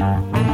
[0.00, 0.49] Música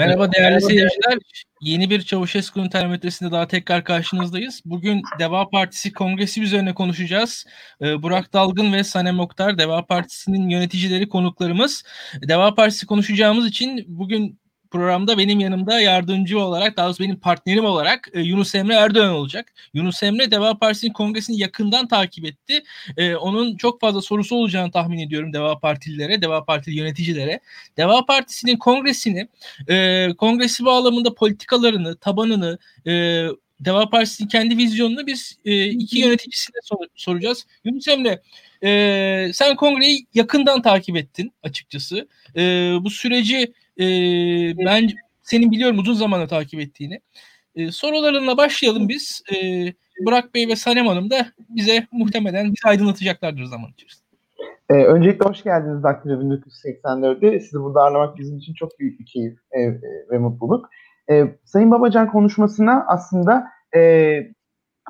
[0.00, 1.18] Merhaba değerli seyirciler.
[1.60, 4.62] Yeni bir Çavuşesku'nun termometresinde daha tekrar karşınızdayız.
[4.64, 7.46] Bugün Deva Partisi kongresi üzerine konuşacağız.
[7.82, 11.82] Ee, Burak Dalgın ve Sanem Oktar Deva Partisi'nin yöneticileri konuklarımız.
[12.28, 14.39] Deva Partisi konuşacağımız için bugün
[14.70, 19.52] programda benim yanımda yardımcı olarak, daha doğrusu benim partnerim olarak e, Yunus Emre Erdoğan olacak.
[19.74, 22.62] Yunus Emre Deva Partisi'nin kongresini yakından takip etti.
[22.96, 27.40] E, onun çok fazla sorusu olacağını tahmin ediyorum Deva Partililere, Deva Partili yöneticilere.
[27.76, 29.28] Deva Partisi'nin kongresini,
[29.68, 33.26] e, kongresi bağlamında politikalarını, tabanını, e,
[33.60, 37.46] Deva Partisi'nin kendi vizyonunu biz e, iki yöneticisine sor- soracağız.
[37.64, 38.22] Yunus Emre,
[38.64, 42.08] e, sen kongreyi yakından takip ettin açıkçası.
[42.36, 42.40] E,
[42.80, 43.86] bu süreci e,
[44.66, 44.88] ben
[45.22, 47.00] senin biliyorum uzun zamandır takip ettiğini.
[47.54, 49.22] E, sorularınla başlayalım biz.
[49.34, 49.36] E,
[50.06, 54.10] Burak Bey ve Sanem Hanım da bize muhtemelen bizi aydınlatacaklardır zaman içerisinde.
[54.70, 57.40] Ee, öncelikle hoş geldiniz Daktilo 1984'te.
[57.40, 59.78] Sizi burada ağırlamak bizim için çok büyük bir keyif e, e,
[60.10, 60.68] ve mutluluk.
[61.10, 64.32] E, Sayın Babacan konuşmasına aslında e,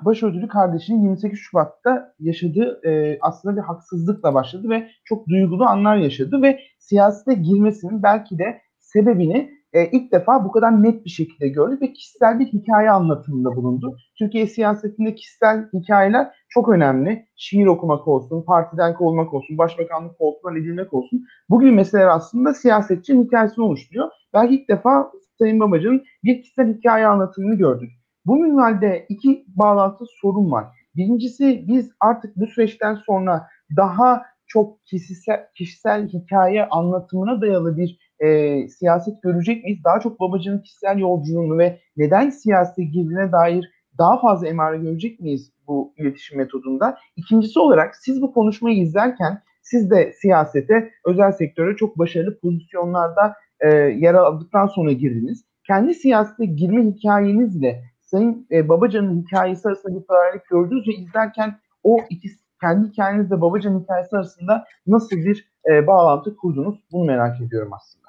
[0.02, 6.42] başörtülü kardeşinin 28 Şubat'ta yaşadığı e, aslında bir haksızlıkla başladı ve çok duygulu anlar yaşadı
[6.42, 8.61] ve siyasete girmesinin belki de
[8.92, 13.56] sebebini e, ilk defa bu kadar net bir şekilde gördü ve kişisel bir hikaye anlatımında
[13.56, 13.96] bulundu.
[14.18, 17.27] Türkiye siyasetinde kişisel hikayeler çok önemli.
[17.36, 21.24] Şiir okumak olsun, partiden kovulmak olsun, başbakanlık koltuğundan edilmek olsun.
[21.50, 24.08] Bugün meseleler aslında siyasetçinin hikayesini oluşturuyor.
[24.34, 27.90] Belki ilk defa Sayın Babacan'ın bir kişisel hikaye anlatımını gördük.
[28.27, 30.64] Bu minvalde iki bağlantı sorun var.
[30.96, 33.46] Birincisi biz artık bu süreçten sonra
[33.77, 39.79] daha çok kişisel, kişisel hikaye anlatımına dayalı bir e, siyaset görecek miyiz?
[39.85, 45.53] Daha çok babacının kişisel yolculuğunu ve neden siyasete girdiğine dair daha fazla emare görecek miyiz
[45.67, 46.98] bu iletişim metodunda?
[47.17, 53.69] İkincisi olarak siz bu konuşmayı izlerken siz de siyasete, özel sektöre çok başarılı pozisyonlarda e,
[53.77, 55.45] yer aldıktan sonra girdiniz.
[55.67, 61.98] Kendi siyasete girme hikayenizle Sayın e, Babacan'ın hikayesi arasında bir paralellik gördünüz ve izlerken o
[62.11, 66.85] ikisi kendi hikayenizle Babacan hikayesi arasında nasıl bir e, bağlantı kurdunuz?
[66.92, 67.99] Bunu merak ediyorum aslında.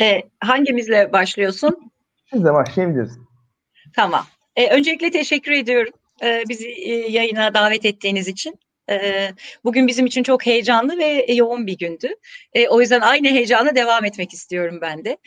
[0.00, 1.92] E, hangimizle başlıyorsun?
[2.32, 3.18] Siz de başlayabiliriz.
[3.96, 4.26] Tamam.
[4.56, 8.58] E, öncelikle teşekkür ediyorum e, bizi e, yayına davet ettiğiniz için.
[8.90, 9.28] E,
[9.64, 12.08] bugün bizim için çok heyecanlı ve yoğun bir gündü.
[12.52, 15.18] E, o yüzden aynı heyecana devam etmek istiyorum ben de.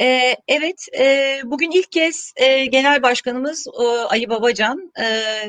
[0.00, 5.04] E, evet, e, bugün ilk kez e, Genel Başkanımız e, Ali Babacan e,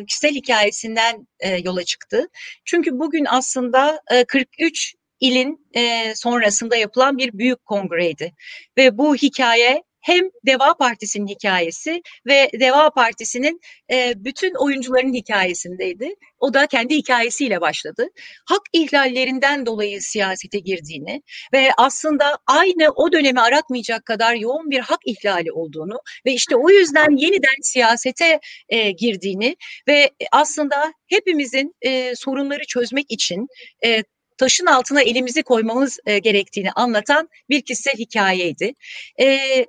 [0.08, 2.28] kişisel hikayesinden e, yola çıktı.
[2.66, 8.34] Çünkü bugün aslında e, 43 ilin e, sonrasında yapılan bir büyük kongreydi.
[8.78, 13.60] Ve bu hikaye hem Deva Partisi'nin hikayesi ve Deva Partisi'nin
[13.92, 16.16] e, bütün oyuncuların hikayesindeydi.
[16.40, 18.08] O da kendi hikayesiyle başladı.
[18.46, 21.22] Hak ihlallerinden dolayı siyasete girdiğini
[21.54, 26.70] ve aslında aynı o dönemi aratmayacak kadar yoğun bir hak ihlali olduğunu ve işte o
[26.70, 28.40] yüzden yeniden siyasete
[28.70, 29.56] e, girdiğini
[29.88, 33.48] ve aslında hepimizin e, sorunları çözmek için
[33.86, 34.04] e,
[34.42, 38.74] taşın altına elimizi koymamız e, gerektiğini anlatan bir kişisel hikayeydi.
[39.20, 39.66] E,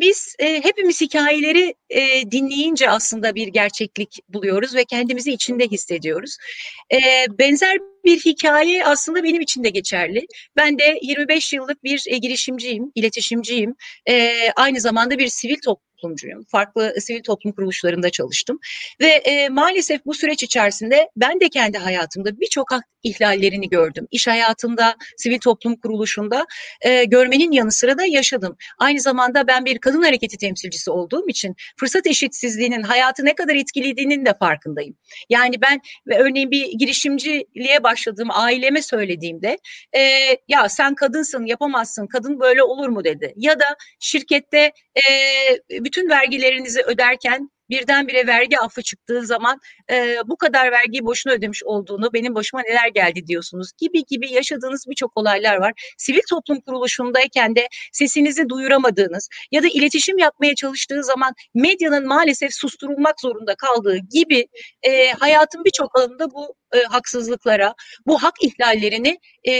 [0.00, 6.36] biz e, hepimiz hikayeleri e, dinleyince aslında bir gerçeklik buluyoruz ve kendimizi içinde hissediyoruz.
[6.92, 6.98] E,
[7.38, 10.26] benzer bir hikaye aslında benim için de geçerli.
[10.56, 13.74] Ben de 25 yıllık bir e, girişimciyim, iletişimciyim.
[14.08, 16.44] E, aynı zamanda bir sivil toplum toplumcuyum.
[16.48, 18.58] Farklı sivil toplum kuruluşlarında çalıştım.
[19.00, 24.06] Ve e, maalesef bu süreç içerisinde ben de kendi hayatımda birçok hak ihlallerini gördüm.
[24.10, 26.46] İş hayatında, sivil toplum kuruluşunda
[26.80, 28.56] e, görmenin yanı sıra da yaşadım.
[28.78, 34.26] Aynı zamanda ben bir kadın hareketi temsilcisi olduğum için fırsat eşitsizliğinin hayatı ne kadar etkilediğinin
[34.26, 34.96] de farkındayım.
[35.30, 39.58] Yani ben ve örneğin bir girişimciliğe başladığım aileme söylediğimde
[39.96, 40.00] e,
[40.48, 43.34] ya sen kadınsın yapamazsın kadın böyle olur mu dedi.
[43.36, 43.64] Ya da
[44.00, 45.02] şirkette e,
[45.90, 49.60] bütün vergilerinizi öderken birdenbire vergi affı çıktığı zaman
[49.90, 54.84] e, bu kadar vergiyi boşuna ödemiş olduğunu, benim başıma neler geldi diyorsunuz gibi gibi yaşadığınız
[54.88, 55.94] birçok olaylar var.
[55.98, 63.20] Sivil toplum kuruluşundayken de sesinizi duyuramadığınız ya da iletişim yapmaya çalıştığı zaman medyanın maalesef susturulmak
[63.20, 64.46] zorunda kaldığı gibi
[64.82, 67.74] e, hayatın birçok alanında bu e, haksızlıklara,
[68.06, 69.52] bu hak ihlallerini e,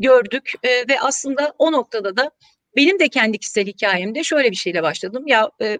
[0.00, 2.30] gördük e, ve aslında o noktada da
[2.78, 5.24] benim de kendi kişisel hikayemde şöyle bir şeyle başladım.
[5.26, 5.78] Ya e,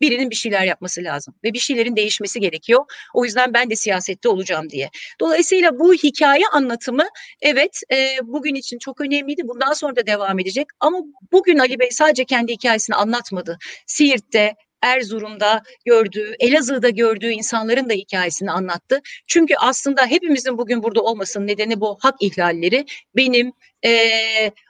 [0.00, 2.84] birinin bir şeyler yapması lazım ve bir şeylerin değişmesi gerekiyor.
[3.14, 4.90] O yüzden ben de siyasette olacağım diye.
[5.20, 7.04] Dolayısıyla bu hikaye anlatımı
[7.42, 9.48] evet e, bugün için çok önemliydi.
[9.48, 10.66] Bundan sonra da devam edecek.
[10.80, 10.98] Ama
[11.32, 13.58] bugün Ali Bey sadece kendi hikayesini anlatmadı.
[13.86, 19.00] Siirt'te, Erzurum'da gördüğü, Elazığ'da gördüğü insanların da hikayesini anlattı.
[19.26, 22.86] Çünkü aslında hepimizin bugün burada olmasının nedeni bu hak ihlalleri.
[23.16, 23.52] Benim,
[23.84, 23.90] e,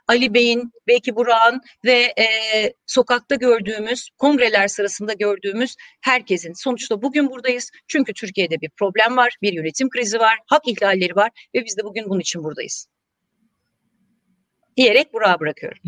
[0.07, 2.25] Ali Bey'in, belki Burak'ın ve e,
[2.85, 6.53] sokakta gördüğümüz, kongreler sırasında gördüğümüz herkesin.
[6.53, 7.71] Sonuçta bugün buradayız.
[7.87, 11.83] Çünkü Türkiye'de bir problem var, bir yönetim krizi var, hak ihlalleri var ve biz de
[11.83, 12.87] bugün bunun için buradayız.
[14.77, 15.81] Diyerek Burak'a bırakıyorum.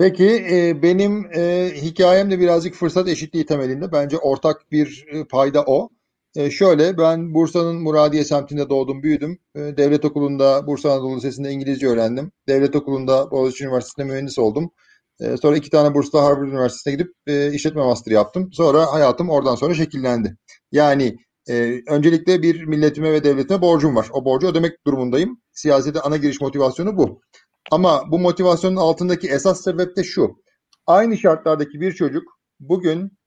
[0.00, 3.92] Peki e, benim e, hikayem de birazcık fırsat eşitliği temelinde.
[3.92, 5.88] Bence ortak bir e, payda o.
[6.50, 9.38] Şöyle ben Bursa'nın Muradiye semtinde doğdum, büyüdüm.
[9.56, 12.32] Devlet okulunda Bursa Anadolu Lisesi'nde İngilizce öğrendim.
[12.48, 14.70] Devlet okulunda Boğaziçi Üniversitesi'nde mühendis oldum.
[15.42, 17.12] Sonra iki tane bursla Harvard Üniversitesi'ne gidip
[17.54, 18.52] işletme master yaptım.
[18.52, 20.36] Sonra hayatım oradan sonra şekillendi.
[20.72, 21.16] Yani
[21.88, 24.08] öncelikle bir milletime ve devletime borcum var.
[24.12, 25.40] O borcu ödemek durumundayım.
[25.52, 27.20] Siyasete ana giriş motivasyonu bu.
[27.70, 30.36] Ama bu motivasyonun altındaki esas sebep de şu.
[30.86, 32.22] Aynı şartlardaki bir çocuk
[32.60, 33.18] bugün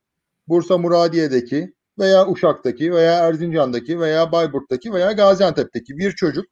[0.48, 6.46] Bursa Muradiye'deki veya Uşak'taki veya Erzincan'daki veya Bayburt'taki veya Gaziantep'teki bir çocuk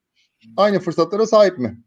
[0.57, 1.83] aynı fırsatlara sahip mi?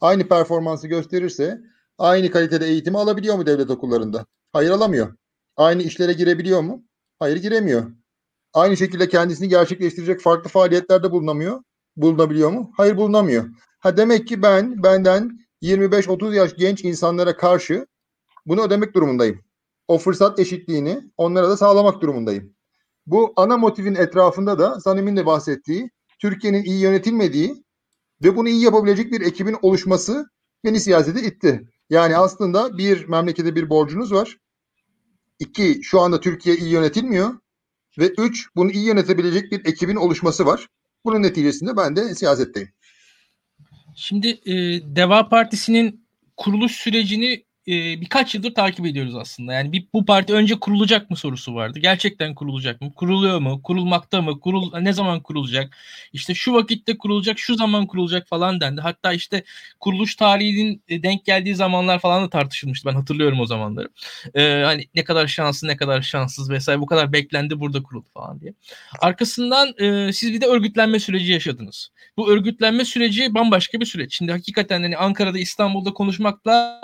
[0.00, 1.58] Aynı performansı gösterirse
[1.98, 4.26] aynı kalitede eğitimi alabiliyor mu devlet okullarında?
[4.52, 5.16] Hayır alamıyor.
[5.56, 6.84] Aynı işlere girebiliyor mu?
[7.18, 7.92] Hayır giremiyor.
[8.54, 11.62] Aynı şekilde kendisini gerçekleştirecek farklı faaliyetlerde bulunamıyor.
[11.96, 12.72] Bulunabiliyor mu?
[12.76, 13.44] Hayır bulunamıyor.
[13.84, 17.86] Ha demek ki ben benden 25-30 yaş genç insanlara karşı
[18.46, 19.40] bunu ödemek durumundayım.
[19.88, 22.54] O fırsat eşitliğini onlara da sağlamak durumundayım.
[23.06, 27.64] Bu ana motivin etrafında da Sanim'in de bahsettiği Türkiye'nin iyi yönetilmediği
[28.24, 30.26] ve bunu iyi yapabilecek bir ekibin oluşması
[30.64, 31.68] beni siyasete itti.
[31.90, 34.38] Yani aslında bir memlekete bir borcunuz var.
[35.38, 37.34] İki, şu anda Türkiye iyi yönetilmiyor.
[37.98, 40.68] Ve üç, bunu iyi yönetebilecek bir ekibin oluşması var.
[41.04, 42.68] Bunun neticesinde ben de siyasetteyim.
[43.94, 44.54] Şimdi e,
[44.96, 46.06] Deva Partisi'nin
[46.36, 49.52] kuruluş sürecini e, birkaç yıldır takip ediyoruz aslında.
[49.52, 51.78] Yani bir, bu parti önce kurulacak mı sorusu vardı.
[51.78, 52.92] Gerçekten kurulacak mı?
[52.94, 53.62] Kuruluyor mu?
[53.62, 54.40] Kurulmakta mı?
[54.40, 55.76] Kurul ne zaman kurulacak?
[56.12, 58.80] İşte şu vakitte kurulacak, şu zaman kurulacak falan dendi.
[58.80, 59.44] Hatta işte
[59.80, 62.88] kuruluş tarihinin e, denk geldiği zamanlar falan da tartışılmıştı.
[62.88, 63.88] Ben hatırlıyorum o zamanları.
[64.34, 68.40] Ee, hani ne kadar şanslı, ne kadar şanssız vesaire bu kadar beklendi burada kuruldu falan
[68.40, 68.54] diye.
[69.00, 71.90] Arkasından e, siz bir de örgütlenme süreci yaşadınız.
[72.16, 74.14] Bu örgütlenme süreci bambaşka bir süreç.
[74.14, 76.80] Şimdi hakikaten hani Ankara'da, İstanbul'da konuşmakla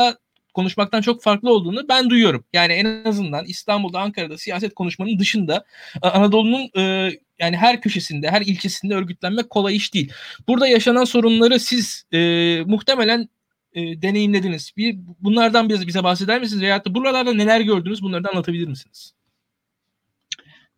[0.55, 2.45] konuşmaktan çok farklı olduğunu ben duyuyorum.
[2.53, 5.65] Yani en azından İstanbul'da, Ankara'da siyaset konuşmanın dışında
[6.03, 10.13] Anadolu'nun e, yani her köşesinde, her ilçesinde örgütlenmek kolay iş değil.
[10.49, 12.19] Burada yaşanan sorunları siz e,
[12.67, 13.29] muhtemelen
[13.73, 14.73] e, deneyimlediniz.
[14.77, 16.63] Bir bunlardan biraz bize bahseder misiniz?
[16.63, 18.03] Veyahut da buralarda neler gördünüz?
[18.03, 19.15] Bunları da anlatabilir misiniz?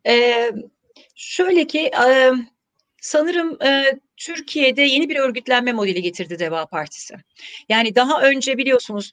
[0.07, 0.51] Ee,
[1.15, 2.33] şöyle ki e,
[3.01, 7.15] sanırım e, Türkiye'de yeni bir örgütlenme modeli getirdi Deva Partisi.
[7.69, 9.13] Yani daha önce biliyorsunuz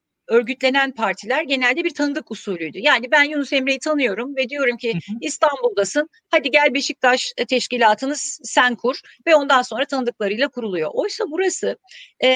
[0.27, 2.79] örgütlenen partiler genelde bir tanıdık usulüydü.
[2.79, 5.17] Yani ben Yunus Emre'yi tanıyorum ve diyorum ki hı hı.
[5.21, 6.09] İstanbul'dasın.
[6.29, 8.13] Hadi gel Beşiktaş e, teşkilatını
[8.43, 10.89] sen kur ve ondan sonra tanıdıklarıyla kuruluyor.
[10.93, 11.77] Oysa burası
[12.23, 12.27] e,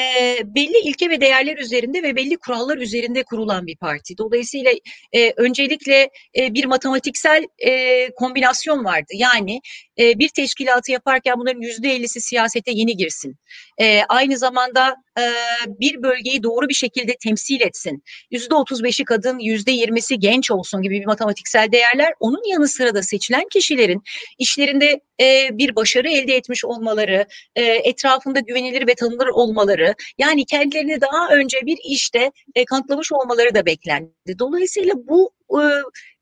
[0.44, 4.18] belli ilke ve değerler üzerinde ve belli kurallar üzerinde kurulan bir parti.
[4.18, 4.72] Dolayısıyla
[5.14, 9.14] e, öncelikle e, bir matematiksel e, kombinasyon vardı.
[9.14, 9.62] Yani
[10.00, 13.36] e, bir teşkilatı yaparken bunların yüzde ellisi siyasete yeni girsin.
[13.82, 15.24] E, aynı zamanda e,
[15.68, 17.85] bir bölgeyi doğru bir şekilde temsil etsin.
[18.52, 22.14] Otuz beşi kadın, yüzde yirmisi genç olsun gibi bir matematiksel değerler.
[22.20, 24.02] Onun yanı sıra da seçilen kişilerin
[24.40, 27.26] işlerinde e, bir başarı elde etmiş olmaları,
[27.56, 33.56] e, etrafında güvenilir ve tanınır olmaları, yani kendilerini daha önce bir işte e, kanıtlamış olmaları
[33.56, 34.40] da beklendi.
[34.40, 35.64] Dolayısıyla bu e,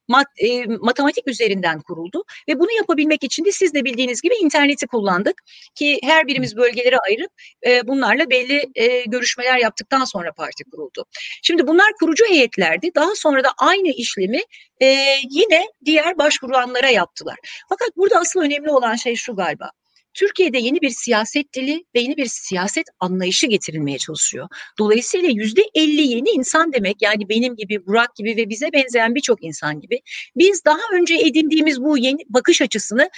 [0.07, 4.87] mat, e, matematik üzerinden kuruldu ve bunu yapabilmek için de siz de bildiğiniz gibi interneti
[4.87, 5.41] kullandık
[5.75, 7.31] ki her birimiz bölgelere ayırıp
[7.67, 11.05] e, bunlarla belli e, görüşmeler yaptıktan sonra parti kuruldu.
[11.43, 12.89] Şimdi bunlar kurucu heyetlerdi.
[12.95, 14.41] Daha sonra da aynı işlemi
[14.81, 14.85] e,
[15.29, 17.37] yine diğer başvuranlara yaptılar.
[17.69, 19.71] Fakat burada asıl önemli olan şey şu galiba.
[20.13, 24.47] Türkiye'de yeni bir siyaset dili ve yeni bir siyaset anlayışı getirilmeye çalışıyor.
[24.79, 29.43] Dolayısıyla yüzde elli yeni insan demek yani benim gibi, Burak gibi ve bize benzeyen birçok
[29.43, 29.99] insan gibi
[30.35, 33.09] biz daha önce edindiğimiz bu yeni bakış açısını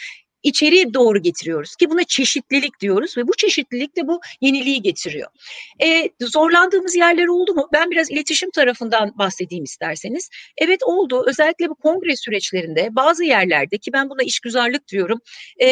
[0.45, 5.27] içeriye doğru getiriyoruz ki buna çeşitlilik diyoruz ve bu çeşitlilik de bu yeniliği getiriyor.
[5.83, 7.69] E, zorlandığımız yerler oldu mu?
[7.73, 10.29] Ben biraz iletişim tarafından bahsedeyim isterseniz.
[10.57, 11.23] Evet oldu.
[11.27, 15.19] Özellikle bu kongre süreçlerinde bazı yerlerde ki ben buna işgüzarlık diyorum.
[15.61, 15.67] E,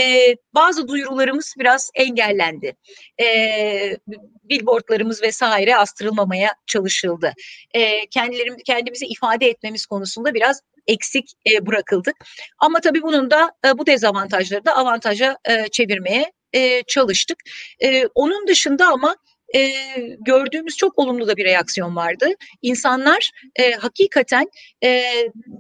[0.53, 2.75] bazı duyurularımız biraz engellendi.
[3.22, 3.98] E,
[4.44, 7.34] billboardlarımız vesaire astırılmamaya çalışıldı.
[7.74, 12.16] E, kendilerim, kendimizi ifade etmemiz konusunda biraz eksik e, bırakıldık.
[12.60, 17.38] Ama tabii bunun da e, bu dezavantajları da avantaja e, çevirmeye e, çalıştık.
[17.84, 19.16] E, onun dışında ama
[19.56, 19.72] e,
[20.20, 22.30] gördüğümüz çok olumlu da bir reaksiyon vardı.
[22.62, 24.50] İnsanlar e, hakikaten
[24.84, 25.04] e,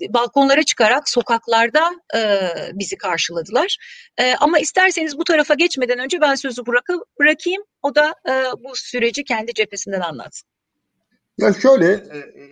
[0.09, 3.77] balkonlara çıkarak sokaklarda e, bizi karşıladılar.
[4.17, 6.89] E, ama isterseniz bu tarafa geçmeden önce ben sözü bırak
[7.19, 7.63] bırakayım.
[7.81, 8.31] O da e,
[8.63, 10.52] bu süreci kendi cephesinden anlatsın.
[11.37, 11.93] Ya şöyle,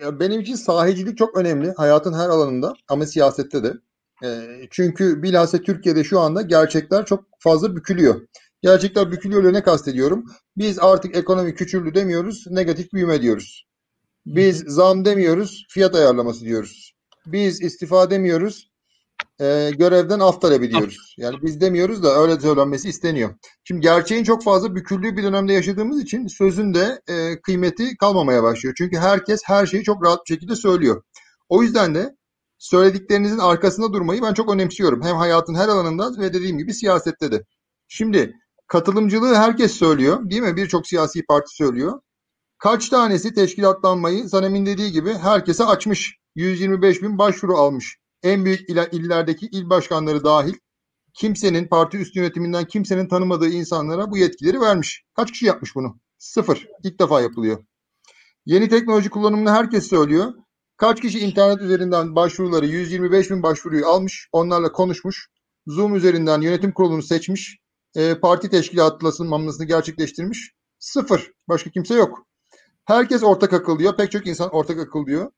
[0.04, 3.72] e, benim için sahicilik çok önemli hayatın her alanında ama siyasette de.
[4.24, 8.20] E, çünkü bilhassa Türkiye'de şu anda gerçekler çok fazla bükülüyor.
[8.62, 10.24] Gerçekler bükülüyor ne kastediyorum?
[10.56, 13.66] Biz artık ekonomi küçüldü demiyoruz, negatif büyüme diyoruz.
[14.26, 16.92] Biz zam demiyoruz, fiyat ayarlaması diyoruz.
[17.26, 18.71] Biz istifa demiyoruz,
[19.42, 21.14] e, görevden af talep ediyoruz.
[21.18, 23.34] Yani biz demiyoruz da öyle söylenmesi isteniyor.
[23.64, 28.74] Şimdi gerçeğin çok fazla büküldüğü bir dönemde yaşadığımız için sözün de e, kıymeti kalmamaya başlıyor.
[28.78, 31.02] Çünkü herkes her şeyi çok rahat bir şekilde söylüyor.
[31.48, 32.16] O yüzden de
[32.58, 35.02] söylediklerinizin arkasında durmayı ben çok önemsiyorum.
[35.02, 37.44] Hem hayatın her alanında ve dediğim gibi siyasette de.
[37.88, 38.34] Şimdi
[38.66, 40.56] katılımcılığı herkes söylüyor değil mi?
[40.56, 42.00] Birçok siyasi parti söylüyor.
[42.58, 46.16] Kaç tanesi teşkilatlanmayı Sanem'in dediği gibi herkese açmış.
[46.34, 50.54] 125 bin başvuru almış en büyük illerdeki il başkanları dahil
[51.14, 55.04] kimsenin parti üst yönetiminden kimsenin tanımadığı insanlara bu yetkileri vermiş.
[55.14, 56.00] Kaç kişi yapmış bunu?
[56.18, 56.68] Sıfır.
[56.84, 57.64] İlk defa yapılıyor.
[58.46, 60.34] Yeni teknoloji kullanımını herkes söylüyor.
[60.76, 65.28] Kaç kişi internet üzerinden başvuruları 125 bin başvuruyu almış, onlarla konuşmuş.
[65.66, 67.58] Zoom üzerinden yönetim kurulunu seçmiş,
[67.96, 70.52] e, parti teşkilatlanmasını gerçekleştirmiş.
[70.78, 71.32] Sıfır.
[71.48, 72.26] Başka kimse yok.
[72.84, 73.96] Herkes ortak akıl diyor.
[73.96, 75.30] Pek çok insan ortak akıl diyor.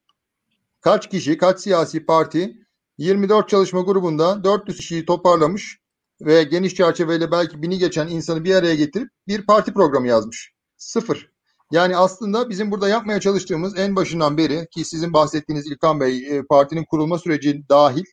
[0.81, 2.64] Kaç kişi, kaç siyasi parti
[2.99, 5.79] 24 çalışma grubunda 400 kişiyi toparlamış
[6.21, 10.53] ve geniş çerçeveyle belki bini geçen insanı bir araya getirip bir parti programı yazmış.
[10.77, 11.31] Sıfır.
[11.73, 16.43] Yani aslında bizim burada yapmaya çalıştığımız en başından beri ki sizin bahsettiğiniz İlkan Bey e,
[16.43, 18.05] partinin kurulma süreci dahil,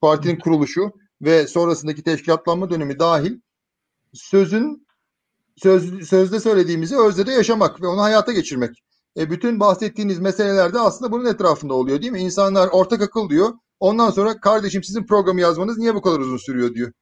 [0.00, 3.40] partinin kuruluşu ve sonrasındaki teşkilatlanma dönemi dahil
[4.12, 4.86] sözün
[5.56, 8.82] söz, sözde söylediğimizi özde de yaşamak ve onu hayata geçirmek.
[9.16, 12.20] E, bütün bahsettiğiniz meselelerde aslında bunun etrafında oluyor değil mi?
[12.20, 13.52] İnsanlar ortak akıl diyor.
[13.84, 16.92] Ondan sonra kardeşim sizin programı yazmanız niye bu kadar uzun sürüyor diyor.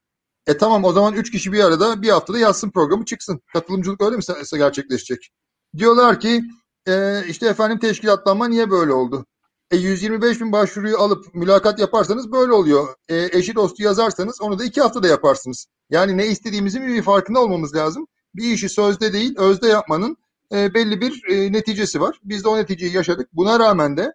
[0.46, 3.40] E tamam o zaman 3 kişi bir arada bir haftada yazsın programı çıksın.
[3.52, 4.22] Katılımcılık öyle mi
[4.52, 5.30] gerçekleşecek?
[5.76, 6.42] Diyorlar ki
[6.88, 9.26] e, işte efendim teşkilatlanma niye böyle oldu?
[9.70, 12.94] E 125 bin başvuruyu alıp mülakat yaparsanız böyle oluyor.
[13.08, 15.66] E, eşi dostu yazarsanız onu da iki haftada yaparsınız.
[15.90, 18.06] Yani ne istediğimizin bir farkında olmamız lazım.
[18.34, 20.16] Bir işi sözde değil özde yapmanın
[20.52, 22.20] e, belli bir e, neticesi var.
[22.24, 23.28] Biz de o neticeyi yaşadık.
[23.32, 24.12] Buna rağmen de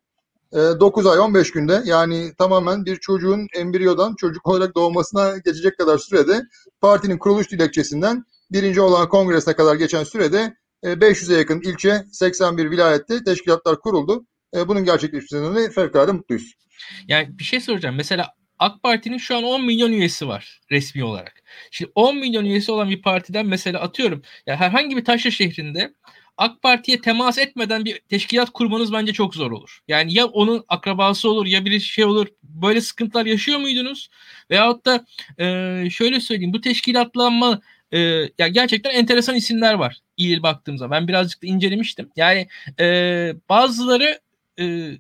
[0.54, 5.98] 9 ee, ay 15 günde yani tamamen bir çocuğun embriyodan çocuk olarak doğmasına geçecek kadar
[5.98, 6.42] sürede
[6.82, 13.80] partinin kuruluş dilekçesinden birinci olan kongresine kadar geçen sürede 500'e yakın ilçe 81 vilayette teşkilatlar
[13.80, 14.26] kuruldu.
[14.56, 16.54] E, bunun gerçekleşmesinden de fevkalade mutluyuz.
[17.08, 17.96] Yani bir şey soracağım.
[17.96, 21.44] Mesela AK Parti'nin şu an 10 milyon üyesi var resmi olarak.
[21.72, 25.94] Şimdi 10 milyon üyesi olan bir partiden mesela atıyorum ya herhangi bir taşra şehrinde
[26.38, 29.80] AK Parti'ye temas etmeden bir teşkilat kurmanız bence çok zor olur.
[29.88, 32.28] Yani ya onun akrabası olur ya bir şey olur.
[32.44, 34.10] Böyle sıkıntılar yaşıyor muydunuz?
[34.52, 35.06] Veyahut da
[35.40, 38.00] e, şöyle söyleyeyim bu teşkilatlanma e,
[38.38, 39.98] ya gerçekten enteresan isimler var.
[40.18, 40.92] İyi baktığım.
[40.92, 42.10] Ben birazcık da incelemiştim.
[42.16, 42.48] Yani
[42.80, 42.86] e,
[43.50, 44.20] bazıları
[44.60, 44.92] e,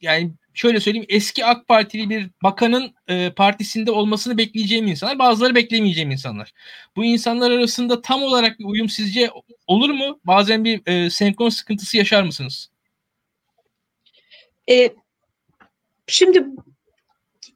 [0.00, 6.10] yani şöyle söyleyeyim eski AK Partili bir bakanın e, partisinde olmasını bekleyeceğim insanlar bazıları beklemeyeceğim
[6.10, 6.52] insanlar.
[6.96, 9.30] Bu insanlar arasında tam olarak bir uyum sizce
[9.66, 10.20] olur mu?
[10.24, 12.70] Bazen bir e, senkron sıkıntısı yaşar mısınız?
[14.70, 14.90] E,
[16.06, 16.46] şimdi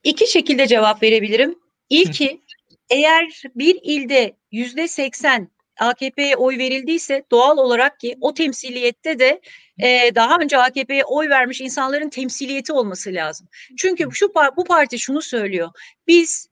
[0.05, 1.59] iki şekilde cevap verebilirim.
[1.91, 2.41] İlki
[2.91, 5.49] eğer bir ilde yüzde seksen
[5.79, 9.41] AKP'ye oy verildiyse doğal olarak ki o temsiliyette de
[9.83, 13.49] e, daha önce AKP'ye oy vermiş insanların temsiliyeti olması lazım.
[13.79, 15.71] Çünkü şu bu parti şunu söylüyor.
[16.07, 16.49] Biz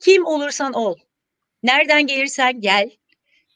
[0.00, 0.96] kim olursan ol,
[1.62, 2.90] nereden gelirsen gel,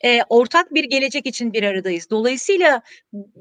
[0.05, 2.11] e, ortak bir gelecek için bir aradayız.
[2.11, 2.83] Dolayısıyla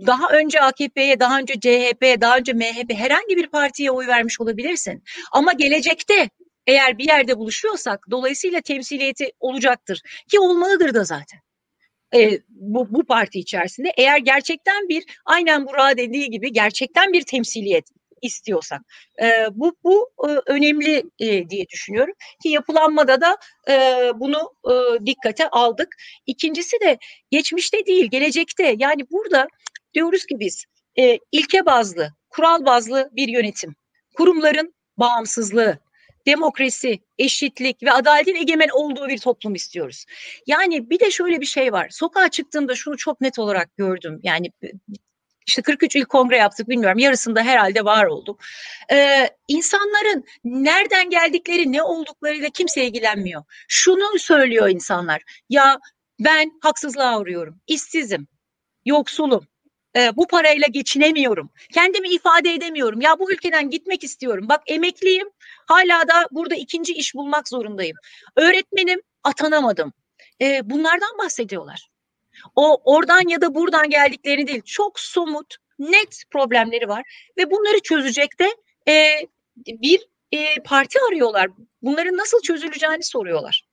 [0.07, 5.03] daha önce AKP'ye, daha önce CHP'ye, daha önce MHP herhangi bir partiye oy vermiş olabilirsin.
[5.31, 6.29] Ama gelecekte
[6.67, 11.44] eğer bir yerde buluşuyorsak dolayısıyla temsiliyeti olacaktır ki olmalıdır da zaten.
[12.13, 17.85] E, bu, bu parti içerisinde eğer gerçekten bir aynen Burak'a dediği gibi gerçekten bir temsiliyet
[18.21, 18.81] istiyorsak.
[19.21, 23.37] E, bu bu e, önemli e, diye düşünüyorum ki yapılanmada da
[23.69, 23.73] e,
[24.15, 25.95] bunu e, dikkate aldık.
[26.25, 26.97] İkincisi de
[27.31, 29.47] geçmişte değil gelecekte yani burada
[29.93, 30.65] diyoruz ki biz
[30.99, 33.75] e, ilke bazlı, kural bazlı bir yönetim,
[34.15, 35.79] kurumların bağımsızlığı,
[36.27, 40.05] demokrasi, eşitlik ve adaletin egemen olduğu bir toplum istiyoruz.
[40.47, 41.89] Yani bir de şöyle bir şey var.
[41.89, 44.19] Sokağa çıktığımda şunu çok net olarak gördüm.
[44.23, 44.51] Yani
[45.47, 48.37] işte 43 il kongre yaptık bilmiyorum yarısında herhalde var oldum.
[48.91, 53.43] Ee, insanların nereden geldikleri ne olduklarıyla kimse ilgilenmiyor.
[53.67, 55.79] Şunu söylüyor insanlar ya
[56.19, 58.27] ben haksızlığa uğruyorum, işsizim,
[58.85, 59.47] yoksulum,
[59.95, 61.49] e, bu parayla geçinemiyorum.
[61.73, 63.01] Kendimi ifade edemiyorum.
[63.01, 64.45] Ya bu ülkeden gitmek istiyorum.
[64.49, 65.27] Bak emekliyim.
[65.65, 67.97] Hala da burada ikinci iş bulmak zorundayım.
[68.35, 69.93] Öğretmenim atanamadım.
[70.41, 71.89] E, bunlardan bahsediyorlar.
[72.55, 74.61] O oradan ya da buradan geldiklerini değil.
[74.65, 77.03] Çok somut, net problemleri var
[77.37, 78.55] ve bunları çözecek de
[78.91, 79.19] e,
[79.57, 81.47] bir e, parti arıyorlar.
[81.81, 83.64] Bunların nasıl çözüleceğini soruyorlar.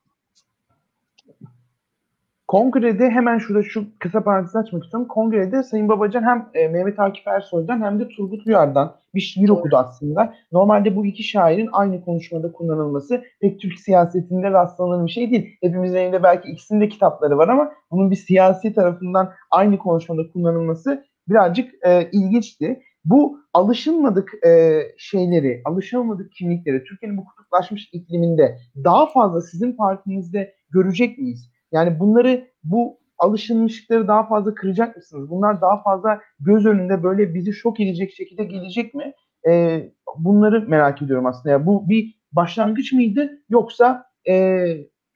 [2.52, 5.08] Kongrede hemen şurada şu kısa parantez açmak istiyorum.
[5.08, 9.76] Kongrede Sayın Babacan hem e, Mehmet Akif Ersoy'dan hem de Turgut Uyar'dan bir şiir okudu
[9.76, 10.34] aslında.
[10.52, 15.56] Normalde bu iki şairin aynı konuşmada kullanılması pek Türk siyasetinde rastlanan bir şey değil.
[15.62, 21.04] Hepimizin elinde belki ikisinin de kitapları var ama bunun bir siyasi tarafından aynı konuşmada kullanılması
[21.28, 22.82] birazcık e, ilginçti.
[23.04, 31.18] Bu alışılmadık e, şeyleri, alışılmadık kimlikleri Türkiye'nin bu kutuplaşmış ikliminde daha fazla sizin partinizde görecek
[31.18, 31.51] miyiz?
[31.72, 35.30] Yani bunları bu alışılmışlıkları daha fazla kıracak mısınız?
[35.30, 39.12] Bunlar daha fazla göz önünde böyle bizi şok edecek şekilde gelecek mi?
[39.48, 41.50] Ee, bunları merak ediyorum aslında.
[41.50, 44.64] Yani bu bir başlangıç mıydı yoksa e,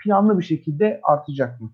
[0.04, 1.72] planlı bir şekilde artacak mı?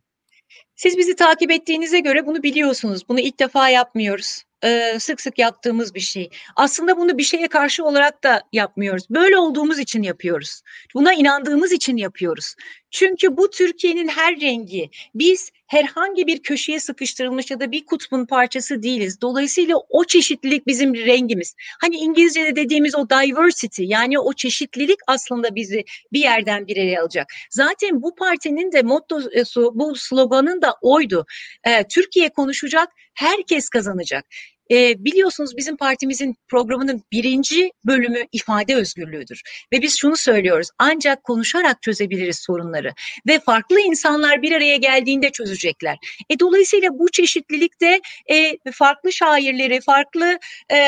[0.76, 3.08] Siz bizi takip ettiğinize göre bunu biliyorsunuz.
[3.08, 6.30] Bunu ilk defa yapmıyoruz e, sık sık yaptığımız bir şey.
[6.56, 9.10] Aslında bunu bir şeye karşı olarak da yapmıyoruz.
[9.10, 10.62] Böyle olduğumuz için yapıyoruz.
[10.94, 12.54] Buna inandığımız için yapıyoruz.
[12.92, 14.90] Çünkü bu Türkiye'nin her rengi.
[15.14, 19.20] Biz herhangi bir köşeye sıkıştırılmış ya da bir kutbun parçası değiliz.
[19.20, 21.54] Dolayısıyla o çeşitlilik bizim rengimiz.
[21.80, 27.26] Hani İngilizce'de dediğimiz o diversity yani o çeşitlilik aslında bizi bir yerden bir yere alacak.
[27.50, 31.26] Zaten bu partinin de mottosu, bu sloganın da oydu.
[31.66, 34.24] Ee, Türkiye konuşacak, herkes kazanacak.
[34.72, 39.42] E, biliyorsunuz bizim partimizin programının birinci bölümü ifade özgürlüğüdür.
[39.72, 42.92] Ve biz şunu söylüyoruz ancak konuşarak çözebiliriz sorunları.
[43.26, 45.96] Ve farklı insanlar bir araya geldiğinde çözecekler.
[46.30, 50.38] E, dolayısıyla bu çeşitlilik de e, farklı şairleri, farklı
[50.72, 50.78] e,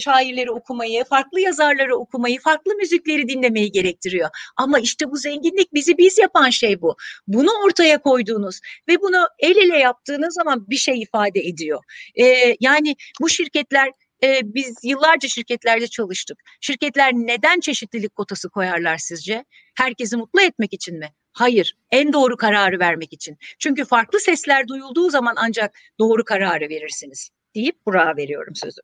[0.00, 4.28] şairleri okumayı, farklı yazarları okumayı, farklı müzikleri dinlemeyi gerektiriyor.
[4.56, 6.96] Ama işte bu zenginlik bizi biz yapan şey bu.
[7.26, 11.80] Bunu ortaya koyduğunuz ve bunu el ele yaptığınız zaman bir şey ifade ediyor.
[12.20, 16.38] E, yani bu şirketler e, biz yıllarca şirketlerde çalıştık.
[16.60, 19.44] Şirketler neden çeşitlilik kotası koyarlar sizce?
[19.74, 21.08] Herkesi mutlu etmek için mi?
[21.32, 23.36] Hayır, en doğru kararı vermek için.
[23.58, 28.80] Çünkü farklı sesler duyulduğu zaman ancak doğru kararı verirsiniz deyip Burak'a veriyorum sözü.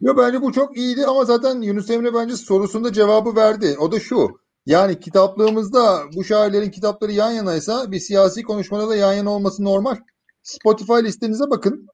[0.00, 3.76] Yo bence bu çok iyiydi ama zaten Yunus Emre bence sorusunda cevabı verdi.
[3.78, 4.42] O da şu.
[4.66, 9.96] Yani kitaplığımızda bu şairlerin kitapları yan yanaysa bir siyasi konuşmada da yan yana olması normal.
[10.42, 11.86] Spotify listenize bakın.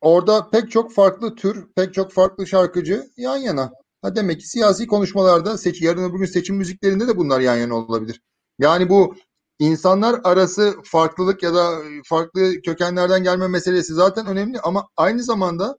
[0.00, 3.70] Orada pek çok farklı tür, pek çok farklı şarkıcı yan yana.
[4.02, 7.74] Ha demek ki siyasi konuşmalarda, seç, yarın öbür gün seçim müziklerinde de bunlar yan yana
[7.74, 8.20] olabilir.
[8.58, 9.14] Yani bu
[9.58, 15.76] insanlar arası farklılık ya da farklı kökenlerden gelme meselesi zaten önemli ama aynı zamanda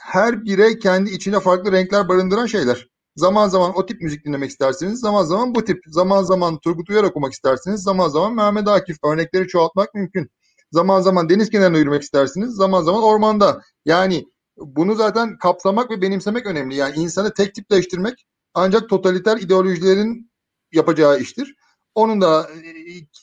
[0.00, 2.88] her birey kendi içine farklı renkler barındıran şeyler.
[3.16, 7.04] Zaman zaman o tip müzik dinlemek istersiniz, zaman zaman bu tip, zaman zaman Turgut Uyar
[7.04, 8.96] okumak istersiniz, zaman zaman Mehmet Akif.
[9.04, 10.30] Örnekleri çoğaltmak mümkün.
[10.72, 12.54] Zaman zaman deniz kenarına yürümek istersiniz.
[12.54, 13.62] Zaman zaman ormanda.
[13.84, 14.24] Yani
[14.56, 16.74] bunu zaten kapsamak ve benimsemek önemli.
[16.74, 20.30] Yani insanı tek tipleştirmek ancak totaliter ideolojilerin
[20.72, 21.54] yapacağı iştir.
[21.94, 22.70] Onun da e,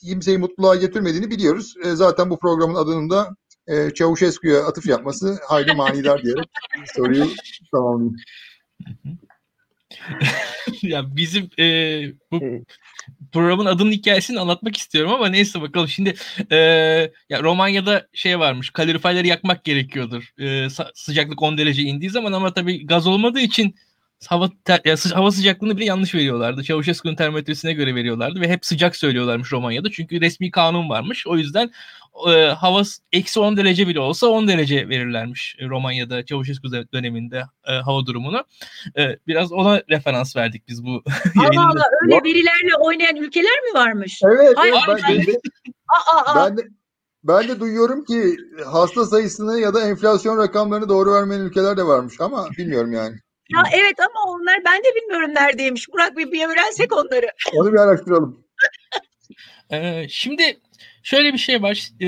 [0.00, 1.74] kimseyi mutluluğa getirmediğini biliyoruz.
[1.84, 6.48] E, zaten bu programın adının da e, Çavuşescu'ya atıf yapması hayli manidar diyerek
[6.94, 7.26] soruyu
[7.72, 8.16] tamamlayayım.
[10.82, 11.64] ya bizim e,
[12.32, 12.40] bu
[13.32, 15.88] programın adının hikayesini anlatmak istiyorum ama neyse bakalım.
[15.88, 16.14] Şimdi
[16.50, 16.56] e,
[17.30, 20.30] ya Romanya'da şey varmış kaloriferleri yakmak gerekiyordur.
[20.40, 23.74] E, sıcaklık 10 derece indiği zaman ama tabii gaz olmadığı için
[24.28, 24.80] hava ter,
[25.14, 26.64] hava sıcaklığını bile yanlış veriyorlardı.
[26.64, 29.90] Çavuşescu'nun termometresine göre veriyorlardı ve hep sıcak söylüyorlarmış Romanya'da.
[29.90, 31.26] Çünkü resmi kanun varmış.
[31.26, 31.70] O yüzden
[32.28, 38.06] e, hava eksi 10 derece bile olsa 10 derece verirlermiş Romanya'da Çavuşescu döneminde e, hava
[38.06, 38.44] durumunu.
[38.98, 41.02] E, biraz ona referans verdik biz bu
[41.38, 44.20] Allah Allah öyle verilerle oynayan ülkeler mi varmış?
[44.24, 45.40] Evet, Hayır, evet ben, ben, de,
[45.88, 46.46] aa, aa.
[46.46, 46.62] ben de
[47.24, 52.20] ben de duyuyorum ki hasta sayısını ya da enflasyon rakamlarını doğru vermeyen ülkeler de varmış
[52.20, 53.16] ama bilmiyorum yani.
[53.50, 55.88] Ya evet ama onlar ben de bilmiyorum neredeymiş.
[55.92, 57.26] Burak bir, bir öğrensek onları.
[57.54, 58.44] Onu bir araştıralım.
[59.72, 60.60] ee, şimdi
[61.02, 61.90] şöyle bir şey var.
[62.00, 62.06] Ee,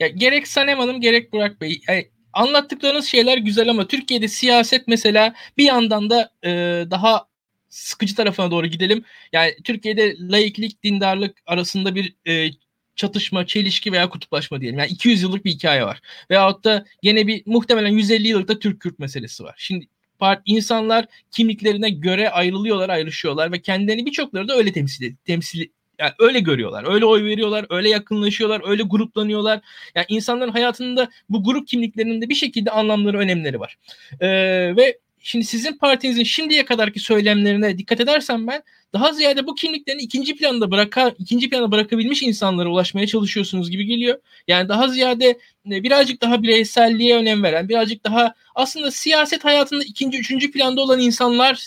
[0.00, 5.34] ya gerek Sanem Hanım gerek Burak Bey yani anlattıklarınız şeyler güzel ama Türkiye'de siyaset mesela
[5.58, 6.50] bir yandan da e,
[6.90, 7.26] daha
[7.68, 9.04] sıkıcı tarafına doğru gidelim.
[9.32, 12.50] Yani Türkiye'de laiklik, dindarlık arasında bir e,
[12.96, 14.78] çatışma, çelişki veya kutuplaşma diyelim.
[14.78, 16.00] Yani 200 yıllık bir hikaye var.
[16.30, 19.54] Veyahut da gene bir muhtemelen 150 yıllık da Türk-Kürt meselesi var.
[19.58, 19.86] Şimdi
[20.18, 25.66] part, insanlar kimliklerine göre ayrılıyorlar, ayrışıyorlar ve kendilerini birçokları da öyle temsil temsil
[25.98, 26.94] yani öyle görüyorlar.
[26.94, 29.60] Öyle oy veriyorlar, öyle yakınlaşıyorlar, öyle gruplanıyorlar.
[29.94, 33.76] Yani insanların hayatında bu grup kimliklerinin de bir şekilde anlamları, önemleri var.
[34.20, 34.28] Ee,
[34.76, 40.36] ve şimdi sizin partinizin şimdiye kadarki söylemlerine dikkat edersem ben daha ziyade bu kimliklerini ikinci
[40.36, 44.18] planda bıraka ikinci planda bırakabilmiş insanlara ulaşmaya çalışıyorsunuz gibi geliyor.
[44.48, 45.38] Yani daha ziyade
[45.70, 51.00] e, birazcık daha bireyselliğe önem veren, birazcık daha aslında siyaset hayatında ikinci, üçüncü planda olan
[51.00, 51.58] insanları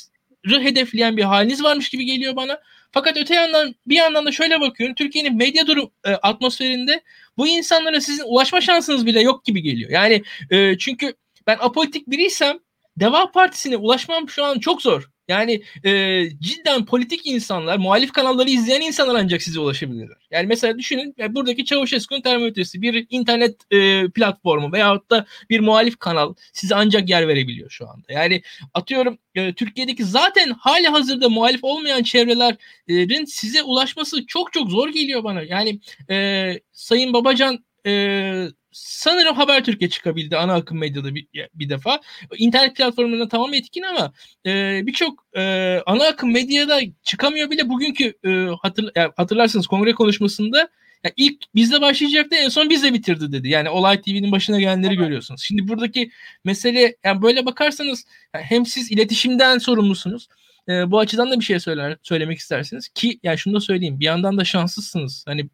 [0.46, 2.60] hedefleyen bir haliniz varmış gibi geliyor bana.
[2.92, 4.96] Fakat öte yandan bir yandan da şöyle bakıyorum.
[4.96, 7.02] Türkiye'nin medya durum e, atmosferinde
[7.38, 9.90] bu insanlara sizin ulaşma şansınız bile yok gibi geliyor.
[9.90, 11.14] Yani e, çünkü
[11.48, 12.60] ben apolitik biriysem
[12.98, 15.10] Deva Partisi'ne ulaşmam şu an çok zor.
[15.28, 20.18] Yani e, cidden politik insanlar, muhalif kanalları izleyen insanlar ancak size ulaşabilirler.
[20.32, 26.00] Yani mesela düşünün yani buradaki Çavuşesku'nun termometresi bir internet e, platformu veyahut da bir muhalif
[26.00, 28.14] kanal size ancak yer verebiliyor şu anda.
[28.14, 28.42] Yani
[28.74, 35.24] atıyorum e, Türkiye'deki zaten hali hazırda muhalif olmayan çevrelerin size ulaşması çok çok zor geliyor
[35.24, 35.42] bana.
[35.42, 42.00] Yani e, Sayın Babacan e, sanırım Habertürk'e çıkabildi ana akım medyada bir, bir defa.
[42.38, 44.14] İnternet platformlarında tamam etkin ama
[44.46, 45.42] e, birçok e,
[45.86, 50.70] ana akım medyada çıkamıyor bile bugünkü e, hatır, yani hatırlarsınız kongre konuşmasında
[51.04, 53.50] yani ilk bizde başlayacaktı en son bizde bitirdi dedi.
[53.50, 55.00] Yani Olay TV'nin başına gelenleri evet.
[55.00, 55.42] görüyorsunuz.
[55.42, 56.12] Şimdi buradaki
[56.44, 60.28] mesele yani böyle bakarsanız yani hem siz iletişimden sorumlusunuz.
[60.70, 64.00] E, bu açıdan da bir şey söyler söylemek istersiniz ki yani şunu da söyleyeyim.
[64.00, 65.24] Bir yandan da şanslısınız.
[65.28, 65.50] Hani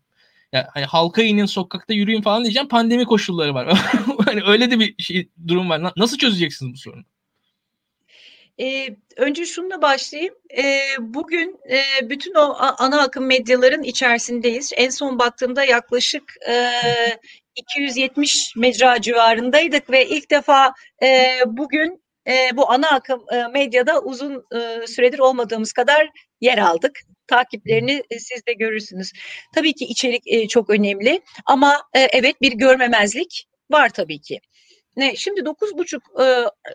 [0.54, 3.68] ya hani halka inin sokakta yürüyün falan diyeceğim pandemi koşulları var.
[4.26, 5.94] hani öyle de bir şey durum var.
[5.98, 7.04] Nasıl çözeceksiniz bu sorunu?
[8.60, 10.36] Ee, önce şununla başlayayım.
[10.58, 14.72] Ee, bugün e, bütün o ana akım medyaların içerisindeyiz.
[14.76, 16.72] En son baktığımda yaklaşık e,
[17.56, 24.46] 270 mecra civarındaydık ve ilk defa e, bugün e, bu ana akım e, medyada uzun
[24.56, 26.10] e, süredir olmadığımız kadar
[26.42, 29.12] yer aldık takiplerini e, siz de görürsünüz.
[29.56, 34.40] Tabii ki içerik e, çok önemli ama e, evet bir görmemezlik var tabii ki.
[34.98, 36.04] Ne şimdi dokuz buçuk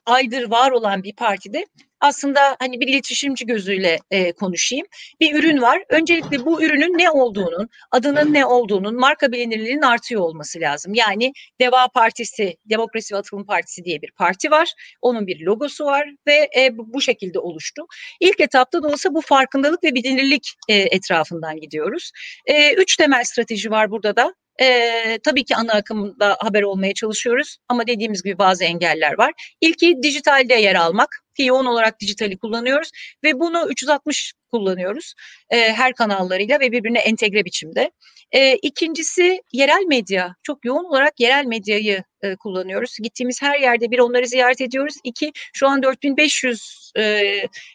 [0.06, 1.64] aydır var olan bir partide
[2.02, 4.86] aslında hani bir iletişimci gözüyle e, konuşayım.
[5.20, 5.82] Bir ürün var.
[5.88, 10.94] Öncelikle bu ürünün ne olduğunun, adının ne olduğunun, marka bilinirliğinin artıyor olması lazım.
[10.94, 14.72] Yani Deva Partisi, Demokrasi ve Atılım Partisi diye bir parti var.
[15.02, 17.82] Onun bir logosu var ve e, bu şekilde oluştu.
[18.20, 22.10] İlk etapta da olsa bu farkındalık ve bilinirlik e, etrafından gidiyoruz.
[22.46, 24.34] E, üç temel strateji var burada da.
[24.60, 29.54] E, tabii ki ana akımda haber olmaya çalışıyoruz ama dediğimiz gibi bazı engeller var.
[29.60, 32.90] İlki dijitalde yer almak ki yoğun olarak dijitali kullanıyoruz
[33.24, 35.14] ve bunu 360 kullanıyoruz
[35.50, 37.90] e, her kanallarıyla ve birbirine entegre biçimde.
[38.32, 40.34] E, ikincisi yerel medya.
[40.42, 42.96] Çok yoğun olarak yerel medyayı e, kullanıyoruz.
[43.02, 44.94] Gittiğimiz her yerde bir onları ziyaret ediyoruz.
[45.04, 47.22] İki şu an 4500 e,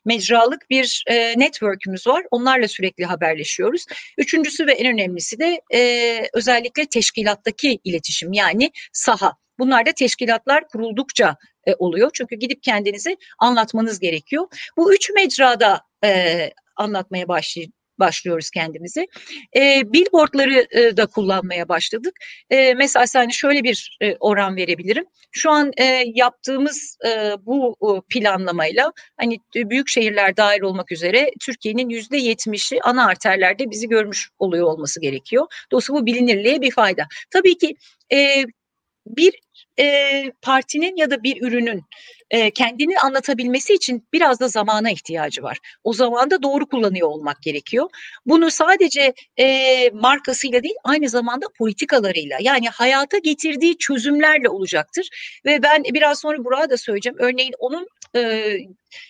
[0.05, 2.23] mecralık bir e, network'ümüz var.
[2.31, 3.85] Onlarla sürekli haberleşiyoruz.
[4.17, 9.33] Üçüncüsü ve en önemlisi de e, özellikle teşkilattaki iletişim yani saha.
[9.59, 12.09] Bunlar da teşkilatlar kuruldukça e, oluyor.
[12.13, 14.47] Çünkü gidip kendinizi anlatmanız gerekiyor.
[14.77, 19.07] Bu üç mecrada e, anlatmaya başlayın başlıyoruz kendimizi.
[19.55, 22.13] E, billboardları e, da kullanmaya başladık.
[22.49, 25.05] E, mesela hani şöyle bir e, oran verebilirim.
[25.31, 31.89] Şu an e, yaptığımız e, bu e, planlamayla hani büyük şehirler dahil olmak üzere Türkiye'nin
[31.89, 35.45] yüzde yetmişi ana arterlerde bizi görmüş oluyor olması gerekiyor.
[35.71, 37.07] Dolayısıyla bu bilinirliğe bir fayda.
[37.31, 37.75] Tabii ki
[38.13, 38.45] e,
[39.09, 39.33] bir
[39.79, 41.83] e, partinin ya da bir ürünün
[42.31, 45.57] e, kendini anlatabilmesi için biraz da zamana ihtiyacı var.
[45.83, 47.89] O zamanda doğru kullanıyor olmak gerekiyor.
[48.25, 55.09] Bunu sadece e, markasıyla değil aynı zamanda politikalarıyla yani hayata getirdiği çözümlerle olacaktır.
[55.45, 57.17] Ve ben biraz sonra Burak'a da söyleyeceğim.
[57.19, 58.19] Örneğin onun e,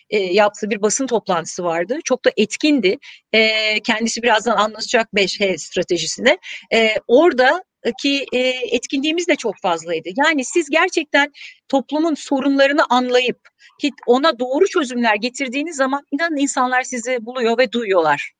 [0.09, 1.99] e, yaptığı bir basın toplantısı vardı.
[2.03, 2.97] Çok da etkindi.
[3.33, 6.37] E, kendisi birazdan anlatacak 5H stratejisine.
[6.73, 7.63] E, orada
[8.01, 8.39] ki e,
[8.75, 10.09] etkinliğimiz de çok fazlaydı.
[10.15, 11.31] Yani siz gerçekten
[11.69, 13.39] toplumun sorunlarını anlayıp
[13.79, 18.31] ki ona doğru çözümler getirdiğiniz zaman inanın insanlar sizi buluyor ve duyuyorlar.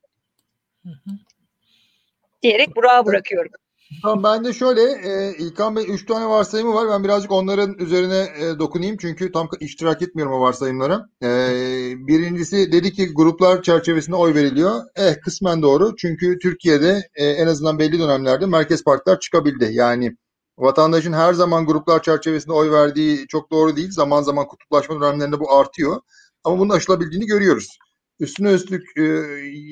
[0.84, 1.12] Hı hı.
[2.44, 3.52] Diyerek Burak'a bırakıyorum.
[4.02, 6.90] Tamam ben de şöyle e, İlkan Bey 3 tane varsayımı var.
[6.90, 8.98] Ben birazcık onların üzerine e, dokunayım.
[8.98, 11.10] Çünkü tam iştirak etmiyorum o varsayımlara.
[11.24, 11.28] E,
[12.08, 14.82] birincisi dedi ki gruplar çerçevesinde oy veriliyor.
[14.96, 15.96] Eh kısmen doğru.
[15.96, 19.70] Çünkü Türkiye'de e, en azından belli dönemlerde merkez partiler çıkabildi.
[19.72, 20.18] Yani
[20.58, 23.92] vatandaşın her zaman gruplar çerçevesinde oy verdiği çok doğru değil.
[23.92, 26.02] Zaman zaman kutuplaşma dönemlerinde bu artıyor.
[26.44, 27.78] Ama bunun aşılabildiğini görüyoruz.
[28.20, 29.04] Üstüne üstlük e,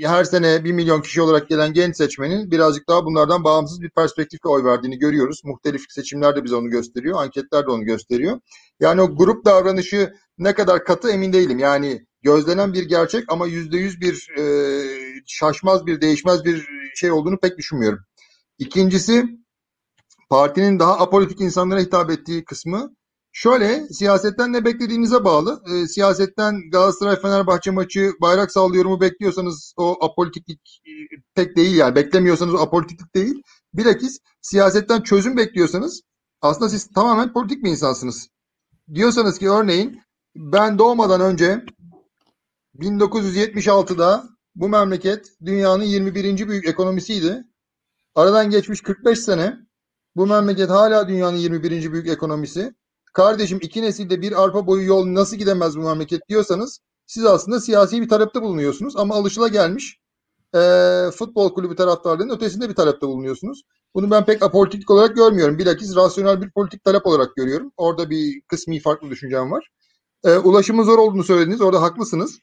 [0.08, 4.50] her sene bir milyon kişi olarak gelen genç seçmenin birazcık daha bunlardan bağımsız bir perspektifle
[4.50, 5.42] oy verdiğini görüyoruz.
[5.44, 8.40] Muhtelif seçimler de bize onu gösteriyor, anketler de onu gösteriyor.
[8.80, 11.60] Yani o grup davranışı ne kadar katı emin değilim.
[11.60, 14.44] Yani gözlenen bir gerçek ama yüzde yüz bir e,
[15.26, 18.00] şaşmaz bir değişmez bir şey olduğunu pek düşünmüyorum.
[18.60, 19.26] İkincisi
[20.30, 22.96] partinin daha apolitik insanlara hitap ettiği kısmı
[23.38, 25.64] Şöyle siyasetten ne beklediğinize bağlı.
[25.74, 30.92] E, siyasetten Galatasaray Fenerbahçe maçı bayrak sallıyorumu bekliyorsanız o apolitiklik e,
[31.34, 31.96] pek değil yani.
[31.96, 33.42] Beklemiyorsanız o apolitiklik değil.
[33.74, 36.02] Bilakis siyasetten çözüm bekliyorsanız
[36.42, 38.28] aslında siz tamamen politik bir insansınız.
[38.94, 40.02] Diyorsanız ki örneğin
[40.36, 41.66] ben doğmadan önce
[42.80, 46.48] 1976'da bu memleket dünyanın 21.
[46.48, 47.44] büyük ekonomisiydi.
[48.16, 49.58] Aradan geçmiş 45 sene
[50.16, 51.92] bu memleket hala dünyanın 21.
[51.92, 52.76] büyük ekonomisi
[53.16, 58.02] kardeşim iki nesilde bir arpa boyu yol nasıl gidemez bu memleket diyorsanız siz aslında siyasi
[58.02, 60.00] bir talepte bulunuyorsunuz ama alışıla gelmiş
[60.56, 60.60] e,
[61.16, 63.62] futbol kulübü taraftarlarının ötesinde bir talepte bulunuyorsunuz.
[63.96, 65.58] Bunu ben pek apolitik olarak görmüyorum.
[65.58, 67.72] Bilakis rasyonel bir politik talep olarak görüyorum.
[67.78, 69.70] Orada bir kısmi farklı düşüncem var.
[70.24, 71.62] E, ulaşımın zor olduğunu söylediniz.
[71.62, 72.40] Orada haklısınız.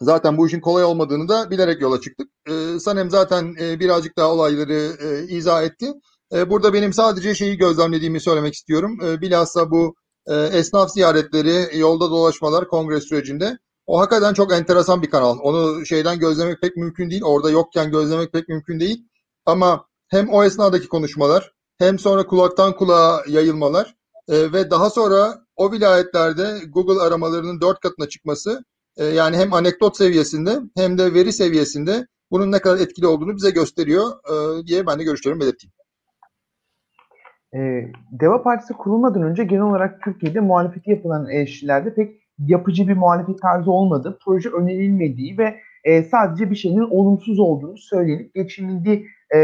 [0.00, 2.28] Zaten bu işin kolay olmadığını da bilerek yola çıktık.
[2.48, 5.92] E, Sanem zaten e, birazcık daha olayları e, izah etti.
[6.34, 8.98] E, burada benim sadece şeyi gözlemlediğimi söylemek istiyorum.
[9.04, 9.94] E, bilhassa bu
[10.26, 15.38] e, esnaf ziyaretleri, yolda dolaşmalar kongre sürecinde o hakikaten çok enteresan bir kanal.
[15.42, 17.22] Onu şeyden gözlemek pek mümkün değil.
[17.22, 19.04] Orada yokken gözlemek pek mümkün değil.
[19.46, 23.94] Ama hem o esnadaki konuşmalar hem sonra kulaktan kulağa yayılmalar
[24.28, 28.64] ve daha sonra o vilayetlerde Google aramalarının dört katına çıkması
[28.98, 34.12] yani hem anekdot seviyesinde hem de veri seviyesinde bunun ne kadar etkili olduğunu bize gösteriyor
[34.66, 35.72] diye ben de görüşlerimi belirteyim.
[37.54, 43.42] E, Deva Partisi kurulmadan önce genel olarak Türkiye'de muhalefeti yapılan eleştirilerde pek yapıcı bir muhalefet
[43.42, 44.18] tarzı olmadı.
[44.24, 49.38] Proje önerilmediği ve e, sadece bir şeyin olumsuz olduğunu söylenip geçildiği e,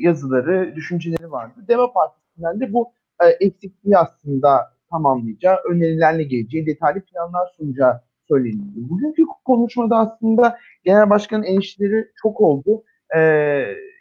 [0.00, 1.64] yazıları, düşünceleri vardı.
[1.68, 2.92] Deva Partisi'nden de bu
[3.22, 8.90] e, eksikliği aslında tamamlayacağı, önerilerle geleceği, detaylı planlar sunacağı söylenildi.
[8.90, 12.82] Bugünkü konuşmada aslında Genel Başkan'ın eleştirileri çok oldu.
[13.16, 13.20] E,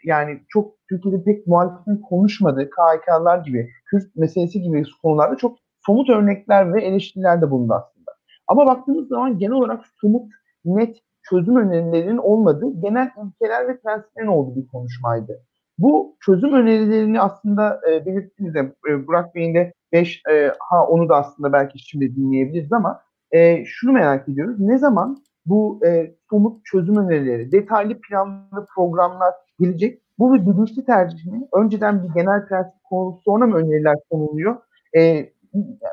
[0.04, 6.74] yani çok Türkiye'de pek muhalefetin konuşmadığı KHK'lar gibi, Kürt meselesi gibi konularda çok somut örnekler
[6.74, 8.12] ve eleştiriler de bulundu aslında.
[8.48, 10.32] Ama baktığımız zaman genel olarak somut,
[10.66, 10.98] net
[11.30, 15.42] çözüm önerilerinin olmadığı genel ilkeler ve prensiplerin olduğu bir konuşmaydı.
[15.78, 21.10] Bu çözüm önerilerini aslında e, belirttiniz de e, Burak Bey'in de 5 e, ha onu
[21.10, 24.60] da aslında belki şimdi dinleyebiliriz ama e, şunu merak ediyoruz.
[24.60, 25.18] Ne zaman
[25.50, 30.02] bu e, somut çözüm önerileri, detaylı planlı programlar gelecek.
[30.20, 31.48] Bu bir bilinçli tercih mi?
[31.54, 34.56] Önceden bir genel prensip konulup sonra mı öneriler konuluyor?
[34.98, 35.30] E,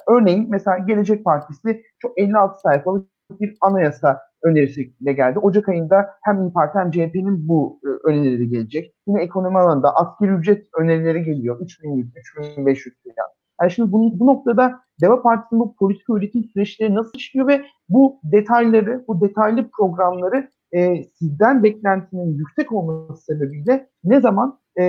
[0.09, 3.09] örneğin mesela Gelecek Partisi çok 56 sayfalık
[3.41, 5.39] bir anayasa önerisiyle geldi.
[5.39, 8.95] Ocak ayında hem İYİ Parti hem CHP'nin bu e, önerileri gelecek.
[9.07, 11.61] Yine ekonomi alanında asgari ücret önerileri geliyor.
[11.61, 13.31] 3100, 3500 falan.
[13.65, 18.21] Yani şimdi bu, bu noktada Deva Partisi'nin bu politik üretim süreçleri nasıl işliyor ve bu
[18.25, 24.85] detayları, bu detaylı programları e, sizden beklentinin yüksek olması sebebiyle ne zaman e,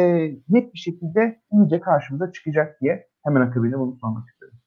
[0.50, 4.58] net bir şekilde iyice karşımıza çıkacak diye hemen akabinde bunu sormak istiyorum.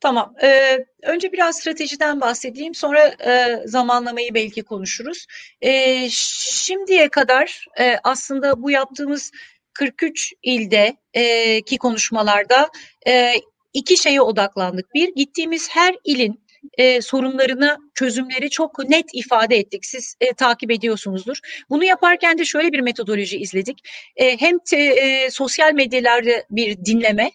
[0.00, 0.34] Tamam.
[0.42, 2.74] Ee, önce biraz stratejiden bahsedeyim.
[2.74, 5.26] Sonra e, zamanlamayı belki konuşuruz.
[5.60, 5.70] E,
[6.10, 9.30] şimdiye kadar e, aslında bu yaptığımız
[9.78, 12.68] 43 ilde e, ki konuşmalarda
[13.06, 13.34] e,
[13.72, 14.94] iki şeye odaklandık.
[14.94, 16.44] Bir, gittiğimiz her ilin
[16.78, 19.86] e, sorunlarını, çözümleri çok net ifade ettik.
[19.86, 21.38] Siz e, takip ediyorsunuzdur.
[21.70, 23.78] Bunu yaparken de şöyle bir metodoloji izledik.
[24.16, 27.30] E, hem te, e, sosyal medyalarda bir dinleme,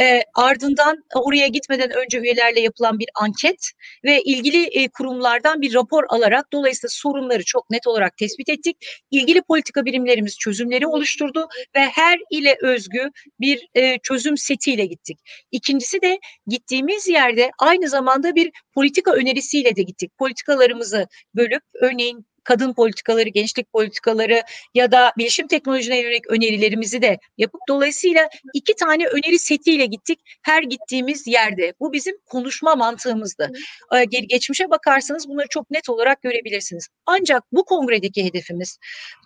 [0.00, 3.70] e, ardından oraya gitmeden önce üyelerle yapılan bir anket
[4.04, 8.76] ve ilgili e, kurumlardan bir rapor alarak dolayısıyla sorunları çok net olarak tespit ettik.
[9.10, 15.18] İlgili politika birimlerimiz çözümleri oluşturdu ve her ile özgü bir e, çözüm setiyle gittik.
[15.52, 20.07] İkincisi de gittiğimiz yerde aynı zamanda bir politika önerisiyle de gittik.
[20.18, 24.42] Politikalarımızı bölüp örneğin kadın politikaları, gençlik politikaları
[24.74, 30.62] ya da bilişim teknolojisine yönelik önerilerimizi de yapıp dolayısıyla iki tane öneri setiyle gittik her
[30.62, 31.74] gittiğimiz yerde.
[31.80, 33.50] Bu bizim konuşma mantığımızdı.
[33.94, 36.88] Ee, geçmişe bakarsanız bunları çok net olarak görebilirsiniz.
[37.06, 38.78] Ancak bu kongredeki hedefimiz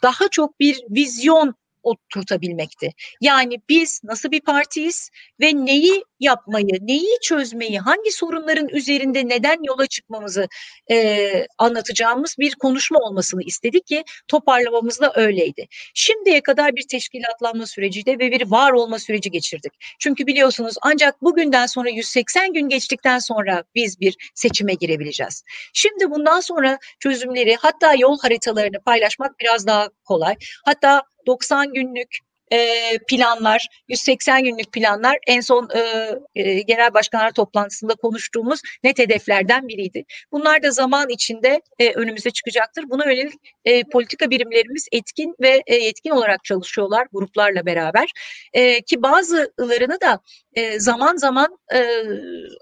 [0.03, 2.91] daha çok bir vizyon oturtabilmekti.
[3.21, 9.87] Yani biz nasıl bir partiyiz ve neyi yapmayı, neyi çözmeyi, hangi sorunların üzerinde neden yola
[9.87, 10.49] çıkmamızı
[10.91, 15.67] e, anlatacağımız bir konuşma olmasını istedik ki toparlamamız da öyleydi.
[15.95, 19.73] Şimdiye kadar bir teşkilatlanma süreciyle ve bir var olma süreci geçirdik.
[20.01, 25.43] Çünkü biliyorsunuz ancak bugünden sonra 180 gün geçtikten sonra biz bir seçime girebileceğiz.
[25.75, 30.37] Şimdi bundan sonra çözümleri hatta yol haritalarını paylaşmak biraz daha kolay.
[30.65, 32.19] Hatta 90 günlük
[32.53, 39.69] e, planlar, 180 günlük planlar en son e, e, genel başkanlar toplantısında konuştuğumuz net hedeflerden
[39.69, 40.05] biriydi.
[40.33, 42.85] Bunlar da zaman içinde e, önümüze çıkacaktır.
[42.91, 43.35] Buna yönelik
[43.65, 48.09] e, politika birimlerimiz etkin ve e, yetkin olarak çalışıyorlar gruplarla beraber.
[48.53, 50.21] E, ki bazılarını da
[50.55, 52.03] e, zaman zaman e,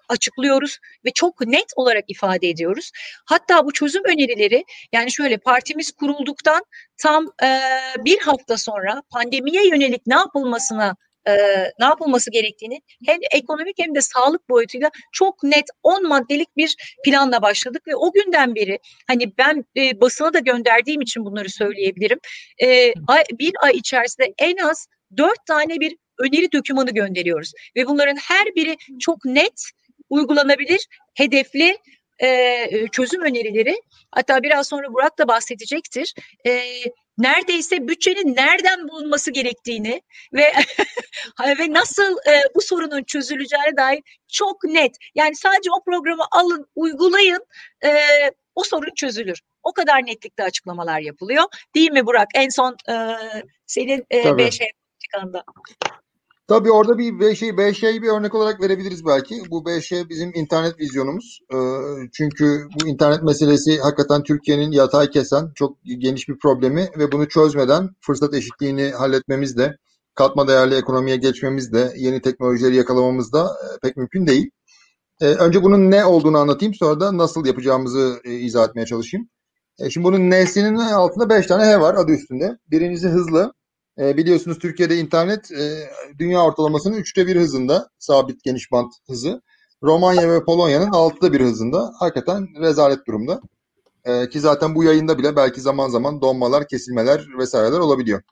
[0.09, 2.91] açıklıyoruz ve çok net olarak ifade ediyoruz.
[3.27, 6.65] Hatta bu çözüm önerileri yani şöyle partimiz kurulduktan
[7.03, 7.61] tam e,
[8.05, 11.33] bir hafta sonra pandemiye yönelik ne yapılmasına e,
[11.79, 17.43] ne yapılması gerektiğini hem ekonomik hem de sağlık boyutuyla çok net 10 maddelik bir planla
[17.43, 22.19] başladık ve o günden beri hani ben e, basına da gönderdiğim için bunları söyleyebilirim.
[22.63, 22.93] E,
[23.39, 28.77] bir ay içerisinde en az dört tane bir öneri dokümanı gönderiyoruz ve bunların her biri
[29.01, 29.63] çok net
[30.11, 31.79] uygulanabilir, hedefli
[32.23, 36.15] e, çözüm önerileri hatta biraz sonra Burak da bahsedecektir.
[36.47, 36.63] E,
[37.23, 40.03] neredeyse bütçenin nereden bulunması gerektiğini
[40.33, 40.53] ve
[41.59, 44.97] ve nasıl e, bu sorunun çözüleceğine dair çok net.
[45.15, 47.47] Yani sadece o programı alın, uygulayın,
[47.85, 47.91] e,
[48.55, 49.41] o sorun çözülür.
[49.63, 51.45] O kadar netlikte açıklamalar yapılıyor.
[51.75, 52.29] Değil mi Burak?
[52.35, 53.17] En son e,
[53.67, 55.45] senin e, beş politikanda.
[56.51, 59.43] Tabii orada bir beş şey, şey bir örnek olarak verebiliriz belki.
[59.51, 61.41] Bu şey bizim internet vizyonumuz.
[61.53, 61.57] Ee,
[62.13, 67.89] çünkü bu internet meselesi hakikaten Türkiye'nin yatay kesen çok geniş bir problemi ve bunu çözmeden
[68.01, 69.77] fırsat eşitliğini halletmemiz de,
[70.15, 74.51] katma değerli ekonomiye geçmemiz de, yeni teknolojileri yakalamamız da e, pek mümkün değil.
[75.21, 79.29] Ee, önce bunun ne olduğunu anlatayım sonra da nasıl yapacağımızı e, izah etmeye çalışayım.
[79.79, 82.59] E, şimdi bunun N'sinin altında beş tane H var adı üstünde.
[82.71, 83.53] Birincisi hızlı,
[84.01, 89.43] e, biliyorsunuz Türkiye'de internet e, dünya ortalamasının üçte bir hızında sabit geniş bant hızı.
[89.83, 91.93] Romanya ve Polonya'nın altıda bir hızında.
[91.99, 93.41] Hakikaten rezalet durumda.
[94.05, 98.23] E, ki zaten bu yayında bile belki zaman zaman donmalar, kesilmeler vesaireler olabiliyor.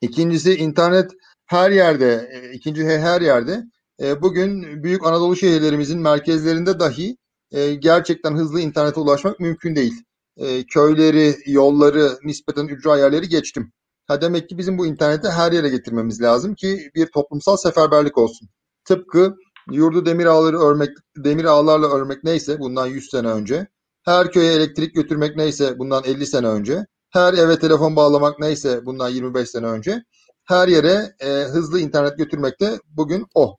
[0.00, 1.10] İkincisi internet
[1.46, 3.64] her yerde, e, ikinci her yerde.
[4.02, 7.16] E, bugün büyük Anadolu şehirlerimizin merkezlerinde dahi
[7.50, 10.02] e, gerçekten hızlı internete ulaşmak mümkün değil.
[10.36, 13.72] E, köyleri, yolları, nispeten ücra yerleri geçtim.
[14.06, 18.48] Ha demek ki bizim bu interneti her yere getirmemiz lazım ki bir toplumsal seferberlik olsun.
[18.84, 19.34] Tıpkı
[19.72, 23.66] yurdu demir ağları örmek, demir ağlarla örmek neyse bundan 100 sene önce,
[24.04, 29.08] her köye elektrik götürmek neyse bundan 50 sene önce, her eve telefon bağlamak neyse bundan
[29.08, 30.02] 25 sene önce,
[30.44, 33.56] her yere e, hızlı internet götürmek de bugün o.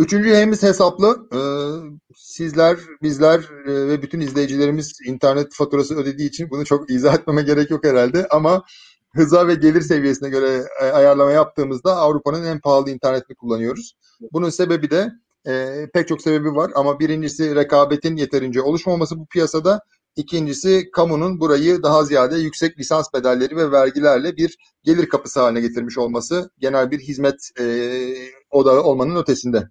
[0.00, 1.28] Üçüncü hemiz hesaplı.
[1.34, 1.38] Ee,
[2.16, 7.70] sizler, bizler e, ve bütün izleyicilerimiz internet faturası ödediği için bunu çok izah etmeme gerek
[7.70, 8.26] yok herhalde.
[8.30, 8.62] Ama
[9.14, 13.94] hıza ve gelir seviyesine göre e, ayarlama yaptığımızda Avrupa'nın en pahalı internetini kullanıyoruz.
[14.32, 15.12] Bunun sebebi de
[15.46, 19.80] e, pek çok sebebi var ama birincisi rekabetin yeterince oluşmaması bu piyasada.
[20.16, 25.98] İkincisi kamunun burayı daha ziyade yüksek lisans bedelleri ve vergilerle bir gelir kapısı haline getirmiş
[25.98, 27.64] olması genel bir hizmet e,
[28.50, 29.68] odağı olmanın ötesinde.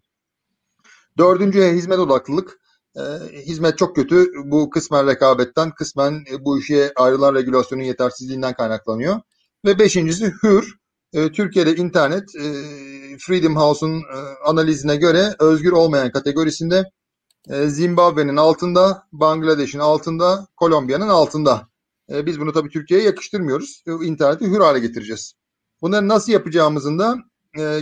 [1.18, 2.60] Dördüncü hizmet odaklılık.
[3.00, 4.28] E, hizmet çok kötü.
[4.46, 9.22] Bu kısmen rekabetten, kısmen e, bu işe ayrılan regülasyonun yetersizliğinden kaynaklanıyor.
[9.66, 10.80] Ve beşincisi hür.
[11.14, 12.46] E, Türkiye'de internet e,
[13.20, 16.84] Freedom House'un e, analizine göre özgür olmayan kategorisinde
[17.68, 21.68] Zimbabwe'nin altında, Bangladeş'in altında, Kolombiya'nın altında.
[22.10, 23.84] Biz bunu tabii Türkiye'ye yakıştırmıyoruz.
[24.04, 25.34] İnterneti hür hale getireceğiz.
[25.82, 27.18] Bunları nasıl yapacağımızın da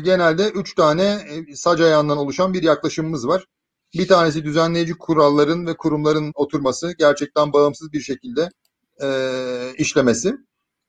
[0.03, 3.45] genelde üç tane sac ayağından oluşan bir yaklaşımımız var.
[3.97, 8.49] Bir tanesi düzenleyici kuralların ve kurumların oturması, gerçekten bağımsız bir şekilde
[9.03, 9.09] e,
[9.77, 10.35] işlemesi.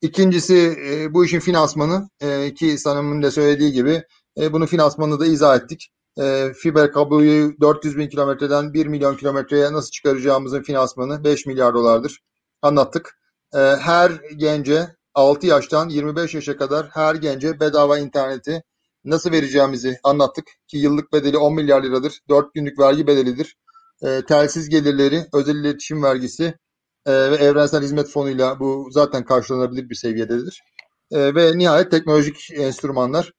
[0.01, 4.03] İkincisi e, bu işin finansmanı e, ki Sanım'ın da söylediği gibi
[4.41, 5.91] e, bunu finansmanını da izah ettik.
[6.21, 12.21] E, fiber kabloyu 400 bin kilometreden 1 milyon kilometreye nasıl çıkaracağımızın finansmanı 5 milyar dolardır
[12.63, 13.19] anlattık.
[13.55, 18.63] E, her gence 6 yaştan 25 yaşa kadar her gence bedava interneti
[19.05, 22.21] nasıl vereceğimizi anlattık ki yıllık bedeli 10 milyar liradır.
[22.29, 23.57] 4 günlük vergi bedelidir.
[24.03, 26.55] E, telsiz gelirleri, özel iletişim vergisi,
[27.07, 30.63] e, ve evrensel hizmet fonuyla bu zaten karşılanabilir bir seviyededir.
[31.11, 33.33] E, ve nihayet teknolojik enstrümanlar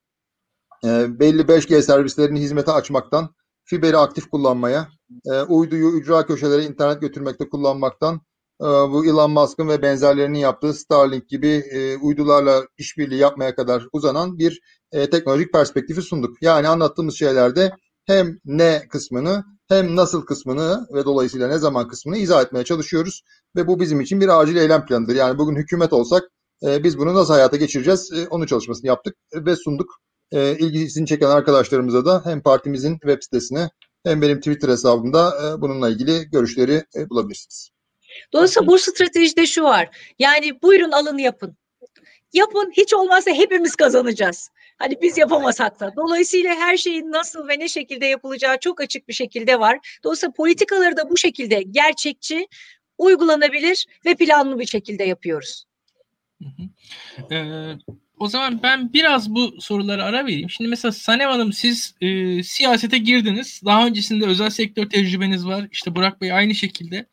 [0.86, 4.88] e, belli 5G servislerini hizmete açmaktan, fiberi aktif kullanmaya,
[5.26, 8.16] e, uyduyu ücra köşelere internet götürmekte kullanmaktan,
[8.62, 14.40] e, bu Elon Musk'ın ve benzerlerinin yaptığı Starlink gibi e, uydularla işbirliği yapmaya kadar uzanan
[14.40, 14.62] bir
[14.92, 16.38] e, teknolojik perspektifi sunduk.
[16.42, 17.72] Yani anlattığımız şeylerde
[18.06, 23.22] hem ne kısmını hem nasıl kısmını ve dolayısıyla ne zaman kısmını izah etmeye çalışıyoruz
[23.56, 25.16] ve bu bizim için bir acil eylem planıdır.
[25.16, 26.24] Yani bugün hükümet olsak
[26.64, 29.90] e, biz bunu nasıl hayata geçireceğiz e, onun çalışmasını yaptık ve sunduk.
[30.32, 33.70] E, ilgisini çeken arkadaşlarımıza da hem partimizin web sitesine
[34.04, 37.70] hem benim Twitter hesabımda e, bununla ilgili görüşleri e, bulabilirsiniz.
[38.34, 40.14] Dolayısıyla bu stratejide şu var.
[40.20, 41.58] Yani buyurun alın yapın.
[42.34, 44.50] Yapın hiç olmazsa hepimiz kazanacağız.
[44.80, 45.96] Hani biz yapamasak da.
[45.96, 50.00] Dolayısıyla her şeyin nasıl ve ne şekilde yapılacağı çok açık bir şekilde var.
[50.04, 52.48] Dolayısıyla politikaları da bu şekilde gerçekçi,
[52.98, 55.66] uygulanabilir ve planlı bir şekilde yapıyoruz.
[56.44, 57.34] Hı hı.
[57.36, 57.78] Ee,
[58.20, 60.50] o zaman ben biraz bu soruları ara vereyim.
[60.50, 63.62] Şimdi mesela Sanem Hanım siz e, siyasete girdiniz.
[63.66, 65.68] Daha öncesinde özel sektör tecrübeniz var.
[65.72, 67.06] İşte Burak Bey aynı şekilde.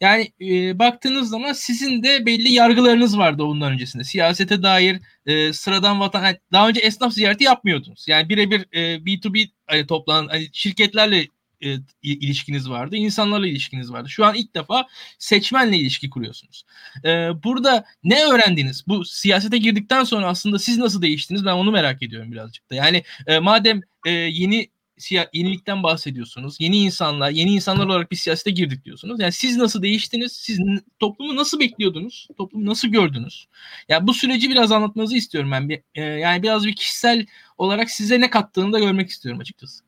[0.00, 4.04] Yani e, baktığınız zaman sizin de belli yargılarınız vardı ondan öncesinde.
[4.04, 6.36] Siyasete dair e, sıradan vatan...
[6.52, 8.08] Daha önce esnaf ziyareti yapmıyordunuz.
[8.08, 11.26] Yani birebir e, B2B hani, toplanan hani, şirketlerle
[11.62, 12.96] e, ilişkiniz vardı.
[12.96, 14.08] insanlarla ilişkiniz vardı.
[14.08, 14.86] Şu an ilk defa
[15.18, 16.64] seçmenle ilişki kuruyorsunuz.
[17.04, 17.08] E,
[17.44, 18.84] burada ne öğrendiniz?
[18.88, 21.44] Bu siyasete girdikten sonra aslında siz nasıl değiştiniz?
[21.44, 22.74] Ben onu merak ediyorum birazcık da.
[22.74, 26.56] Yani e, madem e, yeni siya- yenilikten bahsediyorsunuz.
[26.60, 29.20] Yeni insanlar, yeni insanlar olarak bir siyasete girdik diyorsunuz.
[29.20, 30.32] Yani siz nasıl değiştiniz?
[30.32, 30.58] Siz
[30.98, 32.28] toplumu nasıl bekliyordunuz?
[32.36, 33.46] Toplumu nasıl gördünüz?
[33.88, 35.68] Yani bu süreci biraz anlatmanızı istiyorum ben.
[35.68, 37.26] Bir, e, yani biraz bir kişisel
[37.58, 39.84] olarak size ne kattığını da görmek istiyorum açıkçası.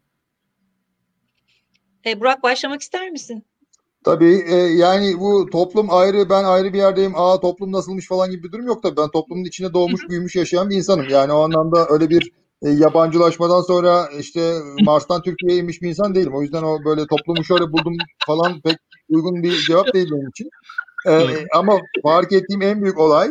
[2.06, 3.44] E, Burak başlamak ister misin?
[4.04, 7.12] Tabii e, yani bu toplum ayrı ben ayrı bir yerdeyim.
[7.16, 8.96] Aa toplum nasılmış falan gibi bir durum yok tabii.
[8.96, 11.08] Ben toplumun içine doğmuş büyümüş yaşayan bir insanım.
[11.08, 12.32] Yani o anlamda öyle bir
[12.62, 16.34] e, yabancılaşmadan sonra işte Mars'tan Türkiye'ye inmiş bir insan değilim.
[16.34, 17.96] O yüzden o böyle toplumu şöyle buldum
[18.26, 18.76] falan pek
[19.08, 20.50] uygun bir cevap değil benim için.
[21.08, 21.12] E,
[21.54, 23.30] ama fark ettiğim en büyük olay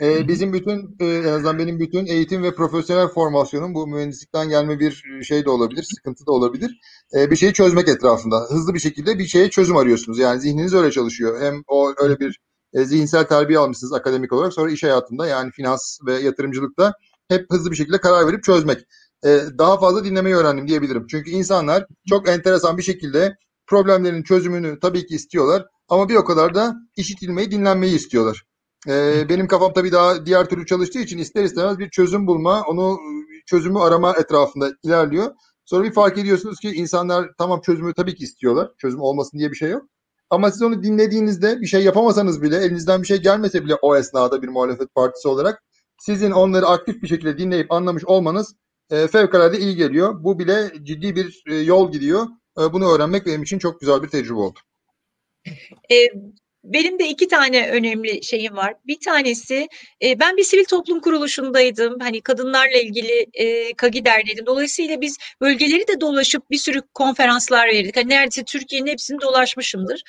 [0.00, 4.80] e, bizim bütün e, en azından benim bütün eğitim ve profesyonel formasyonum bu mühendislikten gelme
[4.80, 6.80] bir şey de olabilir, sıkıntı da olabilir.
[7.14, 8.46] E, bir şeyi çözmek etrafında.
[8.48, 10.18] Hızlı bir şekilde bir şeye çözüm arıyorsunuz.
[10.18, 11.40] Yani zihniniz öyle çalışıyor.
[11.40, 12.40] Hem o öyle bir
[12.72, 14.52] e, zihinsel terbiye almışsınız akademik olarak.
[14.52, 16.92] Sonra iş hayatında yani finans ve yatırımcılıkta
[17.28, 18.78] hep hızlı bir şekilde karar verip çözmek.
[19.24, 21.06] E, daha fazla dinlemeyi öğrendim diyebilirim.
[21.10, 23.36] Çünkü insanlar çok enteresan bir şekilde
[23.66, 25.66] problemlerin çözümünü tabii ki istiyorlar.
[25.88, 28.44] Ama bir o kadar da işitilmeyi, dinlenmeyi istiyorlar.
[28.88, 32.98] E, benim kafam tabii daha diğer türlü çalıştığı için ister istemez bir çözüm bulma, onu
[33.46, 35.34] çözümü arama etrafında ilerliyor.
[35.64, 38.70] Sonra bir fark ediyorsunuz ki insanlar tamam çözümü tabii ki istiyorlar.
[38.78, 39.82] Çözüm olmasın diye bir şey yok.
[40.30, 44.42] Ama siz onu dinlediğinizde bir şey yapamasanız bile, elinizden bir şey gelmese bile o esnada
[44.42, 45.62] bir muhalefet partisi olarak
[45.98, 48.54] sizin onları aktif bir şekilde dinleyip anlamış olmanız
[48.90, 50.24] e, fevkalade iyi geliyor.
[50.24, 52.26] Bu bile ciddi bir e, yol gidiyor.
[52.60, 54.58] E, bunu öğrenmek benim için çok güzel bir tecrübe oldu.
[55.90, 55.96] E,
[56.64, 58.74] benim de iki tane önemli şeyim var.
[58.86, 59.68] Bir tanesi
[60.02, 62.00] e, ben bir sivil toplum kuruluşundaydım.
[62.00, 64.46] Hani kadınlarla ilgili e, KAGİDER'deydim.
[64.46, 67.96] Dolayısıyla biz bölgeleri de dolaşıp bir sürü konferanslar verdik.
[67.96, 70.02] Hani neredeyse Türkiye'nin hepsini dolaşmışımdır.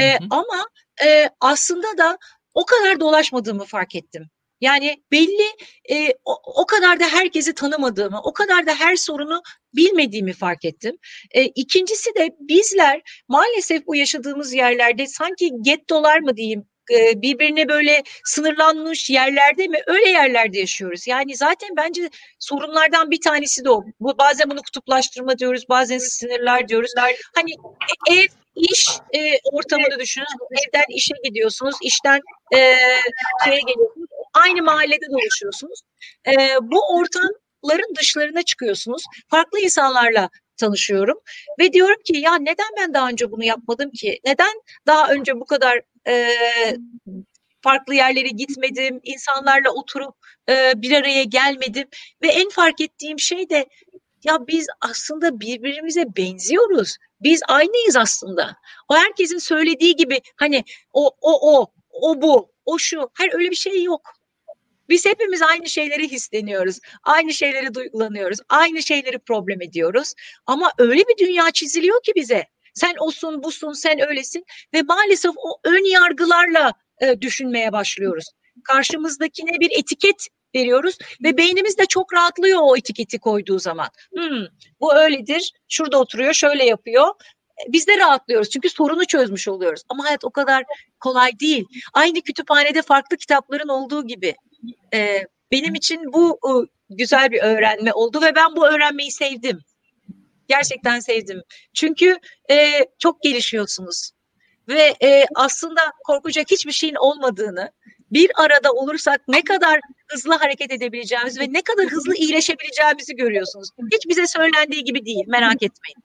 [0.00, 0.26] E, hı hı.
[0.30, 0.68] Ama
[1.04, 2.18] e, aslında da
[2.54, 4.30] o kadar dolaşmadığımı fark ettim.
[4.60, 5.46] Yani belli
[5.90, 9.42] e, o, o kadar da herkesi tanımadığımı, o kadar da her sorunu
[9.74, 10.98] bilmediğimi fark ettim.
[11.30, 18.02] E, ikincisi de bizler maalesef bu yaşadığımız yerlerde sanki gettolar mı diyeyim e, birbirine böyle
[18.24, 21.06] sınırlanmış yerlerde mi öyle yerlerde yaşıyoruz.
[21.06, 23.84] Yani zaten bence sorunlardan bir tanesi de o.
[24.00, 26.92] Bu, bazen bunu kutuplaştırma diyoruz, bazen sınırlar diyoruz.
[27.34, 27.50] Hani
[28.10, 28.26] ev,
[28.56, 29.20] iş e,
[29.52, 30.26] ortamını düşünün.
[30.50, 32.20] Evden işe gidiyorsunuz, işten
[32.54, 32.58] e,
[33.44, 35.80] şeye geliyorsunuz aynı mahallede dolaşıyorsunuz.
[36.26, 36.32] E,
[36.62, 39.02] bu ortamların dışlarına çıkıyorsunuz.
[39.30, 41.18] Farklı insanlarla tanışıyorum
[41.60, 44.20] ve diyorum ki ya neden ben daha önce bunu yapmadım ki?
[44.24, 44.52] Neden
[44.86, 46.28] daha önce bu kadar e,
[47.60, 50.14] farklı yerlere gitmedim, insanlarla oturup
[50.48, 51.88] e, bir araya gelmedim
[52.22, 53.66] ve en fark ettiğim şey de
[54.24, 56.96] ya biz aslında birbirimize benziyoruz.
[57.20, 58.56] Biz aynıyız aslında.
[58.88, 63.10] O herkesin söylediği gibi hani o o o o bu, o şu.
[63.18, 64.15] Her öyle bir şey yok.
[64.88, 66.78] Biz hepimiz aynı şeyleri hisleniyoruz.
[67.02, 68.38] Aynı şeyleri duygulanıyoruz.
[68.48, 70.14] Aynı şeyleri problem ediyoruz.
[70.46, 72.44] Ama öyle bir dünya çiziliyor ki bize.
[72.74, 78.24] Sen olsun, busun, sen öylesin ve maalesef o ön yargılarla e, düşünmeye başlıyoruz.
[78.64, 83.88] Karşımızdakine bir etiket veriyoruz ve beynimiz de çok rahatlıyor o etiketi koyduğu zaman.
[84.16, 84.46] Hmm,
[84.80, 87.08] bu öyledir, şurada oturuyor, şöyle yapıyor.
[87.68, 89.82] biz de rahatlıyoruz çünkü sorunu çözmüş oluyoruz.
[89.88, 90.64] Ama hayat o kadar
[91.00, 91.64] kolay değil.
[91.94, 94.34] Aynı kütüphanede farklı kitapların olduğu gibi.
[94.94, 96.50] E, benim için bu e,
[96.90, 99.58] güzel bir öğrenme oldu ve ben bu öğrenmeyi sevdim.
[100.48, 101.42] Gerçekten sevdim.
[101.74, 102.18] Çünkü
[102.50, 104.10] e, çok gelişiyorsunuz
[104.68, 107.70] ve e, aslında korkacak hiçbir şeyin olmadığını,
[108.12, 113.68] bir arada olursak ne kadar hızlı hareket edebileceğimiz ve ne kadar hızlı iyileşebileceğimizi görüyorsunuz.
[113.92, 116.02] Hiç bize söylendiği gibi değil, merak etmeyin.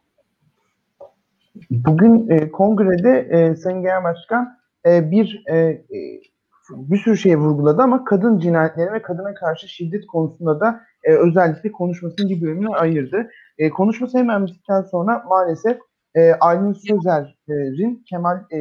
[1.72, 5.82] Bugün e, kongrede e, Sayın Genel Başkan e, bir e,
[6.72, 11.72] bir sürü şey vurguladı ama kadın cinayetleri ve kadına karşı şiddet konusunda da e, özellikle
[11.72, 13.30] konuşmasının bir bölümünü ayırdı.
[13.58, 15.78] E, konuşması hemen bittikten sonra maalesef
[16.16, 18.58] e, Aylin Sözer'in Kemal e,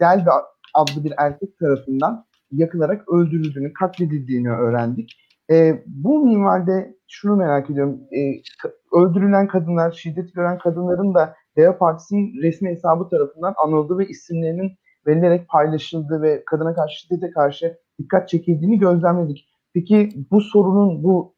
[0.00, 0.30] Delbi
[0.74, 5.12] adlı bir erkek tarafından yakılarak öldürüldüğünü, katledildiğini öğrendik.
[5.50, 8.00] E, bu minvalde şunu merak ediyorum.
[8.12, 8.20] E,
[8.92, 14.72] öldürülen kadınlar, şiddet gören kadınların da Deva Partisi'nin resmi hesabı tarafından anıldığı ve isimlerinin
[15.06, 19.48] verilerek paylaşıldığı ve kadına karşı şiddete karşı dikkat çekildiğini gözlemledik.
[19.74, 21.34] Peki bu sorunun bu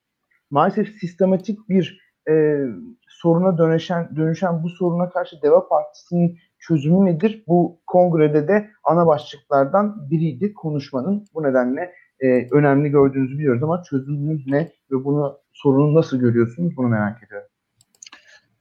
[0.51, 2.01] maalesef sistematik bir
[2.31, 2.65] e,
[3.09, 7.45] soruna dönüşen dönüşen bu soruna karşı Deva Partisi'nin çözümü nedir?
[7.49, 11.25] Bu kongrede de ana başlıklardan biriydi konuşmanın.
[11.35, 14.59] Bu nedenle e, önemli gördüğünüzü biliyoruz ama çözümünüz ne
[14.91, 16.77] ve bunu sorunu nasıl görüyorsunuz?
[16.77, 17.49] Bunu merak ediyorum.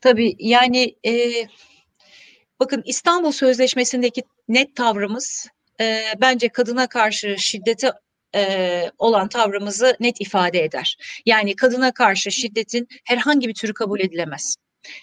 [0.02, 1.12] Tabii yani e,
[2.60, 5.48] bakın İstanbul Sözleşmesi'ndeki net tavrımız
[5.82, 7.92] e, bence kadına karşı şiddete
[8.36, 10.98] e, olan tavrımızı net ifade eder.
[11.26, 14.56] Yani kadına karşı şiddetin herhangi bir türü kabul edilemez.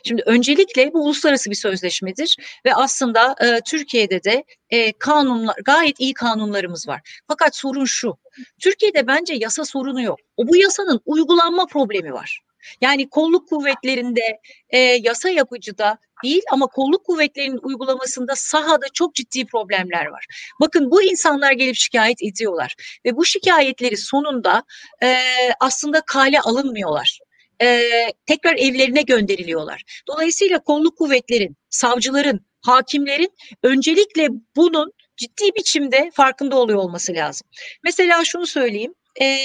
[0.05, 2.37] Şimdi öncelikle bu uluslararası bir sözleşmedir
[2.67, 7.23] ve aslında e, Türkiye'de de e, kanunlar gayet iyi kanunlarımız var.
[7.29, 8.17] Fakat sorun şu.
[8.61, 10.19] Türkiye'de bence yasa sorunu yok.
[10.37, 12.41] O bu yasanın uygulanma problemi var.
[12.81, 14.41] Yani kolluk kuvvetlerinde
[14.71, 20.27] e, yasa yapıcıda değil ama kolluk kuvvetlerinin uygulamasında sahada çok ciddi problemler var.
[20.61, 24.63] Bakın bu insanlar gelip şikayet ediyorlar ve bu şikayetleri sonunda
[25.03, 25.17] e,
[25.61, 27.19] aslında kale alınmıyorlar
[27.63, 27.91] e,
[28.27, 29.83] tekrar evlerine gönderiliyorlar.
[30.09, 37.49] Dolayısıyla kolluk kuvvetlerin, savcıların, hakimlerin öncelikle bunun ciddi biçimde farkında oluyor olması lazım.
[37.85, 38.95] Mesela şunu söyleyeyim.
[39.21, 39.37] E,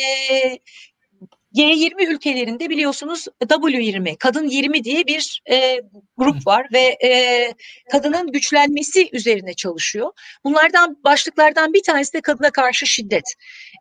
[1.56, 5.82] G20 ülkelerinde biliyorsunuz W20, Kadın 20 diye bir e,
[6.18, 7.54] grup var ve e,
[7.92, 10.12] kadının güçlenmesi üzerine çalışıyor.
[10.44, 13.24] Bunlardan başlıklardan bir tanesi de kadına karşı şiddet.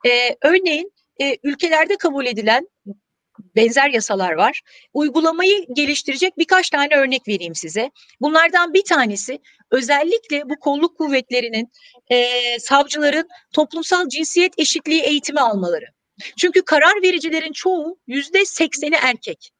[0.06, 2.68] E, örneğin e, ülkelerde kabul edilen
[3.56, 4.60] benzer yasalar var.
[4.94, 7.90] Uygulamayı geliştirecek birkaç tane örnek vereyim size.
[8.20, 9.38] Bunlardan bir tanesi
[9.70, 11.72] özellikle bu kolluk kuvvetlerinin,
[12.10, 12.26] e,
[12.58, 15.97] savcıların toplumsal cinsiyet eşitliği eğitimi almaları.
[16.38, 19.50] Çünkü karar vericilerin çoğu yüzde sekseni erkek.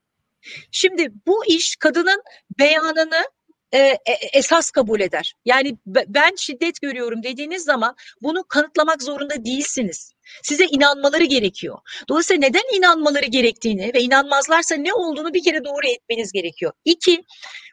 [0.71, 2.23] Şimdi bu iş kadının
[2.59, 3.25] beyanını
[3.73, 3.99] e, e,
[4.33, 5.35] esas kabul eder.
[5.45, 10.13] Yani ben şiddet görüyorum dediğiniz zaman bunu kanıtlamak zorunda değilsiniz.
[10.43, 11.79] Size inanmaları gerekiyor.
[12.09, 16.73] Dolayısıyla neden inanmaları gerektiğini ve inanmazlarsa ne olduğunu bir kere doğru etmeniz gerekiyor.
[16.85, 17.25] İki,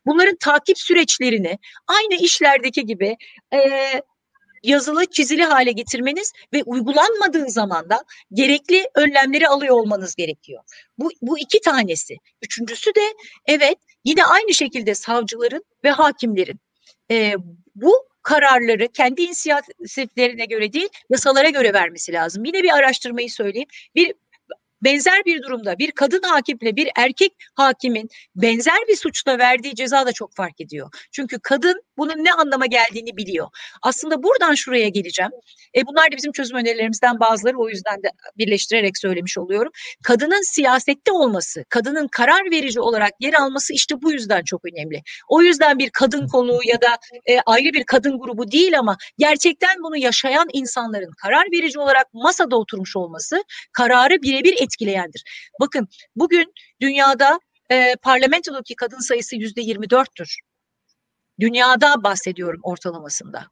[0.06, 3.18] bunların takip süreçlerini aynı işlerdeki gibi
[3.54, 3.60] e,
[4.66, 8.04] yazılı çizili hale getirmeniz ve uygulanmadığı zaman da
[8.34, 10.64] gerekli önlemleri alıyor olmanız gerekiyor.
[10.98, 12.16] Bu, bu iki tanesi.
[12.42, 13.14] Üçüncüsü de
[13.46, 16.60] evet yine aynı şekilde savcıların ve hakimlerin
[17.12, 17.34] e,
[17.76, 22.46] bu kararları kendi inisiyatiflerine göre değil yasalara göre vermesi lazım.
[22.46, 23.68] Yine bir araştırmayı söyleyeyim.
[23.96, 24.14] Bir
[24.82, 30.12] benzer bir durumda bir kadın hakimle bir erkek hakimin benzer bir suçta verdiği ceza da
[30.12, 30.90] çok fark ediyor.
[31.12, 33.48] Çünkü kadın bunun ne anlama geldiğini biliyor.
[33.82, 35.32] Aslında buradan şuraya geleceğim.
[35.76, 39.72] E bunlar da bizim çözüm önerilerimizden bazıları o yüzden de birleştirerek söylemiş oluyorum.
[40.04, 45.02] Kadının siyasette olması, kadının karar verici olarak yer alması işte bu yüzden çok önemli.
[45.30, 49.84] O yüzden bir kadın kolu ya da e, ayrı bir kadın grubu değil ama gerçekten
[49.84, 53.44] bunu yaşayan insanların karar verici olarak masada oturmuş olması
[53.74, 55.24] kararı birebir etkileyendir.
[55.60, 57.40] Bakın bugün dünyada
[57.72, 60.40] e, parlamentodaki kadın sayısı yüzde 24'tür.
[61.40, 63.48] Dünyada bahsediyorum ortalamasında.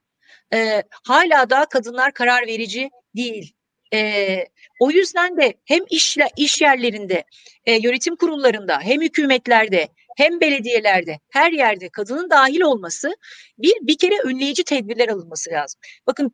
[0.53, 3.53] E, hala da kadınlar karar verici değil.
[3.93, 4.45] E,
[4.79, 7.23] o yüzden de hem işle, iş yerlerinde,
[7.65, 13.15] e, yönetim kurullarında, hem hükümetlerde, hem belediyelerde, her yerde kadının dahil olması
[13.57, 15.79] bir bir kere önleyici tedbirler alınması lazım.
[16.07, 16.31] Bakın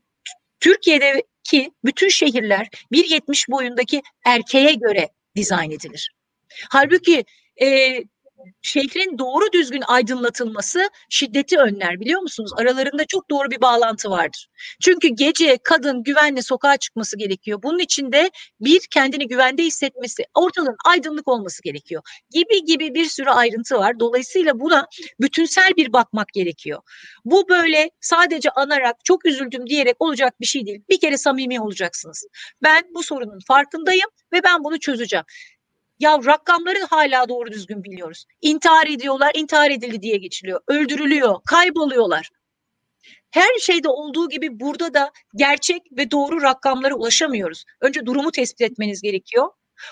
[0.59, 6.11] Türkiye'deki bütün şehirler 1.70 boyundaki erkeğe göre dizayn edilir.
[6.69, 7.25] Halbuki
[7.61, 7.97] e,
[8.61, 12.51] şehrin doğru düzgün aydınlatılması şiddeti önler biliyor musunuz?
[12.57, 14.47] Aralarında çok doğru bir bağlantı vardır.
[14.81, 17.59] Çünkü gece kadın güvenli sokağa çıkması gerekiyor.
[17.63, 22.01] Bunun için de bir kendini güvende hissetmesi, ortalığın aydınlık olması gerekiyor.
[22.29, 23.99] Gibi gibi bir sürü ayrıntı var.
[23.99, 24.87] Dolayısıyla buna
[25.21, 26.81] bütünsel bir bakmak gerekiyor.
[27.25, 30.81] Bu böyle sadece anarak çok üzüldüm diyerek olacak bir şey değil.
[30.89, 32.27] Bir kere samimi olacaksınız.
[32.63, 35.25] Ben bu sorunun farkındayım ve ben bunu çözeceğim.
[35.99, 38.25] Ya rakamları hala doğru düzgün biliyoruz.
[38.41, 40.61] İntihar ediyorlar, intihar edildi diye geçiliyor.
[40.67, 42.29] Öldürülüyor, kayboluyorlar.
[43.31, 47.65] Her şeyde olduğu gibi burada da gerçek ve doğru rakamlara ulaşamıyoruz.
[47.81, 49.49] Önce durumu tespit etmeniz gerekiyor.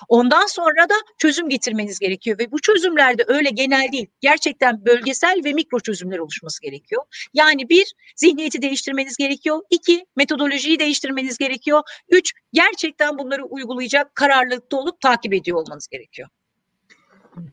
[0.08, 4.08] Ondan sonra da çözüm getirmeniz gerekiyor ve bu çözümlerde öyle genel değil.
[4.22, 7.04] Gerçekten bölgesel ve mikro çözümler oluşması gerekiyor.
[7.34, 9.62] Yani bir, zihniyeti değiştirmeniz gerekiyor.
[9.70, 11.82] İki, metodolojiyi değiştirmeniz gerekiyor.
[12.10, 16.30] Üç, gerçekten bunları uygulayacak kararlılıkta olup takip ediyor olmanız gerekiyor.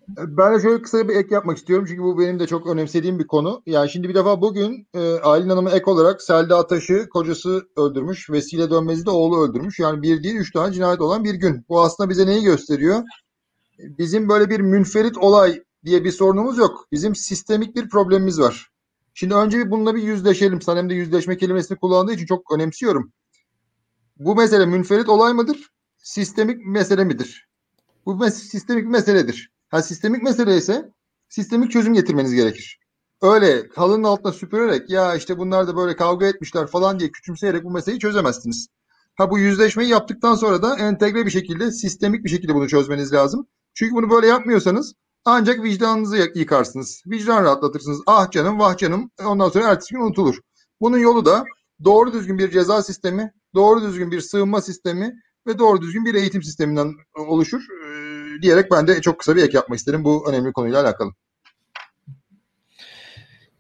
[0.09, 3.27] Ben de şöyle kısa bir ek yapmak istiyorum çünkü bu benim de çok önemsediğim bir
[3.27, 3.63] konu.
[3.67, 8.71] Yani şimdi bir defa bugün e, Aylin Hanım'a ek olarak Selda Ataş'ı kocası öldürmüş, Vesile
[8.71, 9.79] Dönmez'i de oğlu öldürmüş.
[9.79, 11.65] Yani bir değil üç tane cinayet olan bir gün.
[11.69, 13.03] Bu aslında bize neyi gösteriyor?
[13.79, 16.87] Bizim böyle bir münferit olay diye bir sorunumuz yok.
[16.93, 18.71] Bizim sistemik bir problemimiz var.
[19.15, 20.63] Şimdi önce bir bununla bir yüzleşelim.
[20.63, 23.13] Sanem de yüzleşme kelimesini kullandığı için çok önemsiyorum.
[24.17, 25.71] Bu mesele münferit olay mıdır?
[25.97, 27.49] Sistemik mesele midir?
[28.07, 29.54] Bu mes- sistemik meseledir.
[29.69, 30.93] Ha sistemik mesele ise
[31.29, 32.79] sistemik çözüm getirmeniz gerekir.
[33.23, 37.71] Öyle halının altına süpürerek ya işte bunlar da böyle kavga etmişler falan diye küçümseyerek bu
[37.71, 38.69] meseleyi çözemezsiniz.
[39.17, 43.47] Ha bu yüzleşmeyi yaptıktan sonra da entegre bir şekilde, sistemik bir şekilde bunu çözmeniz lazım.
[43.75, 44.95] Çünkü bunu böyle yapmıyorsanız
[45.25, 47.03] ancak vicdanınızı yıkarsınız.
[47.07, 48.01] Vicdan rahatlatırsınız.
[48.07, 50.39] Ah canım vah canım ondan sonra ertesi gün unutulur.
[50.81, 51.45] Bunun yolu da
[51.85, 55.13] doğru düzgün bir ceza sistemi, doğru düzgün bir sığınma sistemi
[55.47, 57.63] ve doğru düzgün bir eğitim sisteminden oluşur
[58.43, 61.13] diyerek ben de çok kısa bir ek yapmak isterim bu önemli konuyla alakalı.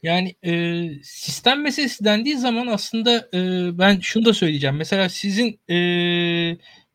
[0.03, 3.39] Yani e, sistem meselesi dendiği zaman aslında e,
[3.79, 4.77] ben şunu da söyleyeceğim.
[4.77, 5.79] Mesela sizin e,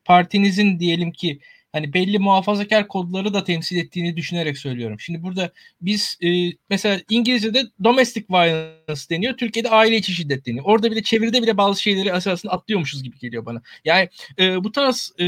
[0.05, 1.39] partinizin diyelim ki
[1.71, 4.99] hani belli muhafazakar kodları da temsil ettiğini düşünerek söylüyorum.
[4.99, 5.51] Şimdi burada
[5.81, 6.27] biz e,
[6.69, 9.37] mesela İngilizce'de domestic violence deniyor.
[9.37, 10.65] Türkiye'de aile içi şiddet deniyor.
[10.65, 13.61] Orada bile çeviride bile bazı şeyleri esasında atlıyormuşuz gibi geliyor bana.
[13.85, 14.09] Yani
[14.39, 15.25] e, bu tarz e,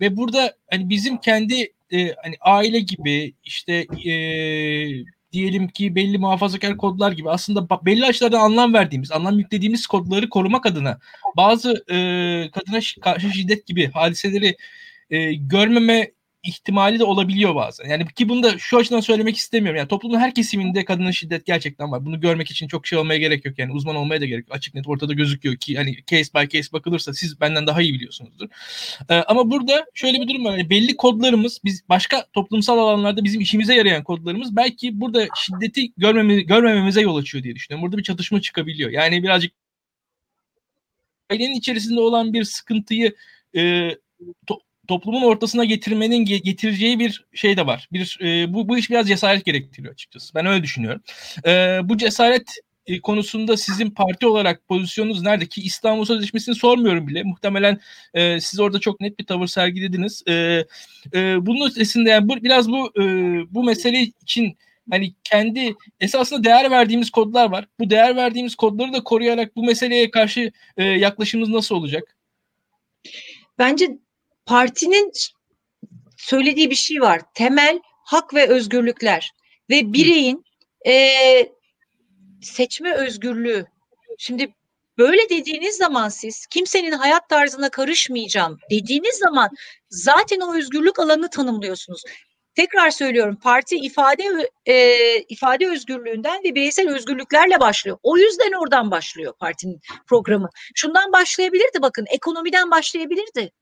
[0.00, 4.14] ve burada hani bizim kendi e, hani aile gibi işte e,
[5.32, 10.66] diyelim ki belli muhafazakar kodlar gibi aslında belli açılardan anlam verdiğimiz, anlam yüklediğimiz kodları korumak
[10.66, 10.98] adına
[11.36, 11.96] bazı e,
[12.50, 14.56] kadına karşı şiddet gibi hadiseleri
[15.14, 16.10] e, görmeme
[16.44, 17.88] ihtimali de olabiliyor bazen.
[17.88, 19.78] Yani ki bunu da şu açıdan söylemek istemiyorum.
[19.78, 22.06] Yani toplumun her kesiminde kadına şiddet gerçekten var.
[22.06, 23.58] Bunu görmek için çok şey olmaya gerek yok.
[23.58, 24.56] Yani uzman olmaya da gerek yok.
[24.56, 28.48] Açık net ortada gözüküyor ki hani case by case bakılırsa siz benden daha iyi biliyorsunuzdur.
[29.08, 30.52] Ee, ama burada şöyle bir durum var.
[30.58, 36.42] Yani belli kodlarımız biz başka toplumsal alanlarda bizim işimize yarayan kodlarımız belki burada şiddeti görmeme,
[36.42, 37.82] görmememize yol açıyor diye düşünüyorum.
[37.82, 38.90] Burada bir çatışma çıkabiliyor.
[38.90, 39.52] Yani birazcık
[41.30, 43.14] ailenin içerisinde olan bir sıkıntıyı
[43.56, 43.90] e,
[44.46, 44.58] to,
[44.88, 47.88] toplumun ortasına getirmenin getireceği bir şey de var.
[47.92, 50.34] Bir e, bu bu iş biraz cesaret gerektiriyor açıkçası.
[50.34, 51.02] Ben öyle düşünüyorum.
[51.46, 52.48] E, bu cesaret
[52.86, 57.22] e, konusunda sizin parti olarak pozisyonunuz nerede ki İstanbul Sözleşmesi'ni sormuyorum bile.
[57.22, 57.80] Muhtemelen
[58.14, 60.22] e, siz orada çok net bir tavır sergilediniz.
[60.28, 60.64] E,
[61.14, 63.02] e, bunun ötesinde yani bu, biraz bu e,
[63.54, 64.56] bu mesele için
[64.90, 67.68] hani kendi esasında değer verdiğimiz kodlar var.
[67.80, 72.16] Bu değer verdiğimiz kodları da koruyarak bu meseleye karşı e, yaklaşımımız nasıl olacak?
[73.58, 73.98] Bence
[74.46, 75.12] partinin
[76.16, 77.20] söylediği bir şey var.
[77.34, 79.32] Temel hak ve özgürlükler
[79.70, 80.44] ve bireyin
[80.86, 81.12] e,
[82.42, 83.66] seçme özgürlüğü.
[84.18, 84.54] Şimdi
[84.98, 89.50] böyle dediğiniz zaman siz kimsenin hayat tarzına karışmayacağım dediğiniz zaman
[89.88, 92.02] zaten o özgürlük alanını tanımlıyorsunuz.
[92.54, 97.98] Tekrar söylüyorum parti ifade e, ifade özgürlüğünden ve bireysel özgürlüklerle başlıyor.
[98.02, 100.48] O yüzden oradan başlıyor partinin programı.
[100.74, 103.52] Şundan başlayabilirdi bakın ekonomiden başlayabilirdi.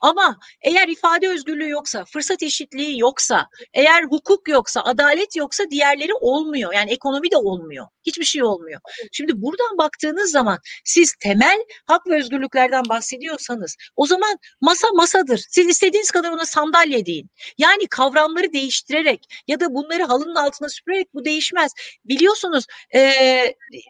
[0.00, 6.74] Ama eğer ifade özgürlüğü yoksa, fırsat eşitliği yoksa, eğer hukuk yoksa, adalet yoksa diğerleri olmuyor.
[6.74, 7.86] Yani ekonomi de olmuyor.
[8.06, 8.80] Hiçbir şey olmuyor.
[9.12, 15.44] Şimdi buradan baktığınız zaman siz temel hak ve özgürlüklerden bahsediyorsanız o zaman masa masadır.
[15.50, 17.30] Siz istediğiniz kadar ona sandalye deyin.
[17.58, 21.72] Yani kavramları değiştirerek ya da bunları halının altına süpürerek bu değişmez.
[22.04, 22.64] Biliyorsunuz
[22.94, 23.12] e,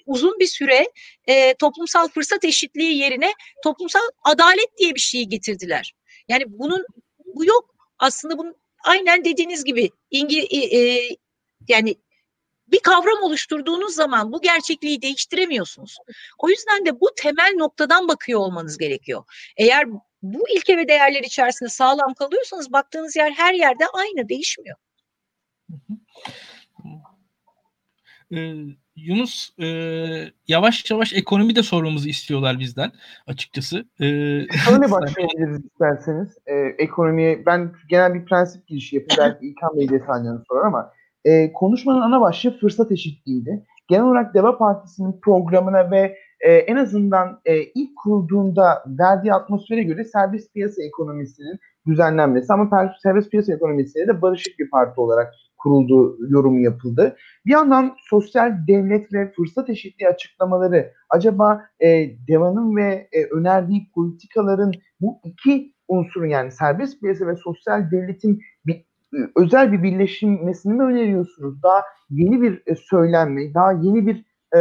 [0.07, 0.89] uzun bir süre
[1.31, 3.33] e, toplumsal fırsat eşitliği yerine
[3.65, 5.93] toplumsal adalet diye bir şeyi getirdiler.
[6.29, 6.87] Yani bunun
[7.35, 7.75] bu yok.
[7.99, 11.17] Aslında bunun aynen dediğiniz gibi İngiliz e, e,
[11.69, 11.97] yani
[12.67, 15.97] bir kavram oluşturduğunuz zaman bu gerçekliği değiştiremiyorsunuz.
[16.39, 19.25] O yüzden de bu temel noktadan bakıyor olmanız gerekiyor.
[19.57, 19.85] Eğer
[20.23, 24.77] bu ilke ve değerler içerisinde sağlam kalıyorsanız baktığınız yer her yerde aynı değişmiyor.
[28.35, 28.55] Ee,
[28.97, 29.67] Yunus e,
[30.49, 32.93] yavaş yavaş ekonomi de sormamızı istiyorlar bizden
[33.27, 33.85] açıkçası.
[34.01, 34.05] Ee,
[34.69, 36.39] Şöyle başlayabiliriz isterseniz.
[36.47, 39.19] Ee, ekonomiye ben genel bir prensip girişi yapayım.
[39.19, 40.93] Belki İlkan Bey detaylarını sorar ama
[41.25, 43.65] e, konuşmanın ana başlığı fırsat eşitliğiydi.
[43.89, 50.05] Genel olarak Deva Partisi'nin programına ve e, en azından e, ilk kurulduğunda verdiği atmosfere göre
[50.05, 56.61] serbest piyasa ekonomisinin düzenlenmesi ama serbest piyasa ekonomisiyle de barışık bir parti olarak kurulduğu yorumu
[56.61, 57.17] yapıldı.
[57.47, 61.89] Bir yandan sosyal devlet ve fırsat eşitliği açıklamaları acaba e,
[62.29, 68.75] Deva'nın ve e, önerdiği politikaların bu iki unsurun yani serbest piyasa ve sosyal devletin bir,
[69.15, 71.63] e, özel bir birleşmesini mi öneriyorsunuz?
[71.63, 74.25] Daha yeni bir e, söylenme, daha yeni bir
[74.57, 74.61] e,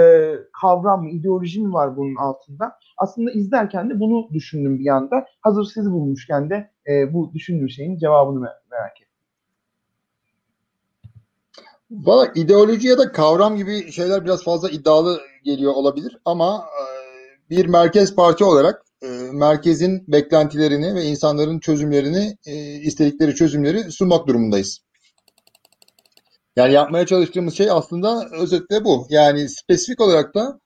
[0.62, 2.72] kavram mı, ideoloji mi var bunun altında?
[2.98, 5.26] Aslında izlerken de bunu düşündüm bir anda.
[5.42, 8.40] Hazır sizi bulmuşken de e, bu düşündüğüm şeyin cevabını
[8.72, 9.09] merak ettim.
[11.92, 16.84] Valla ideoloji ya da kavram gibi şeyler biraz fazla iddialı geliyor olabilir ama e,
[17.50, 24.80] bir merkez parti olarak e, merkezin beklentilerini ve insanların çözümlerini, e, istedikleri çözümleri sunmak durumundayız.
[26.56, 29.08] Yani yapmaya çalıştığımız şey aslında özetle bu.
[29.10, 30.60] Yani spesifik olarak da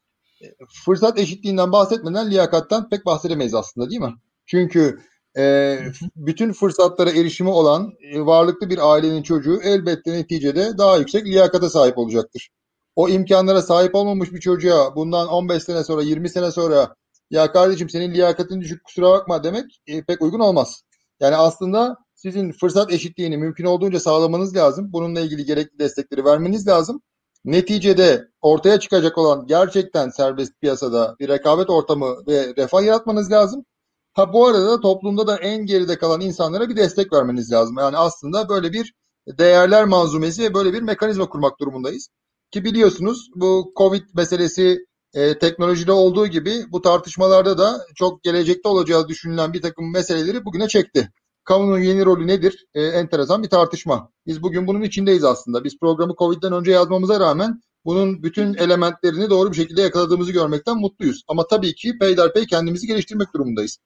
[0.86, 4.14] fırsat eşitliğinden bahsetmeden liyakattan pek bahsedemeyiz aslında değil mi?
[4.46, 5.00] Çünkü
[5.38, 5.78] e,
[6.16, 11.98] bütün fırsatlara erişimi olan e, varlıklı bir ailenin çocuğu elbette neticede daha yüksek liyakata sahip
[11.98, 12.50] olacaktır.
[12.96, 16.96] O imkanlara sahip olmamış bir çocuğa bundan 15 sene sonra 20 sene sonra
[17.30, 20.84] ya kardeşim senin liyakatın düşük kusura bakma demek e, pek uygun olmaz.
[21.20, 24.94] Yani aslında sizin fırsat eşitliğini mümkün olduğunca sağlamanız lazım.
[24.94, 27.02] Bununla ilgili gerekli destekleri vermeniz lazım.
[27.46, 33.66] Neticede ortaya çıkacak olan gerçekten serbest piyasada bir rekabet ortamı ve refah yaratmanız lazım.
[34.14, 37.76] Ha bu arada toplumda da en geride kalan insanlara bir destek vermeniz lazım.
[37.80, 38.94] Yani aslında böyle bir
[39.28, 42.10] değerler manzumesi ve böyle bir mekanizma kurmak durumundayız.
[42.52, 49.08] Ki biliyorsunuz bu Covid meselesi e, teknolojide olduğu gibi bu tartışmalarda da çok gelecekte olacağı
[49.08, 51.10] düşünülen bir takım meseleleri bugüne çekti.
[51.44, 52.66] Kamunun yeni rolü nedir?
[52.74, 54.10] E, enteresan bir tartışma.
[54.28, 55.64] Biz bugün bunun içindeyiz aslında.
[55.64, 61.24] Biz programı Covid'den önce yazmamıza rağmen bunun bütün elementlerini doğru bir şekilde yakaladığımızı görmekten mutluyuz.
[61.28, 63.78] Ama tabii ki peyderpey kendimizi geliştirmek durumundayız.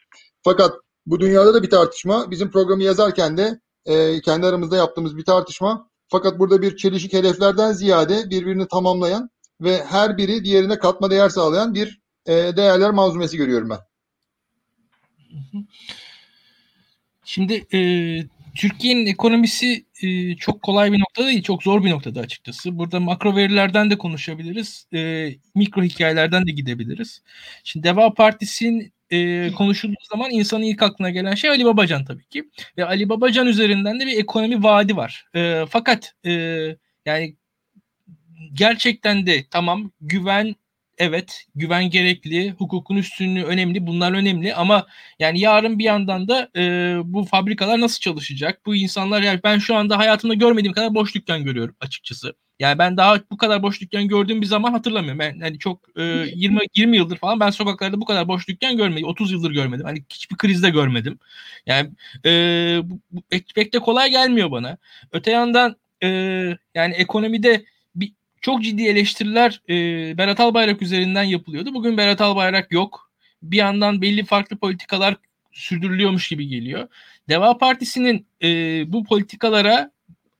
[0.44, 0.76] Fakat
[1.06, 2.32] bu dünyada da bir tartışma.
[2.32, 5.90] Bizim programı yazarken de e, kendi aramızda yaptığımız bir tartışma.
[6.08, 9.30] Fakat burada bir çelişik hedeflerden ziyade birbirini tamamlayan
[9.62, 13.80] ve her biri diğerine katma değer sağlayan bir e, değerler manzumesi görüyorum ben.
[17.24, 17.80] Şimdi e,
[18.58, 22.78] Türkiye'nin ekonomisi e, çok kolay bir noktada değil, çok zor bir noktada açıkçası.
[22.78, 27.22] Burada makro verilerden de konuşabiliriz, e, mikro hikayelerden de gidebiliriz.
[27.64, 32.50] Şimdi Deva Partisi'nin e, konuşulduğu zaman insanın ilk aklına gelen şey Ali Babacan tabii ki.
[32.78, 35.26] Ve Ali Babacan üzerinden de bir ekonomi vaadi var.
[35.36, 36.32] E, fakat e,
[37.06, 37.36] yani
[38.54, 40.56] gerçekten de tamam güven
[40.98, 44.88] evet güven gerekli, hukukun üstünlüğü önemli, bunlar önemli ama
[45.20, 46.62] yani yarın bir yandan da e,
[47.04, 48.66] bu fabrikalar nasıl çalışacak?
[48.66, 52.34] Bu insanlar yani ben şu anda hayatımda görmediğim kadar boş dükkan görüyorum açıkçası.
[52.60, 55.20] Yani ben daha bu kadar boş dükkan gördüğüm bir zaman hatırlamıyorum.
[55.20, 56.04] Ben yani çok e,
[56.36, 59.08] 20 20 yıldır falan ben sokaklarda bu kadar boş dükkan görmedim.
[59.08, 59.86] 30 yıldır görmedim.
[59.86, 61.20] Hani hiçbir krizde görmedim.
[61.66, 61.90] Yani
[62.26, 62.32] e,
[62.84, 63.22] bu, bu
[63.56, 64.78] pek de kolay gelmiyor bana.
[65.12, 66.08] Öte yandan e,
[66.76, 67.66] yani ekonomide
[68.42, 69.74] çok ciddi eleştiriler e,
[70.18, 71.74] Berat Albayrak üzerinden yapılıyordu.
[71.74, 73.12] Bugün Berat Albayrak yok.
[73.42, 75.16] Bir yandan belli farklı politikalar
[75.52, 76.88] sürdürülüyormuş gibi geliyor.
[77.30, 78.48] Deva Partisi'nin e,
[78.94, 79.92] bu politikalara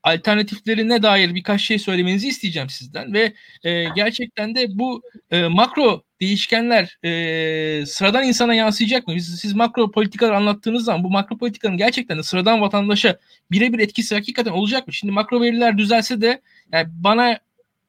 [0.02, 3.32] alternatiflerine dair birkaç şey söylemenizi isteyeceğim sizden ve
[3.64, 9.14] e, gerçekten de bu e, makro değişkenler e, sıradan insana yansıyacak mı?
[9.20, 13.18] Siz, siz makro politikalar anlattığınız zaman bu makro politikanın gerçekten de sıradan vatandaşa
[13.50, 14.92] birebir etkisi hakikaten olacak mı?
[14.92, 16.40] Şimdi makro veriler düzelse de
[16.72, 17.38] yani bana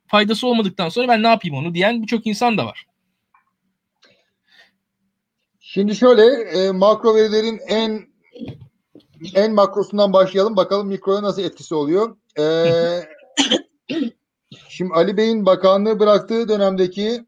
[0.10, 2.86] faydası olmadıktan sonra ben ne yapayım onu diyen birçok insan da var.
[5.60, 8.10] Şimdi şöyle e, makro verilerin en
[9.36, 10.55] en makrosundan başlayalım.
[10.55, 12.18] Bakalım mikroya nasıl etkisi oluyor.
[12.39, 12.43] E,
[14.70, 17.26] şimdi Ali Bey'in bakanlığı bıraktığı dönemdeki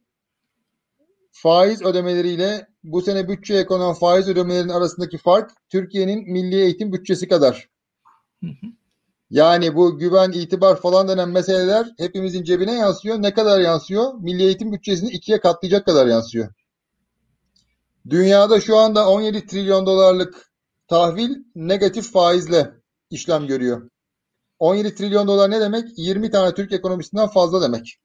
[1.32, 7.70] faiz ödemeleriyle bu sene bütçeye konan faiz ödemelerinin arasındaki fark Türkiye'nin milli eğitim bütçesi kadar.
[8.44, 8.68] Hı hı.
[9.32, 13.22] Yani bu güven, itibar falan denen meseleler hepimizin cebine yansıyor.
[13.22, 14.14] Ne kadar yansıyor?
[14.14, 16.54] Milli eğitim bütçesini ikiye katlayacak kadar yansıyor.
[18.10, 20.52] Dünyada şu anda 17 trilyon dolarlık
[20.88, 22.72] tahvil negatif faizle
[23.10, 23.90] işlem görüyor.
[24.60, 25.90] 17 trilyon dolar ne demek?
[25.98, 27.98] 20 tane Türk ekonomisinden fazla demek.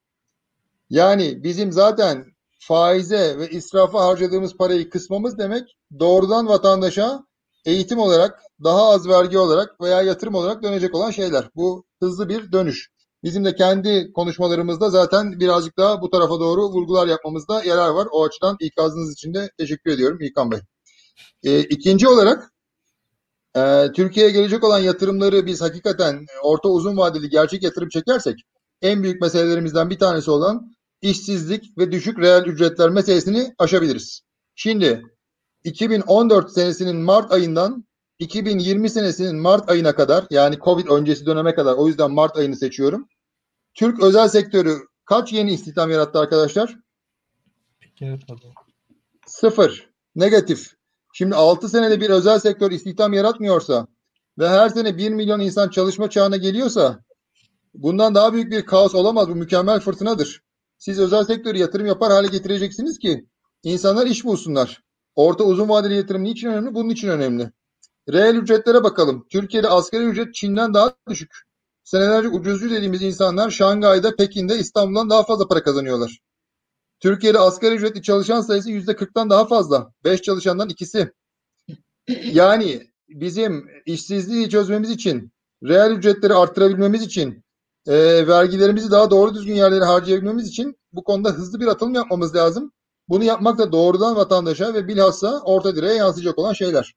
[0.90, 2.24] Yani bizim zaten
[2.58, 7.24] faize ve israfa harcadığımız parayı kısmamız demek doğrudan vatandaşa
[7.64, 11.50] eğitim olarak daha az vergi olarak veya yatırım olarak dönecek olan şeyler.
[11.54, 12.90] Bu hızlı bir dönüş.
[13.24, 18.08] Bizim de kendi konuşmalarımızda zaten birazcık daha bu tarafa doğru vurgular yapmamızda yarar var.
[18.12, 20.60] O açıdan ikazınız için de teşekkür ediyorum İlkan Bey.
[21.42, 22.52] E, ikinci olarak
[23.56, 28.36] e, Türkiye'ye gelecek olan yatırımları biz hakikaten orta uzun vadeli gerçek yatırım çekersek
[28.82, 34.20] en büyük meselelerimizden bir tanesi olan işsizlik ve düşük reel ücretler meselesini aşabiliriz.
[34.54, 35.02] Şimdi
[35.64, 37.84] 2014 senesinin Mart ayından
[38.18, 43.08] 2020 senesinin Mart ayına kadar yani Covid öncesi döneme kadar o yüzden Mart ayını seçiyorum.
[43.74, 46.76] Türk özel sektörü kaç yeni istihdam yarattı arkadaşlar?
[49.26, 49.90] Sıfır.
[50.14, 50.72] Negatif.
[51.14, 53.86] Şimdi 6 senede bir özel sektör istihdam yaratmıyorsa
[54.38, 57.04] ve her sene 1 milyon insan çalışma çağına geliyorsa
[57.74, 59.28] bundan daha büyük bir kaos olamaz.
[59.28, 60.42] Bu mükemmel fırtınadır.
[60.78, 63.26] Siz özel sektörü yatırım yapar hale getireceksiniz ki
[63.62, 64.82] insanlar iş bulsunlar.
[65.14, 66.74] Orta uzun vadeli yatırım niçin önemli?
[66.74, 67.50] Bunun için önemli.
[68.12, 69.26] Reel ücretlere bakalım.
[69.30, 71.42] Türkiye'de asgari ücret Çin'den daha düşük.
[71.84, 76.20] Senelerce ucuzcu dediğimiz insanlar Şangay'da, Pekin'de, İstanbul'dan daha fazla para kazanıyorlar.
[77.00, 79.92] Türkiye'de asgari ücretli çalışan sayısı yüzde 40'tan daha fazla.
[80.04, 81.12] 5 çalışandan ikisi.
[82.32, 85.32] Yani bizim işsizliği çözmemiz için,
[85.64, 87.44] reel ücretleri arttırabilmemiz için,
[87.86, 92.72] e, vergilerimizi daha doğru düzgün yerlere harcayabilmemiz için bu konuda hızlı bir atılım yapmamız lazım.
[93.08, 96.94] Bunu yapmak da doğrudan vatandaşa ve bilhassa orta direğe yansıyacak olan şeyler.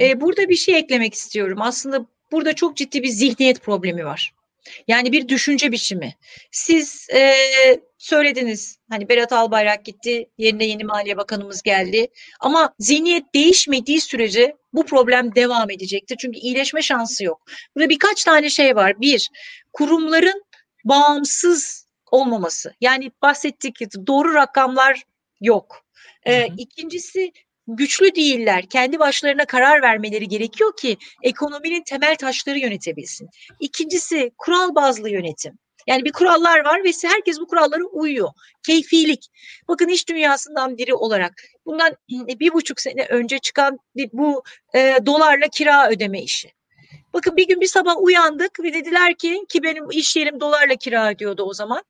[0.00, 1.58] Ee, burada bir şey eklemek istiyorum.
[1.62, 4.32] Aslında burada çok ciddi bir zihniyet problemi var.
[4.88, 6.14] Yani bir düşünce biçimi.
[6.50, 7.34] Siz e,
[7.98, 12.08] söylediniz hani Berat Albayrak gitti yerine yeni Maliye Bakanımız geldi
[12.40, 16.16] ama zihniyet değişmediği sürece bu problem devam edecektir.
[16.20, 17.42] Çünkü iyileşme şansı yok.
[17.76, 19.00] Burada birkaç tane şey var.
[19.00, 19.30] Bir,
[19.72, 20.44] kurumların
[20.84, 22.74] bağımsız olmaması.
[22.80, 25.02] Yani bahsettik doğru rakamlar
[25.40, 25.84] yok.
[26.26, 27.32] Ee, ikincisi
[27.68, 28.66] güçlü değiller.
[28.66, 33.28] Kendi başlarına karar vermeleri gerekiyor ki ekonominin temel taşları yönetebilsin.
[33.60, 35.58] İkincisi kural bazlı yönetim.
[35.86, 38.28] Yani bir kurallar var ve herkes bu kurallara uyuyor.
[38.66, 39.26] Keyfilik.
[39.68, 43.78] Bakın iş dünyasından biri olarak bundan bir buçuk sene önce çıkan
[44.12, 44.42] bu
[44.74, 46.55] e, dolarla kira ödeme işi.
[47.16, 51.10] Bakın bir gün bir sabah uyandık ve dediler ki ki benim iş yerim dolarla kira
[51.10, 51.82] ödüyordu o zaman.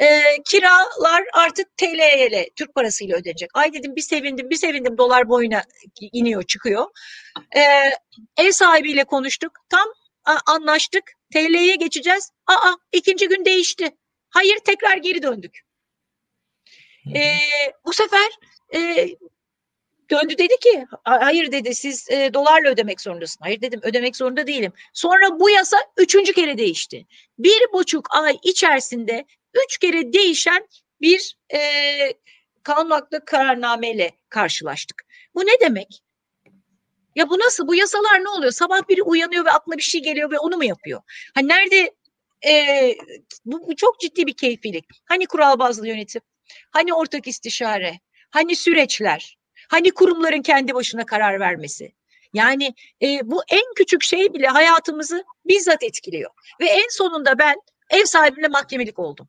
[0.00, 3.50] E, kiralar artık TL ile Türk parasıyla ödenecek.
[3.54, 5.62] Ay dedim bir sevindim bir sevindim dolar boyuna
[6.12, 6.86] iniyor çıkıyor.
[7.56, 7.60] E,
[8.36, 9.52] ev sahibiyle konuştuk.
[9.68, 9.88] Tam
[10.24, 11.12] a, anlaştık.
[11.32, 12.30] TL'ye geçeceğiz.
[12.46, 13.90] Aa ikinci gün değişti.
[14.30, 15.60] Hayır tekrar geri döndük.
[17.14, 17.22] E,
[17.84, 18.30] bu sefer
[18.74, 19.08] e,
[20.10, 23.40] döndü dedi ki hayır dedi siz e, dolarla ödemek zorundasın.
[23.42, 24.72] Hayır dedim ödemek zorunda değilim.
[24.92, 27.06] Sonra bu yasa üçüncü kere değişti.
[27.38, 29.24] Bir buçuk ay içerisinde
[29.64, 30.68] üç kere değişen
[31.00, 31.60] bir e,
[32.62, 35.04] kanun kararnameyle karşılaştık.
[35.34, 36.02] Bu ne demek?
[37.14, 37.68] Ya bu nasıl?
[37.68, 38.52] Bu yasalar ne oluyor?
[38.52, 41.00] Sabah biri uyanıyor ve aklına bir şey geliyor ve onu mu yapıyor?
[41.34, 41.90] Hani nerede
[42.46, 42.94] e,
[43.44, 44.84] bu, bu çok ciddi bir keyfilik.
[45.04, 46.22] Hani kural bazlı yönetim?
[46.70, 48.00] Hani ortak istişare?
[48.30, 49.36] Hani süreçler?
[49.68, 51.92] Hani kurumların kendi başına karar vermesi?
[52.32, 56.30] Yani e, bu en küçük şey bile hayatımızı bizzat etkiliyor.
[56.60, 57.56] Ve en sonunda ben
[57.90, 59.28] ev sahibimle mahkemelik oldum.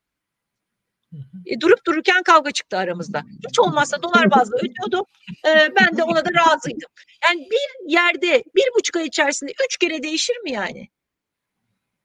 [1.46, 3.24] E, durup dururken kavga çıktı aramızda.
[3.50, 5.06] Hiç olmazsa dolar bazlı ödüyordum.
[5.48, 6.90] E, ben de ona da razıydım.
[7.24, 10.90] Yani bir yerde bir buçuk ay içerisinde üç kere değişir mi yani?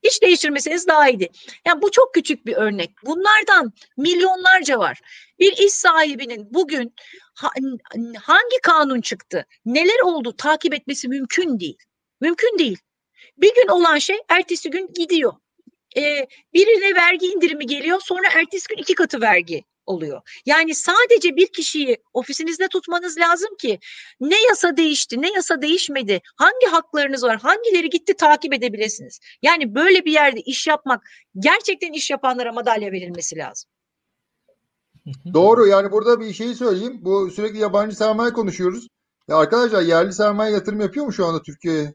[0.03, 1.29] Hiç değiştirmeseniz daha iyiydi.
[1.67, 2.91] Yani bu çok küçük bir örnek.
[3.05, 5.01] Bunlardan milyonlarca var.
[5.39, 6.93] Bir iş sahibinin bugün
[8.21, 11.77] hangi kanun çıktı, neler oldu takip etmesi mümkün değil.
[12.21, 12.77] Mümkün değil.
[13.37, 15.33] Bir gün olan şey ertesi gün gidiyor.
[15.97, 20.21] Ee, birine vergi indirimi geliyor sonra ertesi gün iki katı vergi oluyor.
[20.45, 23.79] Yani sadece bir kişiyi ofisinizde tutmanız lazım ki
[24.19, 29.19] ne yasa değişti, ne yasa değişmedi, hangi haklarınız var, hangileri gitti takip edebilirsiniz.
[29.41, 31.03] Yani böyle bir yerde iş yapmak
[31.39, 33.69] gerçekten iş yapanlara madalya verilmesi lazım.
[35.33, 36.99] Doğru yani burada bir şey söyleyeyim.
[37.01, 38.87] Bu sürekli yabancı sermaye konuşuyoruz.
[39.27, 41.93] Ya arkadaşlar yerli sermaye yatırım yapıyor mu şu anda Türkiye'ye?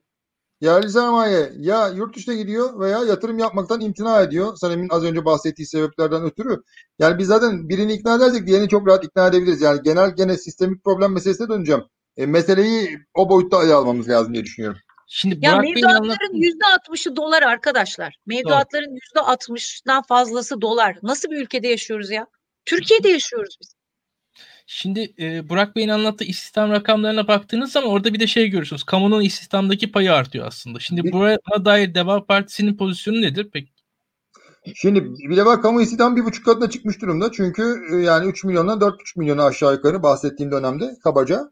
[0.60, 4.56] Yerli sermaye ya yurt dışına gidiyor veya yatırım yapmaktan imtina ediyor.
[4.56, 6.62] Sanem'in az önce bahsettiği sebeplerden ötürü.
[6.98, 9.62] Yani biz zaten birini ikna edersek diğerini çok rahat ikna edebiliriz.
[9.62, 11.84] Yani genel gene sistemik problem meselesine döneceğim.
[12.16, 14.80] E, meseleyi o boyutta ele almamız lazım diye düşünüyorum.
[15.08, 18.16] Şimdi ya mevduatların yüzde altmışı dolar arkadaşlar.
[18.26, 20.96] Mevduatların yüzde altmıştan fazlası dolar.
[21.02, 22.26] Nasıl bir ülkede yaşıyoruz ya?
[22.64, 23.74] Türkiye'de yaşıyoruz biz.
[24.66, 28.84] Şimdi e, Burak Bey'in anlattığı istihdam rakamlarına baktığınız zaman orada bir de şey görürsünüz.
[28.84, 30.80] Kamunun istihdamdaki payı artıyor aslında.
[30.80, 33.72] Şimdi buna dair Deva Partisi'nin pozisyonu nedir peki?
[34.74, 37.32] Şimdi bir defa kamu istihdam bir buçuk katına çıkmış durumda.
[37.32, 41.50] Çünkü e, yani 3 milyondan 4,5 milyonu aşağı yukarı bahsettiğim dönemde kabaca.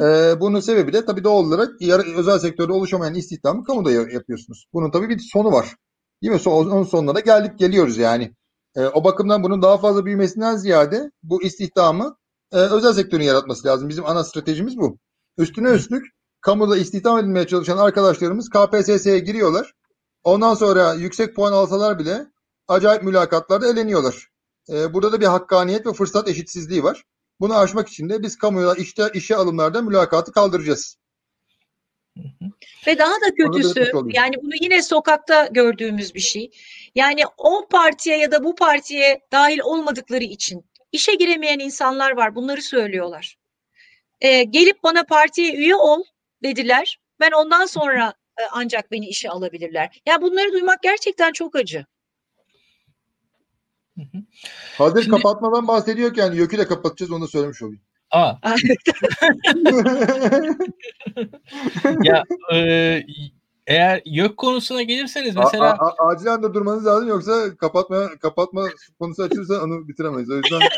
[0.00, 1.82] Ee, bunun sebebi de tabii doğal olarak
[2.16, 4.66] özel sektörde oluşamayan istihdamı kamuda yapıyorsunuz.
[4.72, 5.76] Bunun tabii bir sonu var.
[6.22, 6.38] Değil mi?
[6.38, 8.32] Son, onun sonuna da geldik geliyoruz yani.
[8.76, 12.16] E, o bakımdan bunun daha fazla büyümesinden ziyade bu istihdamı
[12.52, 13.88] e, özel sektörün yaratması lazım.
[13.88, 14.98] Bizim ana stratejimiz bu.
[15.38, 16.06] Üstüne üstlük
[16.40, 19.72] kamuda istihdam edilmeye çalışan arkadaşlarımız KPSS'ye giriyorlar.
[20.24, 22.26] Ondan sonra yüksek puan alsalar bile
[22.68, 24.28] acayip mülakatlarda eleniyorlar.
[24.68, 27.04] E, burada da bir hakkaniyet ve fırsat eşitsizliği var.
[27.40, 30.96] Bunu aşmak için de biz kamuya işte işe alımlarda mülakatı kaldıracağız.
[32.86, 36.50] Ve daha da kötüsü yani bunu yine sokakta gördüğümüz bir şey.
[36.94, 40.64] Yani o partiye ya da bu partiye dahil olmadıkları için
[40.96, 42.34] işe giremeyen insanlar var.
[42.34, 43.38] Bunları söylüyorlar.
[44.20, 46.02] Ee, gelip bana partiye üye ol
[46.42, 46.98] dediler.
[47.20, 50.00] Ben ondan sonra e, ancak beni işe alabilirler.
[50.06, 51.86] Yani bunları duymak gerçekten çok acı.
[54.78, 55.16] Hazır Şimdi...
[55.16, 57.80] kapatmadan bahsediyorken YÖK'ü de kapatacağız onu da söylemiş olayım.
[58.10, 58.34] Aa.
[62.04, 63.02] ya e,
[63.66, 68.68] eğer YÖK konusuna gelirseniz mesela a, a, acilen de durmanız lazım yoksa kapatma kapatma
[69.00, 70.30] konusu açılırsa onu bitiremeyiz.
[70.30, 70.60] O yüzden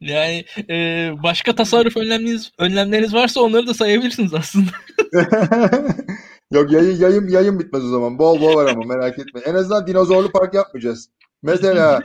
[0.00, 4.70] Yani e, başka tasarruf önlemleriniz önlemleriniz varsa onları da sayabilirsiniz aslında.
[6.52, 8.18] Yok yayın, yayın, yayın bitmez o zaman.
[8.18, 9.40] Bol bol var ama merak etme.
[9.40, 11.10] En azından dinozorlu park yapmayacağız.
[11.42, 12.02] Mesela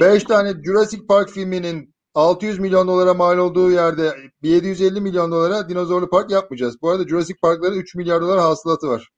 [0.00, 6.10] 5 tane Jurassic Park filminin 600 milyon dolara mal olduğu yerde 750 milyon dolara dinozorlu
[6.10, 6.82] park yapmayacağız.
[6.82, 9.08] Bu arada Jurassic Park'ların 3 milyar dolar hasılatı var.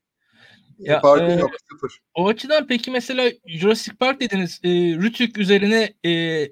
[0.78, 1.98] Ya, Parkın e, yok sıfır.
[2.14, 4.60] O açıdan peki mesela Jurassic Park dediniz.
[4.64, 6.44] E, Rütük üzerine e,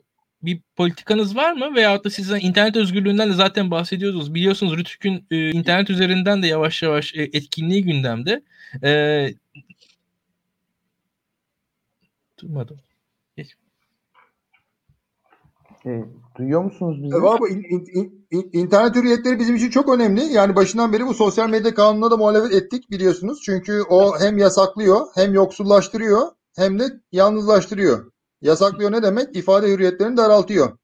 [0.42, 1.74] bir politikanız var mı?
[1.74, 4.34] Veyahut da siz internet özgürlüğünden de zaten bahsediyordunuz.
[4.34, 8.42] Biliyorsunuz Rütük'ün e, internet üzerinden de yavaş yavaş e, etkinliği gündemde.
[8.82, 9.28] E,
[12.38, 12.78] durmadım.
[15.86, 16.04] E,
[16.38, 17.14] duyuyor musunuz bizi?
[17.16, 17.62] Evet, bu in,
[18.52, 20.24] in, hürriyetleri bizim için çok önemli.
[20.24, 23.42] Yani başından beri bu sosyal medya kanununa da muhalefet ettik biliyorsunuz.
[23.44, 26.22] Çünkü o hem yasaklıyor, hem yoksullaştırıyor,
[26.56, 28.12] hem de yalnızlaştırıyor.
[28.40, 29.36] Yasaklıyor ne demek?
[29.36, 30.78] İfade hürriyetlerini daraltıyor.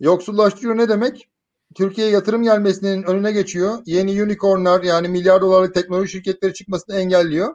[0.00, 1.28] Yoksullaştırıyor ne demek?
[1.74, 3.78] Türkiye'ye yatırım gelmesinin önüne geçiyor.
[3.86, 7.54] Yeni unicornlar yani milyar dolarlık teknoloji şirketleri çıkmasını engelliyor.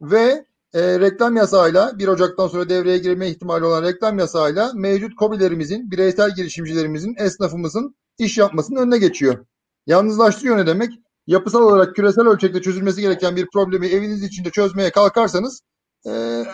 [0.00, 0.44] Ve
[0.74, 6.34] e, reklam yasağıyla 1 Ocak'tan sonra devreye girme ihtimali olan reklam yasağıyla mevcut kobilerimizin, bireysel
[6.34, 9.46] girişimcilerimizin, esnafımızın iş yapmasının önüne geçiyor.
[9.86, 10.90] Yalnızlaştırıyor ne demek?
[11.26, 15.60] Yapısal olarak küresel ölçekte çözülmesi gereken bir problemi eviniz içinde çözmeye kalkarsanız
[16.06, 16.10] e,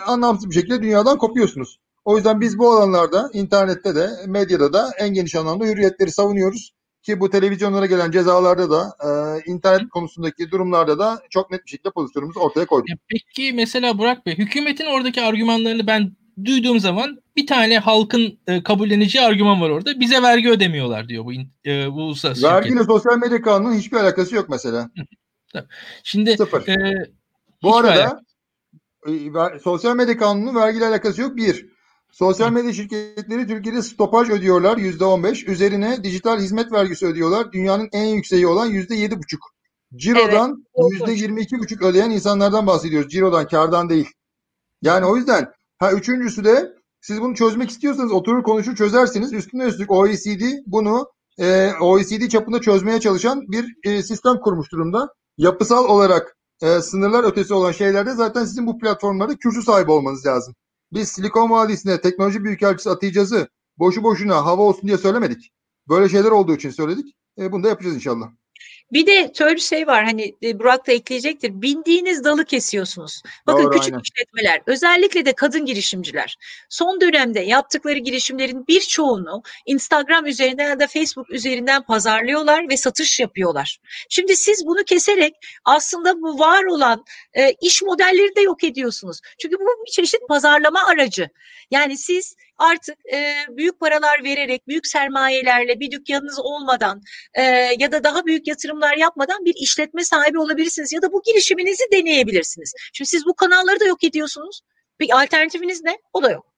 [0.07, 1.79] anlamsız bir şekilde dünyadan kopuyorsunuz.
[2.05, 6.73] O yüzden biz bu alanlarda internette de medyada da en geniş anlamda hürriyetleri savunuyoruz.
[7.03, 9.11] Ki bu televizyonlara gelen cezalarda da e,
[9.51, 12.91] internet konusundaki durumlarda da çok net bir şekilde pozisyonumuzu ortaya koyduk.
[12.91, 16.13] E, peki mesela Burak Bey hükümetin oradaki argümanlarını ben
[16.45, 20.01] duyduğum zaman bir tane halkın e, kabulleneceği argüman var orada.
[20.01, 21.33] Bize vergi ödemiyorlar diyor bu
[21.67, 24.91] e, bu uluslararası Vergiyle sosyal medya kanunun hiçbir alakası yok mesela.
[26.03, 26.69] Şimdi Sıfır.
[26.69, 27.07] E,
[27.63, 28.23] bu arada
[29.07, 31.37] e, sosyal medya kanununun vergiyle alakası yok.
[31.37, 31.72] Bir.
[32.13, 35.49] Sosyal medya şirketleri Türkiye'de stopaj ödüyorlar yüzde on beş.
[35.49, 37.53] Üzerine dijital hizmet vergisi ödüyorlar.
[37.53, 39.41] Dünyanın en yükseği olan yüzde yedi buçuk.
[39.97, 43.13] Ciro'dan yüzde yirmi iki buçuk ödeyen insanlardan bahsediyoruz.
[43.13, 44.09] Ciro'dan, kardan değil.
[44.83, 49.33] Yani o yüzden ha üçüncüsü de siz bunu çözmek istiyorsanız oturur konuşur çözersiniz.
[49.33, 55.09] Üstüne üstlük OECD bunu e, OECD çapında çözmeye çalışan bir e, sistem kurmuş durumda.
[55.39, 60.55] Yapısal olarak e, sınırlar ötesi olan şeylerde zaten sizin bu platformlarda kürsü sahibi olmanız lazım.
[60.93, 65.53] Biz Silikon Vadisi'ne teknoloji büyükelçisi atayacağızı boşu boşuna hava olsun diye söylemedik.
[65.89, 67.17] Böyle şeyler olduğu için söyledik.
[67.39, 68.31] E, bunu da yapacağız inşallah.
[68.93, 71.63] Bir de şöyle bir şey var hani e, Burak da ekleyecektir.
[71.63, 73.23] Bindiğiniz dalı kesiyorsunuz.
[73.47, 74.03] Bakın Doğru, küçük aynen.
[74.03, 76.37] işletmeler özellikle de kadın girişimciler
[76.69, 83.79] son dönemde yaptıkları girişimlerin birçoğunu Instagram üzerinden ya da Facebook üzerinden pazarlıyorlar ve satış yapıyorlar.
[84.09, 85.35] Şimdi siz bunu keserek
[85.65, 89.21] aslında bu var olan e, iş modelleri de yok ediyorsunuz.
[89.39, 91.29] Çünkü bu bir çeşit pazarlama aracı.
[91.71, 97.01] Yani siz artık e, büyük paralar vererek, büyük sermayelerle bir dükkanınız olmadan
[97.35, 97.43] e,
[97.79, 102.73] ya da daha büyük yatırımlar yapmadan bir işletme sahibi olabilirsiniz ya da bu girişiminizi deneyebilirsiniz.
[102.93, 104.61] Şimdi siz bu kanalları da yok ediyorsunuz.
[105.01, 105.99] Bir alternatifiniz ne?
[106.13, 106.53] O da yok.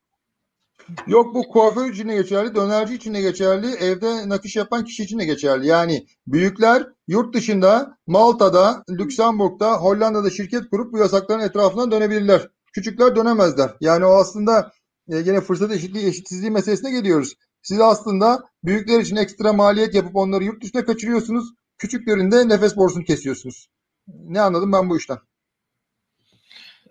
[1.07, 5.19] Yok bu kuaför için de geçerli, dönerci için de geçerli, evde nakış yapan kişi için
[5.19, 5.67] de geçerli.
[5.67, 12.49] Yani büyükler yurt dışında, Malta'da, Lüksemburg'da, Hollanda'da şirket kurup bu yasakların etrafından dönebilirler.
[12.73, 13.71] Küçükler dönemezler.
[13.81, 14.73] Yani o aslında
[15.09, 17.35] e, yine fırsat eşitliği eşitsizliği meselesine geliyoruz.
[17.63, 21.55] Siz aslında büyükler için ekstra maliyet yapıp onları yurt dışına kaçırıyorsunuz.
[21.79, 23.69] Küçüklerin de nefes borusunu kesiyorsunuz.
[24.09, 25.19] Ne anladım ben bu işten?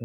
[0.00, 0.04] E,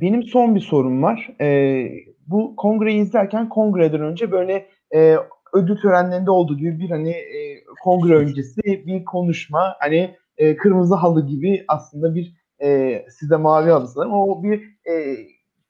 [0.00, 1.30] benim son bir sorum var.
[1.40, 1.90] Ee,
[2.26, 5.16] bu kongreyi izlerken kongreden önce böyle e,
[5.52, 11.26] ödül törenlerinde olduğu gibi bir hani e, kongre öncesi bir konuşma hani e, kırmızı halı
[11.26, 14.12] gibi aslında bir e, size mavi halı sanırım.
[14.12, 15.16] O bir e,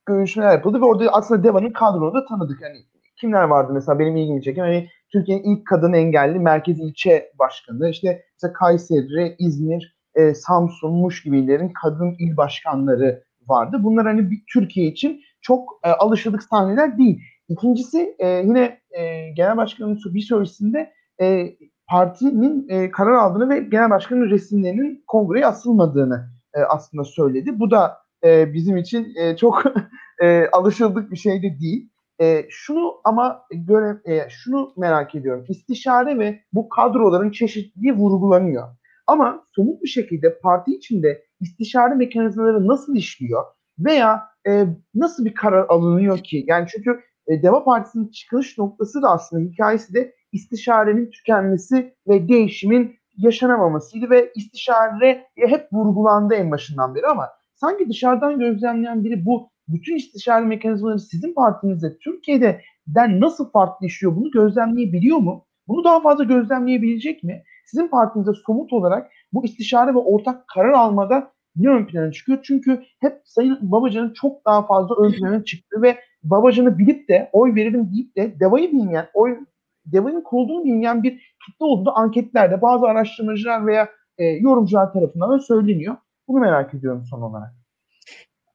[0.06, 2.62] görüşmeler yapıldı ve orada aslında Deva'nın kadronu da tanıdık.
[2.62, 2.78] Hani
[3.20, 8.22] kimler vardı mesela benim ilgimi çeken hani Türkiye'nin ilk kadın engelli merkez ilçe başkanı işte
[8.36, 13.76] mesela Kayseri, İzmir, e, Samsun, Muş gibilerin kadın il başkanları vardı.
[13.80, 17.20] Bunlar hani bir Türkiye için çok e, alışıldık sahneler değil.
[17.48, 21.56] İkincisi e, yine e, Genel Başkanın bir söyleşisinde e,
[21.88, 27.60] partinin e, karar aldığını ve Genel Başkanın resimlerinin kongreye asılmadığını e, aslında söyledi.
[27.60, 29.62] Bu da e, bizim için e, çok
[30.22, 31.90] e, alışıldık bir şey de değil.
[32.20, 35.44] E, şunu ama göre e, şunu merak ediyorum.
[35.48, 38.68] İstişare ve bu kadroların çeşitliliği vurgulanıyor.
[39.06, 43.44] Ama somut bir şekilde parti içinde istişare mekanizmaları nasıl işliyor
[43.78, 46.44] veya e, nasıl bir karar alınıyor ki?
[46.46, 52.96] Yani çünkü e, Deva Partisi'nin çıkış noktası da aslında hikayesi de istişarenin tükenmesi ve değişimin
[53.16, 57.28] yaşanamamasıydı ve istişare hep vurgulandı en başından beri ama
[57.64, 64.30] sanki dışarıdan gözlemleyen biri bu bütün istişare mekanizmaları sizin partinizde Türkiye'den nasıl farklı işliyor bunu
[64.30, 65.44] gözlemleyebiliyor mu?
[65.68, 67.42] Bunu daha fazla gözlemleyebilecek mi?
[67.66, 72.38] Sizin partinizde somut olarak bu istişare ve ortak karar almada ne ön plana çıkıyor?
[72.42, 77.54] Çünkü hep Sayın Babacan'ın çok daha fazla ön plana çıktığı ve Babacan'ı bilip de oy
[77.54, 79.38] veririm deyip de Deva'yı bilmeyen, oy
[79.86, 81.10] Deva'nın kurulduğunu bilmeyen bir
[81.46, 83.88] kitle olduğu anketlerde bazı araştırmacılar veya
[84.18, 85.96] e, yorumcular tarafından da söyleniyor.
[86.28, 87.52] Bunu merak ediyorum son olarak.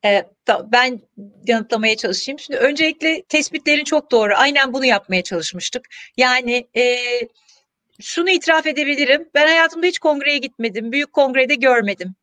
[0.06, 0.26] E,
[0.72, 1.00] ben
[1.48, 2.40] yanıtlamaya çalışayım.
[2.40, 4.34] Şimdi öncelikle tespitlerin çok doğru.
[4.36, 5.88] Aynen bunu yapmaya çalışmıştık.
[6.18, 6.98] Yani e,
[8.02, 9.30] şunu itiraf edebilirim.
[9.36, 10.92] Ben hayatımda hiç kongreye gitmedim.
[10.92, 12.16] Büyük kongrede görmedim.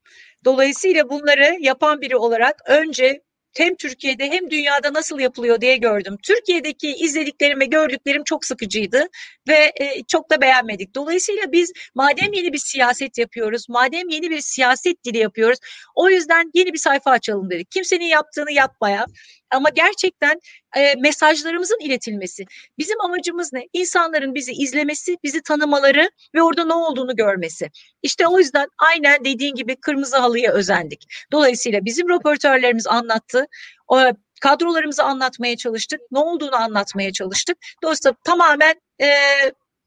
[0.45, 3.23] Dolayısıyla bunları yapan biri olarak önce
[3.61, 6.17] hem Türkiye'de hem dünyada nasıl yapılıyor diye gördüm.
[6.23, 9.05] Türkiye'deki izlediklerim ve gördüklerim çok sıkıcıydı
[9.49, 10.95] ve e, çok da beğenmedik.
[10.95, 15.59] Dolayısıyla biz madem yeni bir siyaset yapıyoruz, madem yeni bir siyaset dili yapıyoruz,
[15.95, 17.71] o yüzden yeni bir sayfa açalım dedik.
[17.71, 19.07] Kimsenin yaptığını yapmaya
[19.51, 20.41] ama gerçekten
[20.77, 22.45] e, mesajlarımızın iletilmesi.
[22.79, 23.63] Bizim amacımız ne?
[23.73, 27.71] İnsanların bizi izlemesi, bizi tanımaları ve orada ne olduğunu görmesi.
[28.03, 31.07] İşte o yüzden aynen dediğin gibi kırmızı halıya özendik.
[31.33, 33.47] Dolayısıyla bizim röportörlerimiz anlattı.
[33.89, 34.01] O,
[34.41, 36.01] kadrolarımızı anlatmaya çalıştık.
[36.11, 37.59] Ne olduğunu anlatmaya çalıştık.
[37.83, 39.09] Dolayısıyla tamamen e,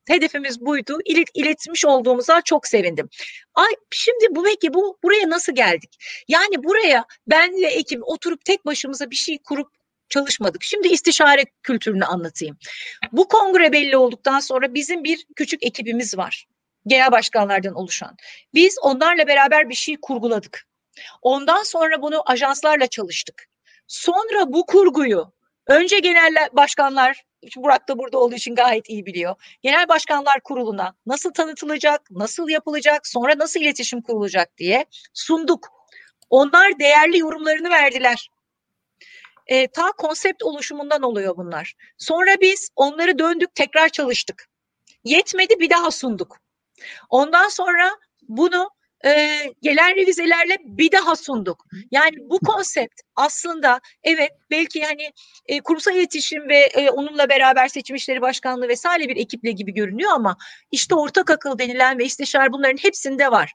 [0.10, 1.00] hedefimiz buydu.
[1.06, 3.10] İlet, iletmiş olduğumuza çok sevindim.
[3.56, 5.98] Ay şimdi bu peki bu buraya nasıl geldik?
[6.28, 9.68] Yani buraya benle ekip oturup tek başımıza bir şey kurup
[10.10, 10.64] çalışmadık.
[10.64, 12.58] Şimdi istişare kültürünü anlatayım.
[13.12, 16.48] Bu kongre belli olduktan sonra bizim bir küçük ekibimiz var.
[16.88, 18.16] Genel başkanlardan oluşan.
[18.54, 20.68] Biz onlarla beraber bir şey kurguladık.
[21.22, 23.46] Ondan sonra bunu ajanslarla çalıştık.
[23.88, 25.34] Sonra bu kurguyu
[25.68, 27.24] önce genel başkanlar
[27.56, 29.36] Burak da burada olduğu için gayet iyi biliyor.
[29.62, 35.68] Genel Başkanlar Kurulu'na nasıl tanıtılacak, nasıl yapılacak, sonra nasıl iletişim kurulacak diye sunduk.
[36.30, 38.30] Onlar değerli yorumlarını verdiler.
[39.48, 41.74] E, ta konsept oluşumundan oluyor bunlar.
[41.98, 44.50] Sonra biz onları döndük tekrar çalıştık.
[45.04, 46.38] Yetmedi bir daha sunduk.
[47.10, 48.70] Ondan sonra bunu
[49.06, 49.30] e,
[49.62, 51.66] gelen revizelerle bir daha sunduk.
[51.92, 55.12] Yani bu konsept aslında evet belki hani
[55.46, 60.12] e, kurumsal iletişim ve e, onunla beraber seçim işleri başkanlığı vesaire bir ekiple gibi görünüyor
[60.14, 60.38] ama
[60.72, 63.54] işte ortak akıl denilen ve istişare bunların hepsinde var.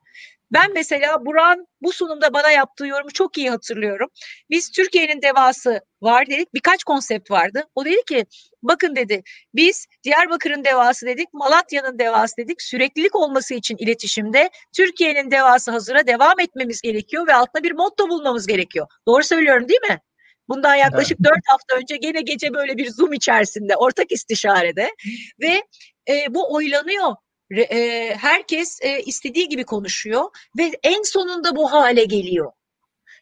[0.52, 4.08] Ben mesela Buran bu sunumda bana yaptığı yorumu çok iyi hatırlıyorum.
[4.50, 6.54] Biz Türkiye'nin devası var dedik.
[6.54, 7.64] Birkaç konsept vardı.
[7.74, 8.26] O dedi ki
[8.62, 9.22] bakın dedi
[9.54, 12.62] biz Diyarbakır'ın devası dedik, Malatya'nın devası dedik.
[12.62, 18.46] Süreklilik olması için iletişimde Türkiye'nin devası hazıra devam etmemiz gerekiyor ve altına bir motto bulmamız
[18.46, 18.86] gerekiyor.
[19.06, 20.00] Doğru söylüyorum değil mi?
[20.48, 21.44] Bundan yaklaşık dört evet.
[21.46, 24.90] hafta önce gene gece böyle bir Zoom içerisinde ortak istişarede
[25.40, 25.62] ve
[26.08, 27.14] e, bu oylanıyor
[27.50, 30.24] e, herkes e, istediği gibi konuşuyor
[30.58, 32.52] ve en sonunda bu hale geliyor.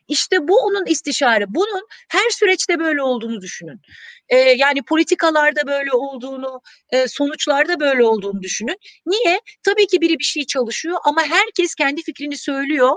[0.08, 1.44] İşte bu onun istişare.
[1.54, 3.80] Bunun her süreçte böyle olduğunu düşünün.
[4.28, 6.60] Ee, yani politikalarda böyle olduğunu,
[6.90, 8.76] e, sonuçlarda böyle olduğunu düşünün.
[9.06, 9.40] Niye?
[9.62, 12.96] Tabii ki biri bir şey çalışıyor ama herkes kendi fikrini söylüyor.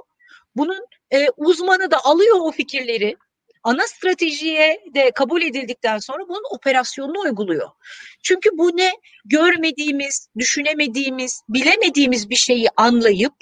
[0.56, 3.16] Bunun e, uzmanı da alıyor o fikirleri
[3.66, 7.70] ana stratejiye de kabul edildikten sonra bunun operasyonunu uyguluyor.
[8.24, 8.92] Çünkü bu ne?
[9.26, 13.34] Görmediğimiz, düşünemediğimiz, bilemediğimiz bir şeyi anlayıp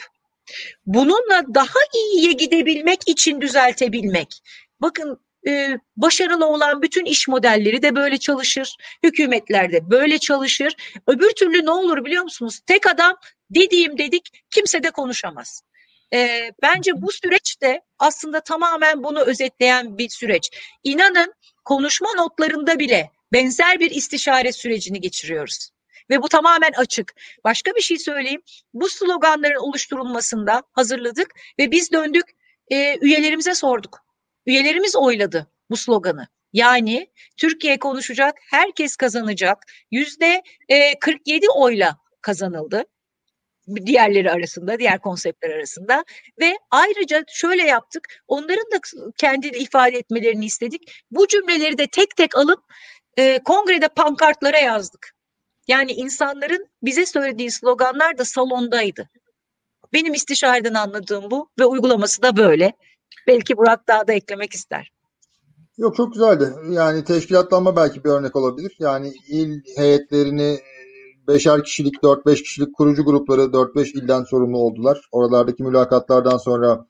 [0.85, 4.41] bununla daha iyiye gidebilmek için düzeltebilmek.
[4.81, 8.77] Bakın e, başarılı olan bütün iş modelleri de böyle çalışır.
[9.03, 10.73] Hükümetler de böyle çalışır.
[11.07, 12.59] Öbür türlü ne olur biliyor musunuz?
[12.67, 13.17] Tek adam
[13.49, 15.63] dediğim dedik kimse de konuşamaz.
[16.13, 20.49] E, bence bu süreç de aslında tamamen bunu özetleyen bir süreç.
[20.83, 21.33] İnanın
[21.65, 25.69] konuşma notlarında bile benzer bir istişare sürecini geçiriyoruz.
[26.09, 27.13] Ve bu tamamen açık.
[27.43, 28.41] Başka bir şey söyleyeyim.
[28.73, 32.25] Bu sloganların oluşturulmasında hazırladık ve biz döndük
[32.71, 33.99] e, üyelerimize sorduk.
[34.45, 36.27] Üyelerimiz oyladı bu sloganı.
[36.53, 39.57] Yani Türkiye konuşacak, herkes kazanacak.
[39.91, 40.43] Yüzde
[40.99, 42.85] 47 oyla kazanıldı
[43.85, 46.03] diğerleri arasında, diğer konseptler arasında
[46.41, 48.07] ve ayrıca şöyle yaptık.
[48.27, 48.79] Onların da
[49.17, 51.03] kendi ifade etmelerini istedik.
[51.11, 52.59] Bu cümleleri de tek tek alıp
[53.17, 55.13] e, kongrede pankartlara yazdık.
[55.67, 59.09] Yani insanların bize söylediği sloganlar da salondaydı.
[59.93, 62.73] Benim istişareden anladığım bu ve uygulaması da böyle.
[63.27, 64.91] Belki Burak daha da eklemek ister.
[65.77, 66.53] Yok çok güzeldi.
[66.69, 68.75] Yani teşkilatlanma belki bir örnek olabilir.
[68.79, 70.59] Yani il heyetlerini
[71.27, 75.01] beşer kişilik, 4-5 kişilik kurucu grupları 4-5 ilden sorumlu oldular.
[75.11, 76.85] Oralardaki mülakatlardan sonra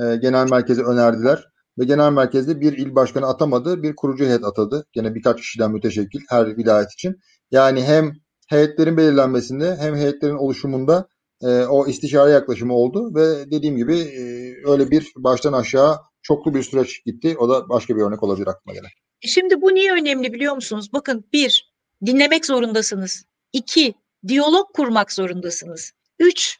[0.00, 1.48] e, genel merkeze önerdiler.
[1.78, 4.86] Ve genel merkezde bir il başkanı atamadı, bir kurucu heyet atadı.
[4.92, 7.16] Gene birkaç kişiden müteşekkil her vilayet için.
[7.50, 8.12] Yani hem
[8.48, 11.08] heyetlerin belirlenmesinde hem heyetlerin oluşumunda
[11.42, 14.22] e, o istişare yaklaşımı oldu ve dediğim gibi e,
[14.70, 17.36] öyle bir baştan aşağı çoklu bir süreç gitti.
[17.38, 18.90] O da başka bir örnek olabilir aklıma gelen.
[19.20, 20.90] Şimdi bu niye önemli biliyor musunuz?
[20.92, 21.74] Bakın bir,
[22.06, 23.24] dinlemek zorundasınız.
[23.54, 23.94] İki,
[24.28, 25.92] diyalog kurmak zorundasınız.
[26.18, 26.58] Üç,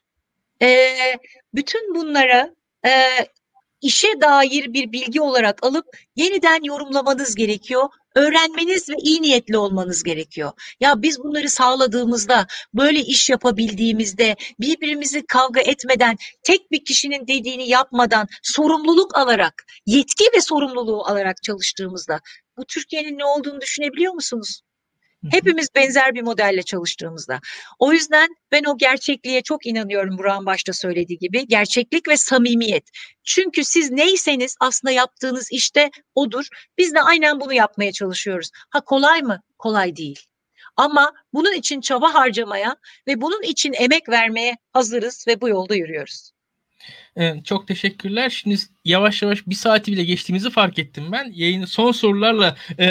[0.62, 0.88] e,
[1.54, 2.54] bütün bunlara
[2.86, 2.90] e,
[3.80, 7.88] işe dair bir bilgi olarak alıp yeniden yorumlamanız gerekiyor.
[8.14, 10.52] Öğrenmeniz ve iyi niyetli olmanız gerekiyor.
[10.80, 18.26] Ya biz bunları sağladığımızda, böyle iş yapabildiğimizde, birbirimizi kavga etmeden, tek bir kişinin dediğini yapmadan,
[18.42, 22.20] sorumluluk alarak, yetki ve sorumluluğu alarak çalıştığımızda
[22.56, 24.63] bu Türkiye'nin ne olduğunu düşünebiliyor musunuz?
[25.30, 27.40] Hepimiz benzer bir modelle çalıştığımızda.
[27.78, 31.46] O yüzden ben o gerçekliğe çok inanıyorum Burak'ın başta söylediği gibi.
[31.46, 32.90] Gerçeklik ve samimiyet.
[33.24, 36.48] Çünkü siz neyseniz aslında yaptığınız işte odur.
[36.78, 38.50] Biz de aynen bunu yapmaya çalışıyoruz.
[38.70, 39.40] Ha kolay mı?
[39.58, 40.20] Kolay değil.
[40.76, 42.76] Ama bunun için çaba harcamaya
[43.06, 46.33] ve bunun için emek vermeye hazırız ve bu yolda yürüyoruz.
[47.44, 48.30] Çok teşekkürler.
[48.30, 51.32] Şimdi yavaş yavaş bir saati bile geçtiğimizi fark ettim ben.
[51.34, 52.86] Yayını son sorularla e,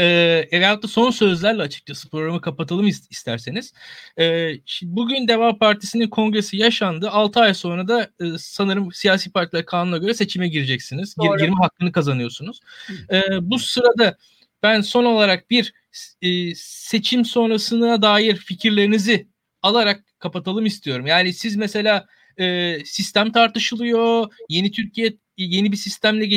[0.52, 3.74] veyahut da son sözlerle açıkçası programı kapatalım isterseniz.
[4.20, 7.10] E, şimdi bugün Deva Partisi'nin kongresi yaşandı.
[7.10, 11.16] 6 ay sonra da e, sanırım siyasi partiler kanuna göre seçime gireceksiniz.
[11.18, 11.38] Doğru.
[11.38, 12.60] Girme hakkını kazanıyorsunuz.
[13.12, 14.18] E, bu sırada
[14.64, 15.74] ben son olarak bir
[16.22, 19.28] e, seçim sonrasına dair fikirlerinizi
[19.62, 21.06] alarak kapatalım istiyorum.
[21.06, 22.06] Yani siz mesela
[22.38, 24.26] e, sistem tartışılıyor.
[24.50, 26.30] Yeni Türkiye yeni bir sistemle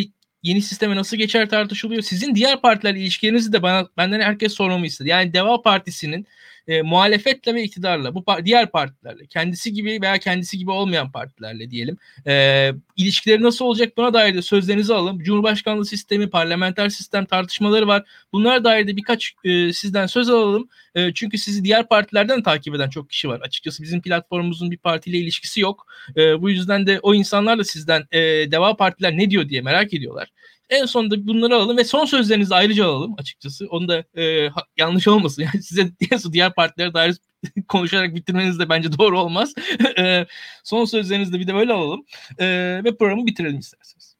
[0.43, 2.03] yeni sisteme nasıl geçer tartışılıyor.
[2.03, 5.09] Sizin diğer partilerle ilişkilerinizi de bana benden herkes sormamı istedi.
[5.09, 6.27] Yani Deva Partisi'nin
[6.69, 11.99] e, muhalefetle ve iktidarla bu diğer partilerle kendisi gibi veya kendisi gibi olmayan partilerle diyelim
[12.27, 15.19] e, ilişkileri nasıl olacak buna dair de sözlerinizi alalım.
[15.19, 18.05] Cumhurbaşkanlığı sistemi, parlamenter sistem tartışmaları var.
[18.33, 20.69] Bunlara dair de birkaç e, sizden söz alalım.
[20.95, 23.41] E, çünkü sizi diğer partilerden takip eden çok kişi var.
[23.41, 25.87] Açıkçası bizim platformumuzun bir partiyle ilişkisi yok.
[26.17, 28.21] E, bu yüzden de o insanlar da sizden e,
[28.51, 30.29] Deva Partiler ne diyor diye merak ediyorlar.
[30.71, 33.67] En sonunda bunları alalım ve son sözlerinizi ayrıca alalım açıkçası.
[33.71, 35.43] Onu da e, yanlış olmasın.
[35.55, 35.91] Yani size
[36.33, 37.17] diğer partilere dair
[37.69, 39.55] konuşarak bitirmeniz de bence doğru olmaz.
[39.99, 40.27] e,
[40.65, 42.05] son sözlerinizi de bir de böyle alalım.
[42.39, 42.47] E,
[42.85, 44.17] ve programı bitirelim isterseniz.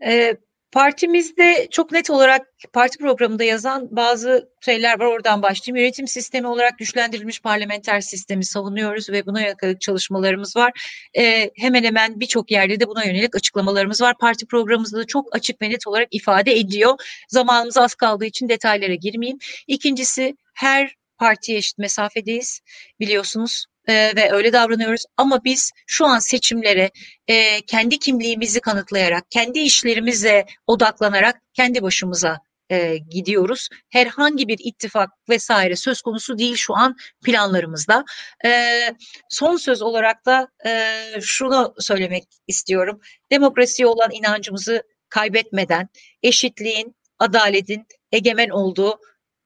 [0.00, 0.40] Evet
[0.72, 5.04] Partimizde çok net olarak parti programında yazan bazı şeyler var.
[5.06, 5.84] Oradan başlayayım.
[5.84, 10.72] Yönetim sistemi olarak güçlendirilmiş parlamenter sistemi savunuyoruz ve buna yönelik çalışmalarımız var.
[11.18, 14.18] Ee, hemen hemen birçok yerde de buna yönelik açıklamalarımız var.
[14.18, 16.94] Parti programımızda da çok açık ve net olarak ifade ediyor.
[17.28, 19.38] Zamanımız az kaldığı için detaylara girmeyeyim.
[19.66, 22.60] İkincisi her partiye eşit mesafedeyiz
[23.00, 25.04] biliyorsunuz e, ve öyle davranıyoruz.
[25.16, 26.90] Ama biz şu an seçimlere
[27.28, 32.38] e, kendi kimliğimizi kanıtlayarak, kendi işlerimize odaklanarak kendi başımıza
[32.70, 33.68] e, gidiyoruz.
[33.90, 38.04] Herhangi bir ittifak vesaire söz konusu değil şu an planlarımızda.
[38.44, 38.80] E,
[39.28, 43.00] son söz olarak da e, şunu söylemek istiyorum.
[43.30, 45.88] Demokrasiye olan inancımızı kaybetmeden
[46.22, 48.98] eşitliğin, adaletin egemen olduğu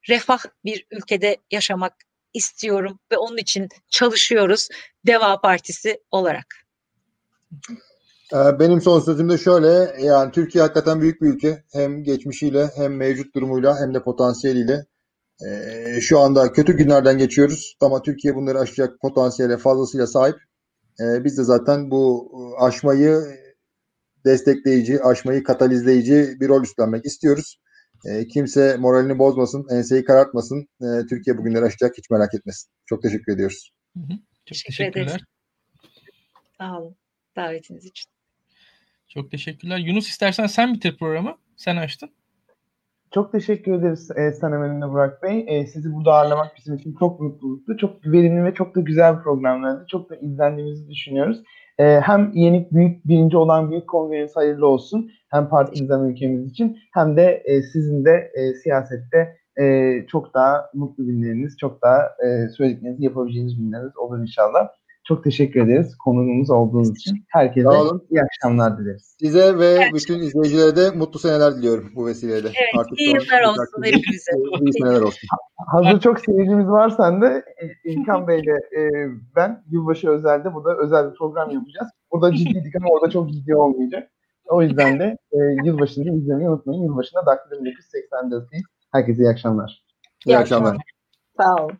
[0.08, 2.05] refah bir ülkede yaşamak
[2.36, 4.68] istiyorum ve onun için çalışıyoruz
[5.06, 6.46] Deva Partisi olarak.
[8.32, 11.64] Ee, benim son sözüm de şöyle, yani Türkiye hakikaten büyük bir ülke.
[11.72, 14.86] Hem geçmişiyle hem mevcut durumuyla hem de potansiyeliyle.
[15.46, 20.36] Ee, şu anda kötü günlerden geçiyoruz ama Türkiye bunları aşacak potansiyele fazlasıyla sahip.
[21.00, 23.22] Ee, biz de zaten bu aşmayı
[24.24, 27.60] destekleyici, aşmayı katalizleyici bir rol üstlenmek istiyoruz.
[28.04, 30.68] E, kimse moralini bozmasın, enseyi karartmasın.
[30.80, 32.70] E, Türkiye bugünleri aşacak hiç merak etmesin.
[32.86, 33.70] Çok teşekkür ediyoruz.
[33.96, 34.08] Hı hı.
[34.08, 35.06] Çok teşekkür teşekkürler.
[35.06, 35.22] Ederiz.
[36.58, 36.96] Sağ olun
[37.36, 38.10] davetiniz için.
[39.08, 39.78] Çok teşekkürler.
[39.78, 41.36] Yunus istersen sen bitir programı.
[41.56, 42.10] Sen açtın.
[43.14, 45.44] Çok teşekkür ederiz e, Sanem Elin'le Burak Bey.
[45.48, 47.76] E, sizi burada ağırlamak bizim için çok mutluluktu.
[47.76, 49.86] Çok verimli ve çok da güzel bir programlardı.
[49.90, 51.42] Çok da izlendiğimizi düşünüyoruz.
[51.78, 55.10] E, hem yeni büyük birinci olan büyük kongreniz hayırlı olsun.
[55.28, 61.06] Hem partimizden ülkemiz için hem de e, sizin de e, siyasette e, çok daha mutlu
[61.06, 64.68] günleriniz, çok daha e, söylediklerinizi yapabileceğiniz günleriniz olur inşallah.
[65.08, 67.24] Çok teşekkür ederiz konuğumuz olduğunuz için.
[67.28, 68.06] Herkese Sağ olun.
[68.10, 69.16] iyi akşamlar dileriz.
[69.20, 72.48] Size ve bütün izleyicilere de mutlu seneler diliyorum bu vesileyle.
[72.48, 74.32] Evet, iyi son yıllar olsun gün- hepimize.
[74.60, 75.28] İyi seneler olsun.
[75.66, 77.44] Hazır çok seyircimiz var sende.
[77.84, 78.90] İlkan Bey'le e,
[79.36, 81.88] ben yılbaşı özelde burada özel bir program yapacağız.
[82.12, 84.10] Burada ciddiydik ama orada çok ciddi olmayacak.
[84.48, 86.82] O yüzden de e, yılbaşında izlemeyi unutmayın.
[86.82, 88.62] Yılbaşında Daktilo 1984'teyiz.
[88.92, 89.82] Herkese iyi akşamlar.
[90.26, 90.76] İyi akşamlar.
[91.40, 91.78] Sağ olun.